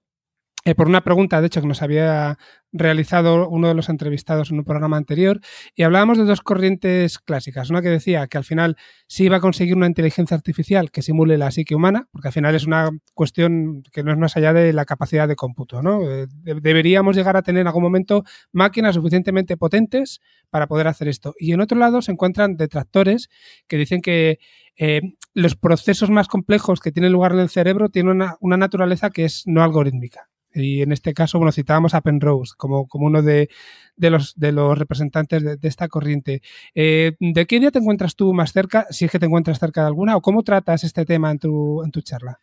[0.66, 2.38] eh, por una pregunta, de hecho, que nos había
[2.72, 5.40] realizado uno de los entrevistados en un programa anterior,
[5.76, 7.70] y hablábamos de dos corrientes clásicas.
[7.70, 8.76] Una que decía que al final
[9.06, 12.56] sí iba a conseguir una inteligencia artificial que simule la psique humana, porque al final
[12.56, 15.82] es una cuestión que no es más allá de la capacidad de cómputo.
[15.82, 16.02] ¿no?
[16.02, 20.20] Eh, deberíamos llegar a tener en algún momento máquinas suficientemente potentes
[20.50, 21.32] para poder hacer esto.
[21.38, 23.28] Y en otro lado se encuentran detractores
[23.68, 24.40] que dicen que
[24.76, 25.00] eh,
[25.32, 29.44] los procesos más complejos que tienen lugar en el cerebro tienen una naturaleza que es
[29.46, 30.28] no algorítmica.
[30.56, 33.48] Y en este caso, bueno, citábamos a Penrose como, como uno de,
[33.96, 36.42] los, de los representantes de, esta corriente.
[36.74, 39.82] Eh, ¿De qué idea te encuentras tú más cerca, si es que te encuentras cerca
[39.82, 42.40] de alguna, o cómo tratas este tema en tu, en tu charla?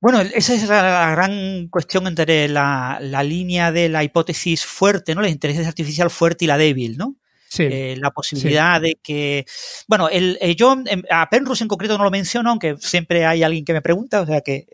[0.00, 5.22] Bueno, esa es la, gran cuestión entre la, la, línea de la hipótesis fuerte, ¿no?
[5.22, 7.16] La inteligencia artificial fuerte y la débil, ¿no?
[7.58, 9.44] Eh, la posibilidad de que.
[9.86, 10.76] Bueno, el, eh, yo
[11.10, 14.26] a Penrose en concreto no lo menciono, aunque siempre hay alguien que me pregunta, o
[14.26, 14.66] sea que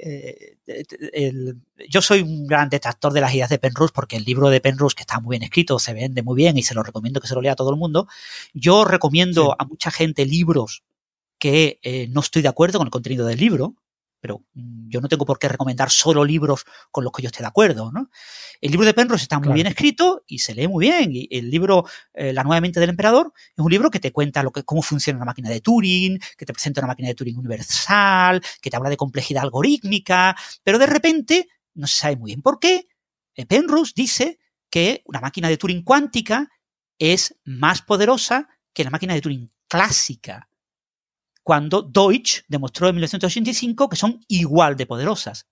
[0.67, 1.55] eh,
[1.89, 4.95] yo soy un gran detractor de las ideas de Penrose porque el libro de Penrose,
[4.95, 7.35] que está muy bien escrito, se vende muy bien y se lo recomiendo que se
[7.35, 8.07] lo lea a todo el mundo.
[8.55, 10.83] Yo recomiendo a mucha gente libros
[11.39, 11.79] que
[12.11, 13.75] no estoy de acuerdo con el contenido del libro,
[14.21, 17.43] pero mm, yo no tengo por qué recomendar solo libros con los que yo esté
[17.43, 17.91] de acuerdo.
[17.93, 18.11] ¿no?
[18.61, 21.11] El libro de Penrose está muy bien escrito y se lee muy bien.
[21.13, 21.85] Y el libro
[22.15, 24.83] eh, La nueva mente del emperador es un libro que te cuenta lo que, cómo
[24.83, 28.77] funciona una máquina de Turing, que te presenta una máquina de Turing universal, que te
[28.77, 32.89] habla de complejidad algorítmica, pero de repente, no se sabe muy bien por qué,
[33.35, 34.39] eh, Penrose dice
[34.71, 36.49] que una máquina de Turing cuántica
[36.99, 40.48] es más poderosa que la máquina de Turing clásica
[41.49, 45.49] cuando Deutsch demostró en 1985 que son igual de poderosas.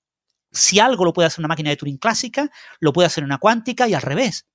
[0.53, 2.51] Si algo lo puede hacer una máquina de Turing clásica,
[2.81, 4.47] lo puede hacer una cuántica y al revés.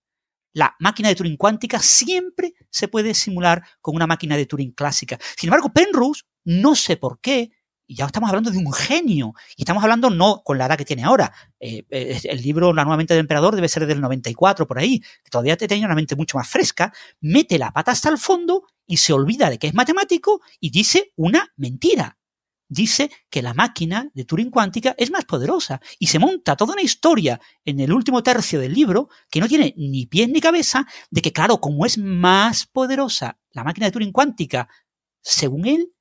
[0.54, 5.18] La máquina de Turing cuántica siempre se puede simular con una máquina de Turing clásica.
[5.36, 7.50] Sin embargo, Penrose, no sé por qué,
[7.92, 9.34] y ya estamos hablando de un genio.
[9.58, 11.34] Y estamos hablando no con la edad que tiene ahora.
[11.60, 15.00] Eh, eh, el libro La nueva mente del emperador debe ser del 94, por ahí,
[15.00, 16.94] que todavía te tenía una mente mucho más fresca.
[17.20, 21.12] Mete la pata hasta el fondo y se olvida de que es matemático y dice
[21.18, 22.18] una mentira.
[22.70, 26.84] Dice que la máquina de Turing cuántica es más poderosa y se monta toda una
[26.84, 31.22] historia en el último tercio del libro que no tiene ni pies ni cabeza de
[31.22, 34.70] que, claro, como es más poderosa la máquina de Turing cuántica,
[35.22, 35.92] según él,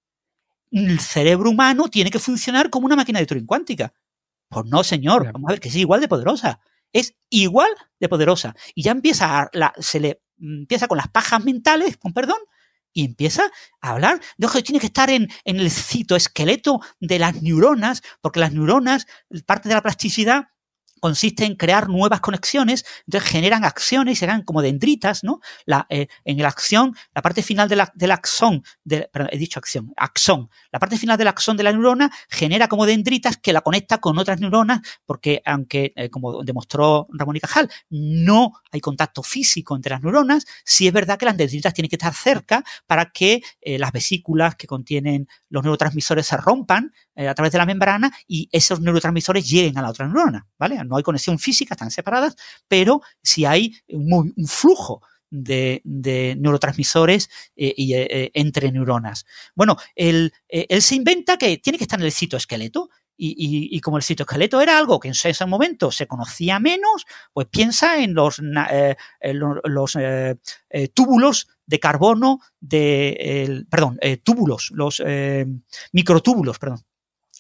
[0.71, 3.93] el cerebro humano tiene que funcionar como una máquina de Turing cuántica.
[4.49, 6.61] Pues no, señor, vamos a ver que es igual de poderosa.
[6.93, 8.55] Es igual de poderosa.
[8.75, 12.39] Y ya empieza a, la, se le empieza con las pajas mentales, con perdón,
[12.93, 13.45] y empieza
[13.81, 18.41] a hablar de que tiene que estar en, en el citoesqueleto de las neuronas, porque
[18.41, 19.07] las neuronas,
[19.47, 20.49] parte de la plasticidad
[21.01, 25.41] consiste en crear nuevas conexiones, entonces generan acciones, serán como dendritas, ¿no?
[25.89, 29.59] Eh, en la acción, la parte final de la, del axón, de, perdón, he dicho
[29.59, 33.63] acción, axón, la parte final del axón de la neurona genera como dendritas que la
[33.63, 39.23] conecta con otras neuronas, porque aunque, eh, como demostró Ramón y Cajal, no hay contacto
[39.23, 43.11] físico entre las neuronas, sí es verdad que las dendritas tienen que estar cerca para
[43.11, 46.93] que eh, las vesículas que contienen los neurotransmisores se rompan
[47.29, 50.83] a través de la membrana y esos neurotransmisores lleguen a la otra neurona, ¿vale?
[50.85, 52.37] no hay conexión física, están separadas,
[52.69, 55.83] pero si hay un, flujo de,
[56.39, 59.25] neurotransmisores eh, eh, eh, entre neuronas.
[59.55, 60.33] Bueno, él,
[60.81, 62.91] se inventa que tiene que estar en el citoesqueleto.
[63.23, 67.49] Y, y, como el citoesqueleto era algo que en ese momento se conocía menos, pues
[67.49, 69.99] piensa en los, los
[70.95, 75.03] túbulos de carbono, de, perdón, túbulos, los
[75.93, 76.81] microtúbulos, perdón,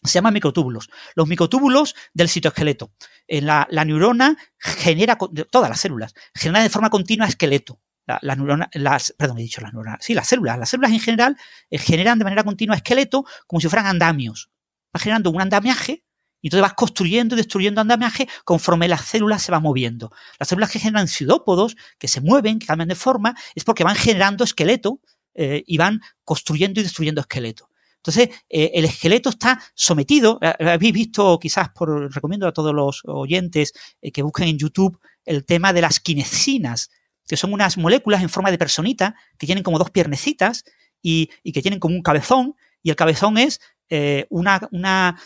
[0.03, 0.91] se llaman microtúbulos.
[1.15, 2.93] Los microtúbulos del citoesqueleto.
[3.27, 5.17] En la, neurona genera,
[5.51, 7.81] todas las células, genera de forma continua esqueleto.
[8.07, 10.59] las neuronas, las, perdón, he dicho las neuronas, sí, las células.
[10.59, 11.37] Las células en general
[11.71, 14.51] eh, generan de manera continua esqueleto como si fueran andamios.
[14.95, 16.05] Va generando un andamiaje
[16.41, 20.11] y entonces vas construyendo y destruyendo andamiaje conforme las células se van moviendo.
[20.39, 23.95] Las células que generan pseudópodos, que se mueven, que cambian de forma, es porque van
[23.95, 25.01] generando esqueleto
[25.35, 27.70] eh, y van construyendo y destruyendo esqueleto.
[28.01, 33.03] Entonces, eh, el esqueleto está sometido, eh, habéis visto quizás, por, recomiendo a todos los
[33.05, 36.91] oyentes eh, que busquen en YouTube el tema de las quinesinas,
[37.27, 40.65] que son unas moléculas en forma de personita que tienen como dos piernecitas
[41.03, 43.61] y, que tienen como un cabezón, y el cabezón es
[44.31, 45.21] una, una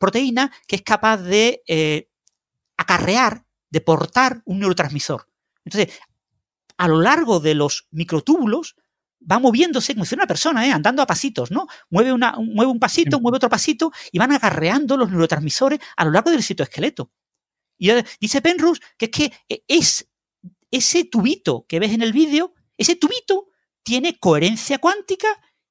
[0.00, 1.62] proteína que es capaz de
[2.76, 5.28] acarrear, de portar un neurotransmisor.
[5.64, 5.98] Entonces,
[6.76, 8.76] a lo largo de los microtúbulos
[9.20, 10.72] va moviéndose como si fuera una persona, ¿eh?
[10.72, 11.66] andando a pasitos, ¿no?
[11.90, 16.10] Mueve, una, mueve un pasito, mueve otro pasito y van agarreando los neurotransmisores a lo
[16.10, 17.10] largo del citoesqueleto.
[17.78, 17.90] Y
[18.20, 20.08] dice Penrose que es que e, es
[20.70, 23.48] ese tubito que ves en el vídeo, ese tubito
[23.82, 25.28] tiene coherencia cuántica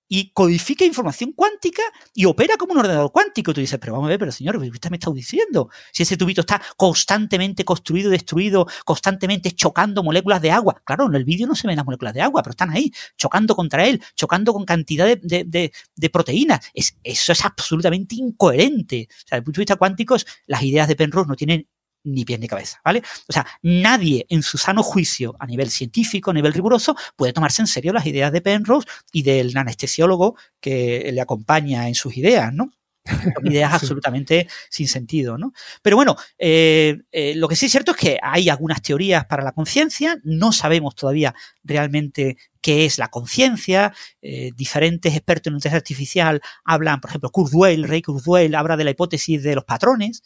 [0.08, 1.82] y codifica información cuántica
[2.14, 3.54] y opera como un ordenador cuántico.
[3.54, 5.70] Tú dices, pero vamos a ver, pero señor, usted me está diciendo?
[5.92, 10.82] Si ese tubito está constantemente construido, destruido, constantemente chocando moléculas de agua.
[10.84, 13.56] Claro, en el vídeo no se ven las moléculas de agua, pero están ahí, chocando
[13.56, 16.66] contra él, chocando con cantidad de, proteínas.
[16.74, 19.08] Es, eso es absolutamente incoherente.
[19.10, 21.68] O sea, desde el punto de vista cuántico, las ideas de Penrose no tienen
[22.08, 23.04] ni pie ni cabeza, ¿vale?
[23.28, 27.62] O sea, nadie en su sano juicio, a nivel científico, a nivel riguroso, puede tomarse
[27.62, 32.54] en serio las ideas de Penrose y del anestesiólogo que le acompaña en sus ideas,
[32.54, 32.72] ¿no?
[33.08, 35.54] Son ideas absolutamente sin sentido, ¿no?
[35.82, 39.44] Pero bueno, eh, eh, lo que sí es cierto es que hay algunas teorías para
[39.44, 45.78] la conciencia, no sabemos todavía realmente qué es la conciencia, eh, diferentes expertos en inteligencia
[45.78, 50.24] artificial hablan, por ejemplo, Kurzweil, Ray Kurzweil, habla de la hipótesis de los patrones,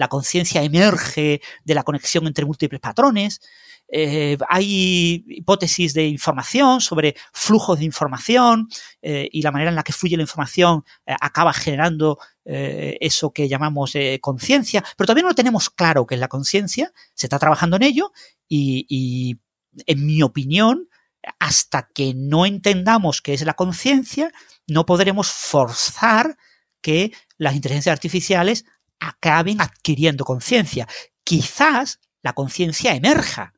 [0.00, 3.42] la conciencia emerge de la conexión entre múltiples patrones.
[3.92, 8.68] Eh, hay hipótesis de información sobre flujos de información
[9.02, 12.18] eh, y la manera en la que fluye la información eh, acaba generando
[12.52, 17.26] eso que llamamos conciencia, pero todavía no lo tenemos claro qué es la conciencia, se
[17.26, 18.10] está trabajando en ello
[18.48, 19.38] y, y,
[19.86, 20.88] en mi opinión,
[21.38, 24.32] hasta que no entendamos qué es la conciencia,
[24.66, 26.38] no podremos forzar
[26.80, 28.64] que las inteligencias artificiales
[29.00, 30.86] acaben adquiriendo conciencia.
[31.24, 33.54] Quizás la conciencia emerja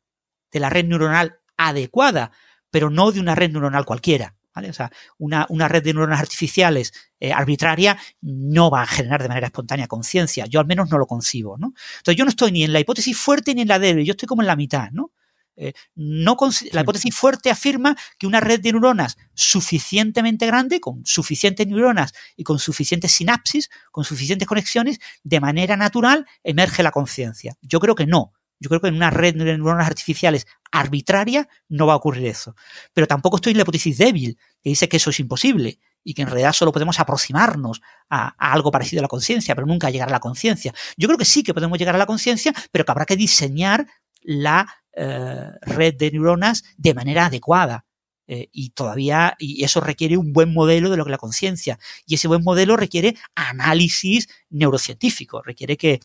[0.50, 2.30] de la red neuronal adecuada,
[2.70, 4.36] pero no de una red neuronal cualquiera.
[4.54, 4.70] ¿vale?
[4.70, 9.46] O sea, una, red de neuronas artificiales eh, arbitraria no va a generar de manera
[9.46, 10.46] espontánea conciencia.
[10.46, 11.56] Yo al menos no lo concibo.
[11.58, 11.74] ¿no?
[11.98, 14.26] Entonces yo no estoy ni en la hipótesis fuerte ni en la débil, yo estoy
[14.26, 14.90] como en la mitad.
[14.92, 15.12] ¿no?
[15.56, 16.36] Eh, no
[16.72, 22.44] la hipótesis fuerte afirma que una red de neuronas suficientemente grande, con suficientes neuronas y
[22.44, 27.56] con suficientes sinapsis, con suficientes conexiones, de manera natural emerge la conciencia.
[27.60, 28.32] Yo creo que no.
[28.60, 32.54] Yo creo que en una red de neuronas artificiales arbitraria no va a ocurrir eso.
[32.92, 36.22] Pero tampoco estoy en la hipótesis débil, que dice que eso es imposible y que
[36.22, 40.08] en realidad solo podemos aproximarnos a, a algo parecido a la conciencia, pero nunca llegar
[40.08, 40.72] a la conciencia.
[40.96, 43.86] Yo creo que sí que podemos llegar a la conciencia, pero que habrá que diseñar
[44.22, 47.86] la eh, red de neuronas de manera adecuada.
[48.28, 51.78] Eh, y todavía, y eso requiere un buen modelo de lo que es la conciencia.
[52.06, 56.00] Y ese buen modelo requiere análisis neurocientífico, requiere que,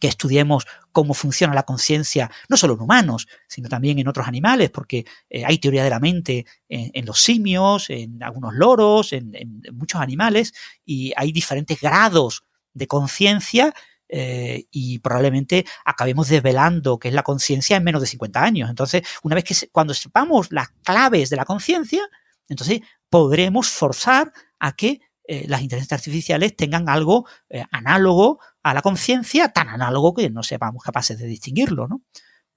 [0.00, 5.04] estudiemos cómo funciona la conciencia, no solo en humanos, sino también en otros animales, porque
[5.28, 10.54] eh, hay teoría de la mente en, los simios, en algunos loros, en muchos animales,
[10.84, 12.44] y hay diferentes grados
[12.74, 13.74] de conciencia
[14.08, 18.70] eh, y probablemente acabemos desvelando qué es la conciencia en menos de 50 años.
[18.70, 22.02] Entonces, una vez que cuando sepamos las claves de la conciencia,
[22.48, 22.80] entonces
[23.10, 29.48] podremos forzar a que eh, las inteligencias artificiales tengan algo eh, análogo a la conciencia,
[29.50, 32.02] tan análogo que no sepamos capaces de distinguirlo, ¿no?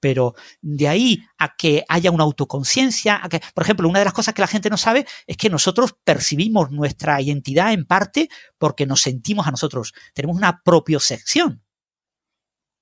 [0.01, 4.13] Pero de ahí a que haya una autoconciencia, a que, por ejemplo, una de las
[4.13, 8.85] cosas que la gente no sabe es que nosotros percibimos nuestra identidad en parte porque
[8.85, 9.93] nos sentimos a nosotros.
[10.13, 11.63] Tenemos una propiocepción.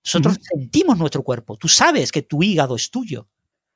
[0.04, 1.58] Nosotros sentimos nuestro cuerpo.
[1.58, 3.28] Tú sabes que tu hígado es tuyo.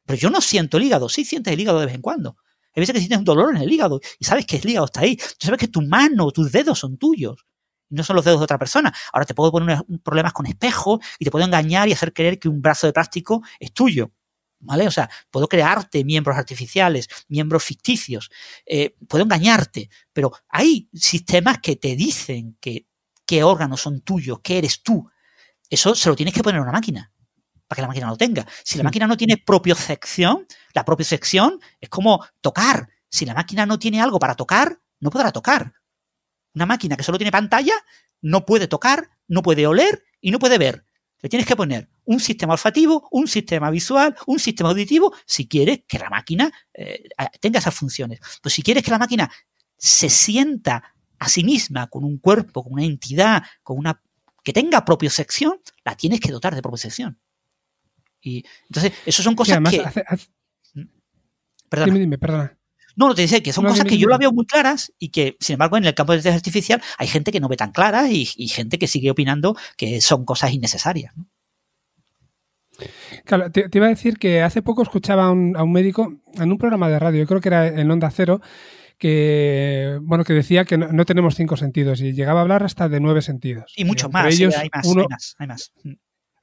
[0.06, 1.10] Pero yo no siento el hígado.
[1.10, 2.38] Sí sientes el hígado de vez en cuando.
[2.76, 5.02] Hay veces que sientes un dolor en el hígado y sabes que el hígado está
[5.02, 5.18] ahí.
[5.18, 7.45] Tú sabes que tu mano, tus dedos son tuyos
[7.94, 8.94] no son los dedos de otra persona.
[9.11, 12.49] Ahora te puedo poner problemas con espejo y te puedo engañar y hacer creer que
[12.49, 14.11] un brazo de plástico es tuyo.
[14.65, 14.88] ¿Vale?
[14.88, 18.32] O sea, puedo crearte miembros artificiales, miembros ficticios,
[18.65, 22.88] eh, puedo engañarte, pero hay sistemas que te dicen que
[23.26, 25.10] qué órganos son tuyos, qué eres tú.
[25.70, 27.11] Eso se lo tienes que poner a una máquina
[27.68, 28.45] para que la máquina lo tenga.
[28.64, 32.88] Si la máquina no tiene propiocepción, la propiocepción es como tocar.
[33.10, 35.74] Si la máquina no tiene algo para tocar, no podrá tocar.
[36.55, 37.73] Una máquina que solo tiene pantalla
[38.21, 40.85] no puede tocar, no puede oler y no puede ver.
[41.21, 45.84] Le tienes que poner un sistema olfativo, un sistema visual, un sistema auditivo, si quieres
[45.88, 47.03] que la máquina eh,
[47.39, 48.19] tenga esas funciones.
[48.41, 49.31] Pues si quieres que la máquina
[49.77, 54.01] se sienta a sí misma con un cuerpo, con una entidad, con una
[54.43, 57.17] que tenga propia sección, la tienes que dotar de propia sección.
[58.21, 59.81] Y entonces, eso son cosas que.
[60.73, 60.88] Mm.
[61.85, 62.57] Dime, dime, perdona.
[62.95, 65.36] No, no te dice que son cosas que yo las veo muy claras y que,
[65.40, 68.10] sin embargo, en el campo de inteligencia artificial hay gente que no ve tan claras
[68.10, 71.14] y, gente que sigue opinando que son cosas innecesarias.
[73.26, 76.90] Claro, te, iba a decir que hace poco escuchaba a un, médico en un programa
[76.90, 78.41] de radio, yo creo que era en Onda Cero,
[78.98, 82.99] que bueno que decía que no, tenemos cinco sentidos y llegaba a hablar hasta de
[82.99, 83.74] nueve sentidos.
[83.76, 84.70] Y muchos más, hay, más, hay
[85.10, 85.74] más, hay más.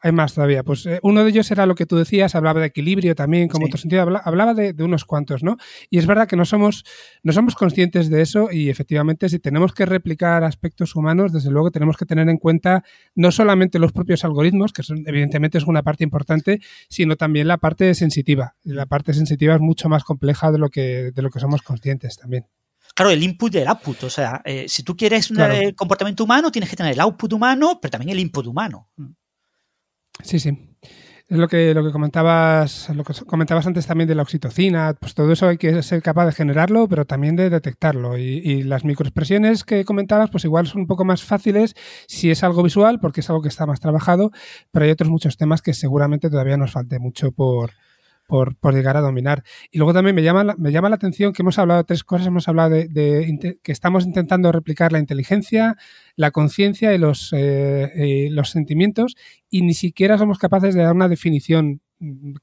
[0.00, 0.62] Hay más todavía.
[0.62, 3.66] Pues eh, uno de ellos era lo que tú decías, hablaba de equilibrio también, como
[3.66, 5.56] otro sentido, hablaba de, unos cuantos, ¿no?
[5.90, 6.84] Y es verdad que no somos,
[7.22, 11.70] no somos conscientes de eso y efectivamente si tenemos que replicar aspectos humanos, desde luego
[11.70, 12.82] tenemos que tener en cuenta
[13.14, 17.58] no solamente los propios algoritmos, que son, evidentemente es una parte importante, sino también la
[17.58, 18.56] parte sensitiva.
[18.64, 22.16] La parte sensitiva es mucho más compleja de lo que, de lo que somos conscientes
[22.16, 22.46] también.
[22.94, 24.04] Claro, el input y el output.
[24.04, 27.32] O sea, eh, si tú quieres un eh, comportamiento humano, tienes que tener el output
[27.32, 28.88] humano, pero también el input humano.
[30.22, 30.70] Sí, sí.
[31.30, 35.14] Es lo que, lo que comentabas, lo que comentabas antes también de la oxitocina, pues
[35.14, 38.18] todo eso hay que ser capaz de generarlo, pero también de detectarlo.
[38.18, 41.76] Y, las microexpresiones que comentabas, pues igual son un poco más fáciles
[42.08, 44.32] si es algo visual, porque es algo que está más trabajado,
[44.72, 47.70] pero hay otros muchos temas que seguramente todavía nos falte mucho por,
[48.30, 49.42] por, llegar a dominar.
[49.70, 52.28] Y luego también me llama, me llama la atención que hemos hablado de tres cosas.
[52.28, 55.76] Hemos hablado de, que estamos intentando replicar la inteligencia,
[56.14, 59.16] la conciencia y los, eh, los sentimientos
[59.50, 61.80] y ni siquiera somos capaces de dar una definición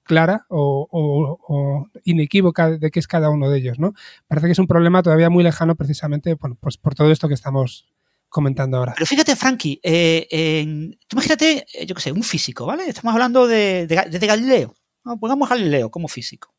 [0.03, 3.93] clara o, inequívoca de qué es cada uno de ellos, ¿no?
[4.27, 7.87] Parece que es un problema todavía muy lejano precisamente pues por todo esto que estamos
[8.29, 8.93] comentando ahora.
[8.93, 10.67] Pero fíjate, Frankie, eh,
[11.07, 12.83] tú imagínate, yo qué sé, un físico, ¿vale?
[12.87, 14.75] Estamos hablando de, de Galileo.
[15.19, 16.53] Pongamos Galileo como físico.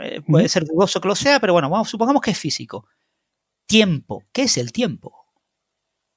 [0.00, 2.86] Eh, puede ser dudoso que lo sea, pero bueno, vamos, supongamos que es físico.
[3.66, 4.24] Tiempo.
[4.32, 5.26] ¿Qué es el tiempo?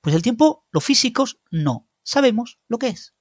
[0.01, 3.13] Pues el tiempo, los físicos no sabemos lo que es.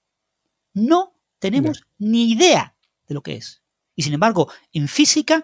[0.75, 2.77] No tenemos ni idea
[3.07, 3.63] de lo que es.
[3.95, 5.43] Y sin embargo, en física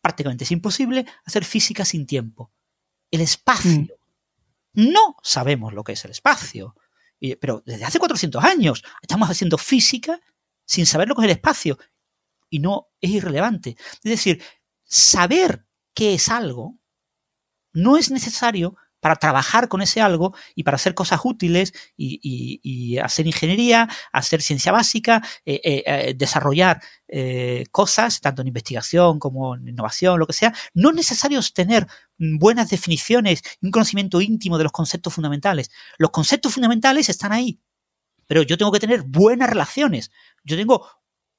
[0.00, 2.52] prácticamente es imposible hacer física sin tiempo.
[3.10, 3.96] El espacio.
[4.74, 4.90] Mm.
[4.90, 6.74] No sabemos lo que es el espacio.
[7.40, 10.20] Pero desde hace 400 años estamos haciendo física
[10.66, 11.78] sin saber lo que es el espacio
[12.54, 13.76] y no es irrelevante.
[14.04, 14.40] Es decir,
[14.84, 16.78] saber qué es algo
[17.72, 23.26] no es necesario para trabajar con ese algo y para hacer cosas útiles y, hacer
[23.26, 26.80] ingeniería, hacer ciencia básica, eh, eh, eh, desarrollar
[27.72, 30.54] cosas, tanto en investigación como en innovación, lo que sea.
[30.74, 35.70] No es necesario tener buenas definiciones y un conocimiento íntimo de los conceptos fundamentales.
[35.98, 37.60] Los conceptos fundamentales están ahí,
[38.28, 40.12] pero yo tengo que tener buenas relaciones.
[40.44, 40.88] Yo tengo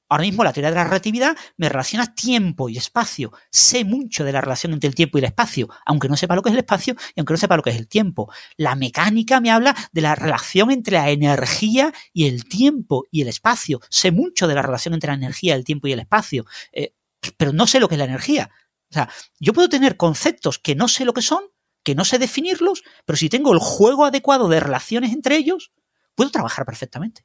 [0.08, 3.32] Ahora mismo la teoría de la relatividad me relaciona tiempo y espacio.
[3.50, 6.42] Sé mucho de la relación entre el tiempo y el espacio, aunque no sepa lo
[6.42, 8.32] que es el espacio y aunque no sepa lo que es el tiempo.
[8.56, 13.28] La mecánica me habla de la relación entre la energía y el tiempo y el
[13.28, 13.80] espacio.
[13.90, 16.94] Sé mucho de la relación entre la energía, el tiempo y el espacio, eh,
[17.36, 18.50] pero no sé lo que es la energía.
[18.90, 19.10] O sea,
[19.40, 21.42] yo puedo tener conceptos que no sé lo que son,
[21.82, 25.72] que no sé definirlos, pero si tengo el juego adecuado de relaciones entre ellos,
[26.14, 27.24] puedo trabajar perfectamente.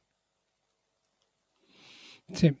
[2.34, 2.56] Sí,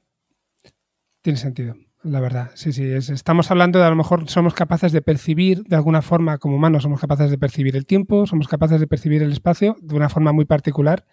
[1.22, 2.50] tiene sentido, la verdad.
[2.54, 2.84] Sí, sí.
[2.84, 6.82] estamos hablando de a lo mejor somos capaces de percibir de alguna forma, como humanos,
[6.82, 10.32] somos capaces de percibir el tiempo, somos capaces de percibir el espacio de una forma
[10.32, 11.06] muy particular.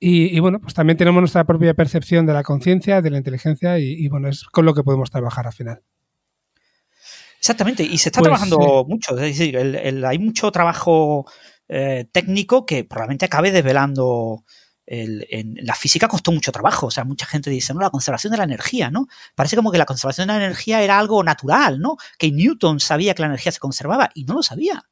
[0.00, 4.06] Y, bueno, pues también tenemos nuestra propia percepción de la conciencia, de la inteligencia, y,
[4.06, 5.82] bueno, es con lo que podemos trabajar al final.
[7.40, 11.24] Exactamente, y se está pues, trabajando mucho, es decir, hay mucho trabajo
[11.68, 14.44] eh, técnico que probablemente acabe desvelando
[14.90, 16.86] en la física costó mucho trabajo.
[16.86, 19.06] O sea, mucha gente dice, no, la conservación de la energía, ¿no?
[19.34, 21.96] Parece como que la conservación de la energía era algo natural, ¿no?
[22.18, 24.88] Que Newton sabía que la energía se conservaba y no lo sabía.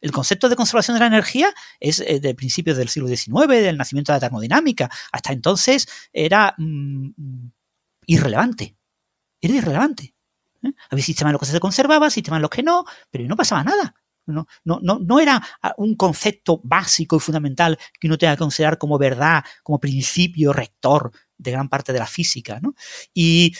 [0.00, 3.76] El concepto de conservación de la energía es eh, de principios del siglo XIX, del
[3.76, 4.90] nacimiento de la termodinámica.
[5.12, 7.10] Hasta entonces era mm,
[8.06, 8.76] irrelevante.
[9.40, 10.14] Era irrelevante.
[10.62, 10.72] ¿eh?
[10.90, 13.64] Había sistemas en los que se conservaba, sistemas en los que no, pero no pasaba
[13.64, 13.94] nada.
[14.26, 15.42] No, no, no, era
[15.76, 21.12] un concepto básico y fundamental que uno tenga que considerar como verdad, como principio rector
[21.38, 22.58] de gran parte de la física.
[22.60, 22.74] ¿no?
[23.14, 23.54] Y,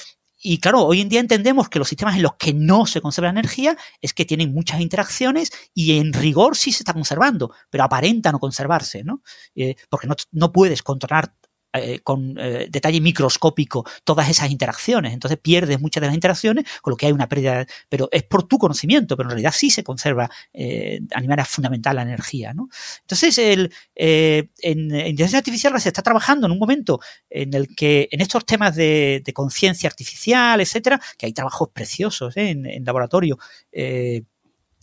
[0.48, 3.30] y claro, hoy en día entendemos que los sistemas en los que no se conserva
[3.30, 8.30] energía es que tienen muchas interacciones y en rigor sí se está conservando, pero aparenta
[8.32, 9.22] no conservarse, ¿no?
[9.54, 11.34] Eh, porque no, no, puedes controlar
[11.78, 15.12] eh, con eh, detalle microscópico todas esas interacciones.
[15.12, 18.44] Entonces pierdes muchas de las interacciones, con lo que hay una pérdida, pero es por
[18.44, 22.52] tu conocimiento, pero en realidad sí se conserva eh, a manera fundamental la energía.
[22.54, 22.68] ¿no?
[23.02, 28.20] Entonces, el, en, inteligencia artificial se está trabajando en un momento en el que en
[28.20, 33.38] estos temas de, conciencia artificial, etcétera, que hay trabajos preciosos en, en laboratorio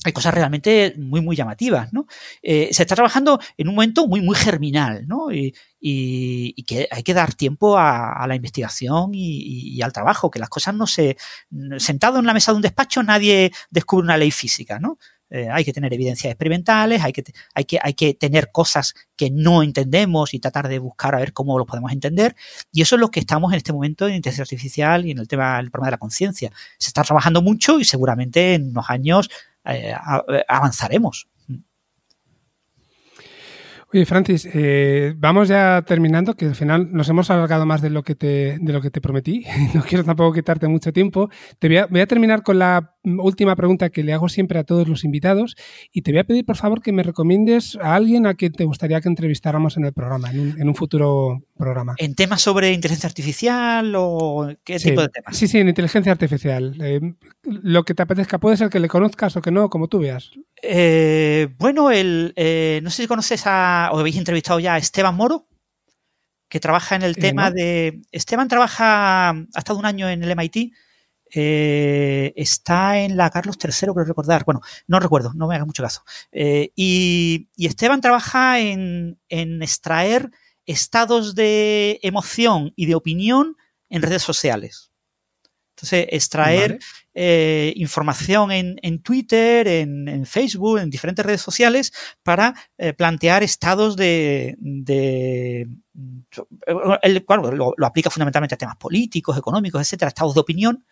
[0.03, 2.07] hay cosas realmente muy, muy llamativas, ¿no?
[2.41, 5.31] Eh, se está trabajando en un momento muy, muy germinal, ¿no?
[5.31, 5.53] Y,
[6.65, 10.87] que hay que dar tiempo a, la investigación y, al trabajo, que las cosas no
[10.87, 11.17] se...
[11.77, 14.97] Sentado en la mesa de un despacho nadie descubre una ley física, ¿no?
[15.33, 17.23] Eh, hay que tener evidencias experimentales, hay que,
[17.55, 21.33] hay, que, hay que tener cosas que no entendemos y tratar de buscar a ver
[21.33, 22.35] cómo lo podemos entender.
[22.71, 25.27] Y eso es lo que estamos en este momento en inteligencia artificial y en el
[25.27, 26.51] tema el problema de la conciencia.
[26.77, 29.27] Se está trabajando mucho y seguramente en unos años
[29.65, 29.93] eh,
[30.47, 31.27] avanzaremos.
[33.93, 38.01] Oye, Francis, eh, vamos ya terminando, que al final nos hemos alargado más de lo
[38.01, 39.45] que te, de lo que te prometí.
[39.75, 41.29] No quiero tampoco quitarte mucho tiempo.
[41.59, 44.63] Te voy a, voy a, terminar con la última pregunta que le hago siempre a
[44.63, 45.55] todos los invitados
[45.91, 48.65] y te voy a pedir, por favor, que me recomiendes a alguien a quien te
[48.65, 51.93] gustaría que entrevistáramos en el programa, en un, en un futuro programa.
[51.97, 55.37] ¿En temas sobre inteligencia artificial o qué tipo de temas?
[55.37, 56.75] Sí, sí, en inteligencia artificial.
[56.81, 56.99] Eh,
[57.43, 58.39] lo que te apetezca.
[58.39, 60.31] Puede ser que le conozcas o que no, como tú veas.
[60.61, 65.15] Eh, bueno, el, eh, no sé si conoces a, o habéis entrevistado ya a Esteban
[65.15, 65.47] Moro,
[66.47, 68.01] que trabaja en el tema de...
[68.11, 70.71] Esteban trabaja, ha estado un año en el MIT,
[71.29, 74.45] está en la Carlos III, creo recordar.
[74.45, 76.03] Bueno, no recuerdo, no me haga mucho caso.
[76.31, 80.29] y, Esteban trabaja en, en, extraer
[80.65, 83.57] estados de emoción y de opinión
[83.89, 84.91] en redes sociales.
[85.75, 86.79] Entonces, extraer
[87.15, 94.55] eh, información en, Twitter, en, Facebook, en diferentes redes sociales para eh, plantear estados de...
[94.59, 95.67] de
[96.67, 100.83] lo, lo, aplica fundamentalmente a temas políticos, económicos, etcétera, estados de opinión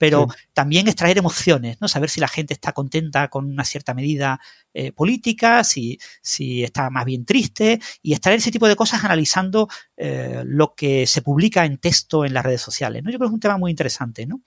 [0.00, 1.86] pero también extraer emociones, ¿no?
[1.86, 4.40] Saber si la gente está contenta con una cierta medida
[4.72, 9.68] eh, política, si, si está más bien triste, y extraer ese tipo de cosas analizando
[9.98, 13.10] eh, lo que se publica en texto en las redes sociales, ¿no?
[13.10, 14.40] Yo creo que es un tema muy interesante, ¿no?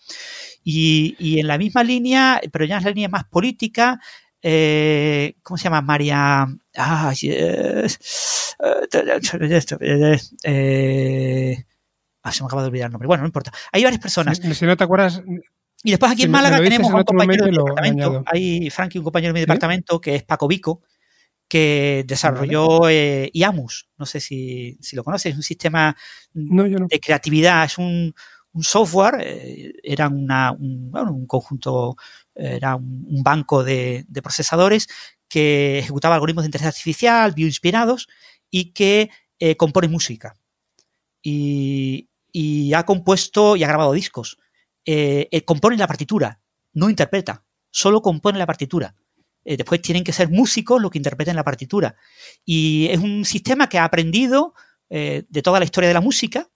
[0.63, 3.99] Y, y en la misma línea, pero ya en la línea más política,
[4.41, 5.81] eh, ¿cómo se llama?
[5.81, 6.47] María.
[6.75, 8.55] Ah, yes.
[10.41, 11.63] eh,
[12.23, 13.07] Ah, se me acaba de olvidar el nombre.
[13.07, 13.51] Bueno, no importa.
[13.71, 14.37] Hay varias personas.
[14.37, 15.21] Si, no te acuerdas.
[15.83, 18.23] Y después aquí en Málaga tenemos un compañero de mi departamento.
[18.25, 20.81] Hay, Frankie, un compañero de mi departamento que es Paco Vico,
[21.47, 23.89] que desarrolló eh, IAMUS.
[23.97, 25.33] No sé si, lo conoces.
[25.33, 25.95] Es un sistema
[26.33, 27.65] de creatividad.
[27.65, 28.15] Es un,
[28.61, 29.15] software.
[29.19, 31.97] Eh, era una, un, bueno, un conjunto,
[32.33, 34.87] era un, banco de, de, procesadores
[35.27, 38.07] que ejecutaba algoritmos de inteligencia artificial bioinspirados
[38.49, 39.09] y que
[39.39, 40.35] eh, compone música.
[41.21, 44.39] Y, y ha compuesto y ha grabado discos.
[44.85, 46.41] Eh, eh, compone la partitura,
[46.73, 48.95] no interpreta, solo compone la partitura.
[49.45, 51.95] Eh, después tienen que ser músicos los que interpreten la partitura.
[52.43, 54.53] Y es un sistema que ha aprendido
[54.89, 56.51] de toda la historia de la música,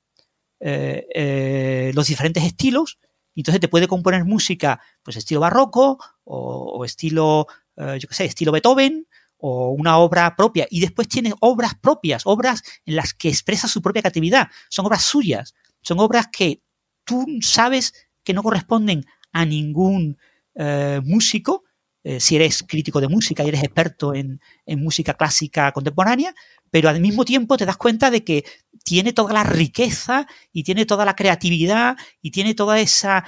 [0.59, 2.99] los diferentes estilos,
[3.33, 9.07] entonces te puede componer música, pues estilo barroco o, estilo, yo qué sé, estilo Beethoven
[9.37, 10.67] o una obra propia.
[10.69, 14.49] Y después tiene obras propias, obras en las que expresa su propia creatividad.
[14.69, 15.55] Son obras suyas.
[15.87, 16.61] Son obras que
[17.05, 17.93] tú sabes
[18.25, 20.17] que no corresponden a ningún
[20.53, 21.63] eh, músico,
[22.03, 26.35] eh, si eres crítico de música y eres experto en, música clásica contemporánea,
[26.69, 28.43] pero al mismo tiempo te das cuenta de que
[28.83, 33.23] tiene toda la riqueza y tiene toda la creatividad y tiene toda esa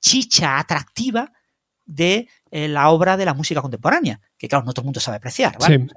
[0.00, 1.30] chicha atractiva
[1.84, 5.18] de eh, la obra de la música contemporánea, que claro, no todo el mundo sabe
[5.18, 5.88] apreciar, ¿vale?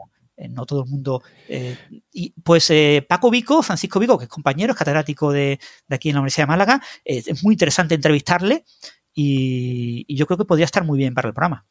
[0.49, 1.22] No todo el mundo.
[1.47, 1.77] Eh,
[2.11, 5.59] y pues eh, Paco Vico, Francisco Vico, que es compañero, es catedrático de,
[5.89, 8.65] aquí en la Universidad de Málaga, es muy interesante entrevistarle
[9.13, 11.65] y, yo creo que podría estar muy bien para el programa.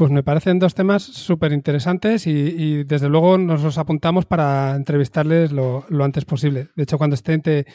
[0.00, 5.52] Pues me parecen dos temas súper interesantes y, desde luego nos los apuntamos para entrevistarles
[5.52, 6.68] lo, antes posible.
[6.74, 7.66] De hecho, cuando estén te,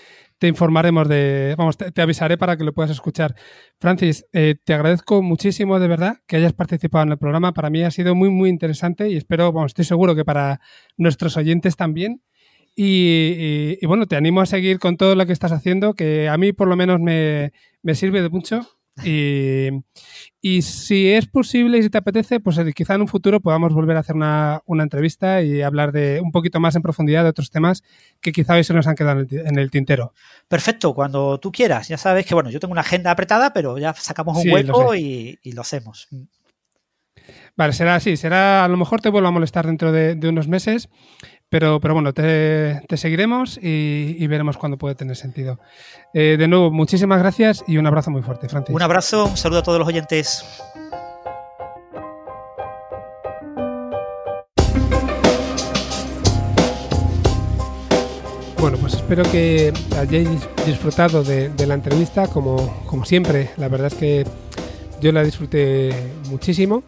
[0.41, 3.35] informaremos de, vamos, te, avisaré para que lo puedas escuchar.
[3.80, 7.53] Francis, eh, te agradezco muchísimo de verdad que hayas participado en el programa.
[7.53, 10.61] Para mí ha sido muy, muy interesante y espero, vamos, estoy seguro que para
[10.97, 12.23] nuestros oyentes también.
[12.76, 16.53] Y, bueno, te animo a seguir con todo lo que estás haciendo, que a mí
[16.53, 17.53] por lo menos me,
[17.84, 18.68] me sirve de mucho
[19.03, 19.69] y,
[20.41, 23.73] y, si es posible y si te apetece, pues eh, quizá en un futuro podamos
[23.73, 27.30] volver a hacer una, una, entrevista y hablar de un poquito más en profundidad de
[27.30, 27.84] otros temas
[28.22, 30.13] que quizá hoy se nos han quedado en el, tintero.
[30.47, 31.89] Perfecto, cuando tú quieras.
[31.89, 35.39] Ya sabes que, bueno, yo tengo una agenda apretada, pero ya sacamos un hueco y,
[35.43, 36.07] y, lo hacemos.
[37.57, 38.15] Vale, será así.
[38.15, 40.89] Será, a lo mejor te vuelvo a molestar dentro de, de unos meses
[41.49, 45.59] pero, pero bueno, te, seguiremos y, veremos cuándo puede tener sentido.
[46.13, 48.76] Eh, de nuevo, muchísimas gracias y un abrazo muy fuerte, Francis.
[48.76, 50.43] Un abrazo, un saludo a todos los oyentes.
[58.59, 60.27] Bueno, pues espero que hayáis
[60.65, 63.51] disfrutado de, de, la entrevista como, como siempre.
[63.57, 64.26] La verdad es que
[64.99, 65.93] yo la disfruté
[66.30, 66.84] muchísimo.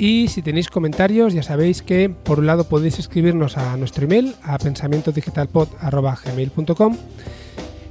[0.00, 4.34] Y si tenéis comentarios, ya sabéis que por un lado podéis escribirnos a nuestro email,
[4.42, 6.96] a pensamientodigitalpod.gmail.com,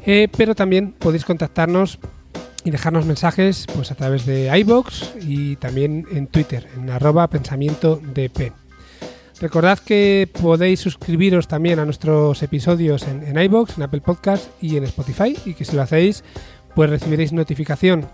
[0.08, 2.00] eh, pero también podéis contactarnos
[2.64, 8.54] y dejarnos mensajes pues, a través de iBox y también en Twitter, en arroba pensamientodp.
[9.40, 14.78] Recordad que podéis suscribiros también a nuestros episodios en, en iBox, en Apple Podcast y
[14.78, 16.24] en Spotify, y que si lo hacéis,
[16.74, 18.08] pues recibiréis notificación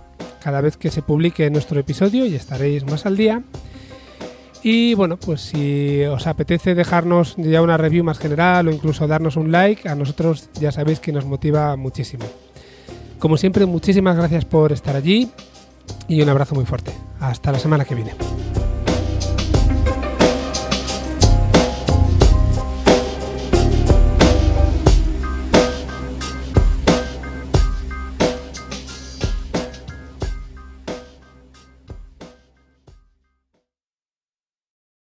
[0.43, 3.41] cada vez que se publique nuestro episodio y estaréis más al día.
[4.68, 9.36] Y bueno, pues si os apetece dejarnos ya una review más general o incluso darnos
[9.36, 12.26] un like, a nosotros ya sabéis que nos motiva muchísimo.
[13.20, 15.30] Como siempre, muchísimas gracias por estar allí
[16.08, 16.92] y un abrazo muy fuerte.
[17.20, 18.16] Hasta la semana que viene.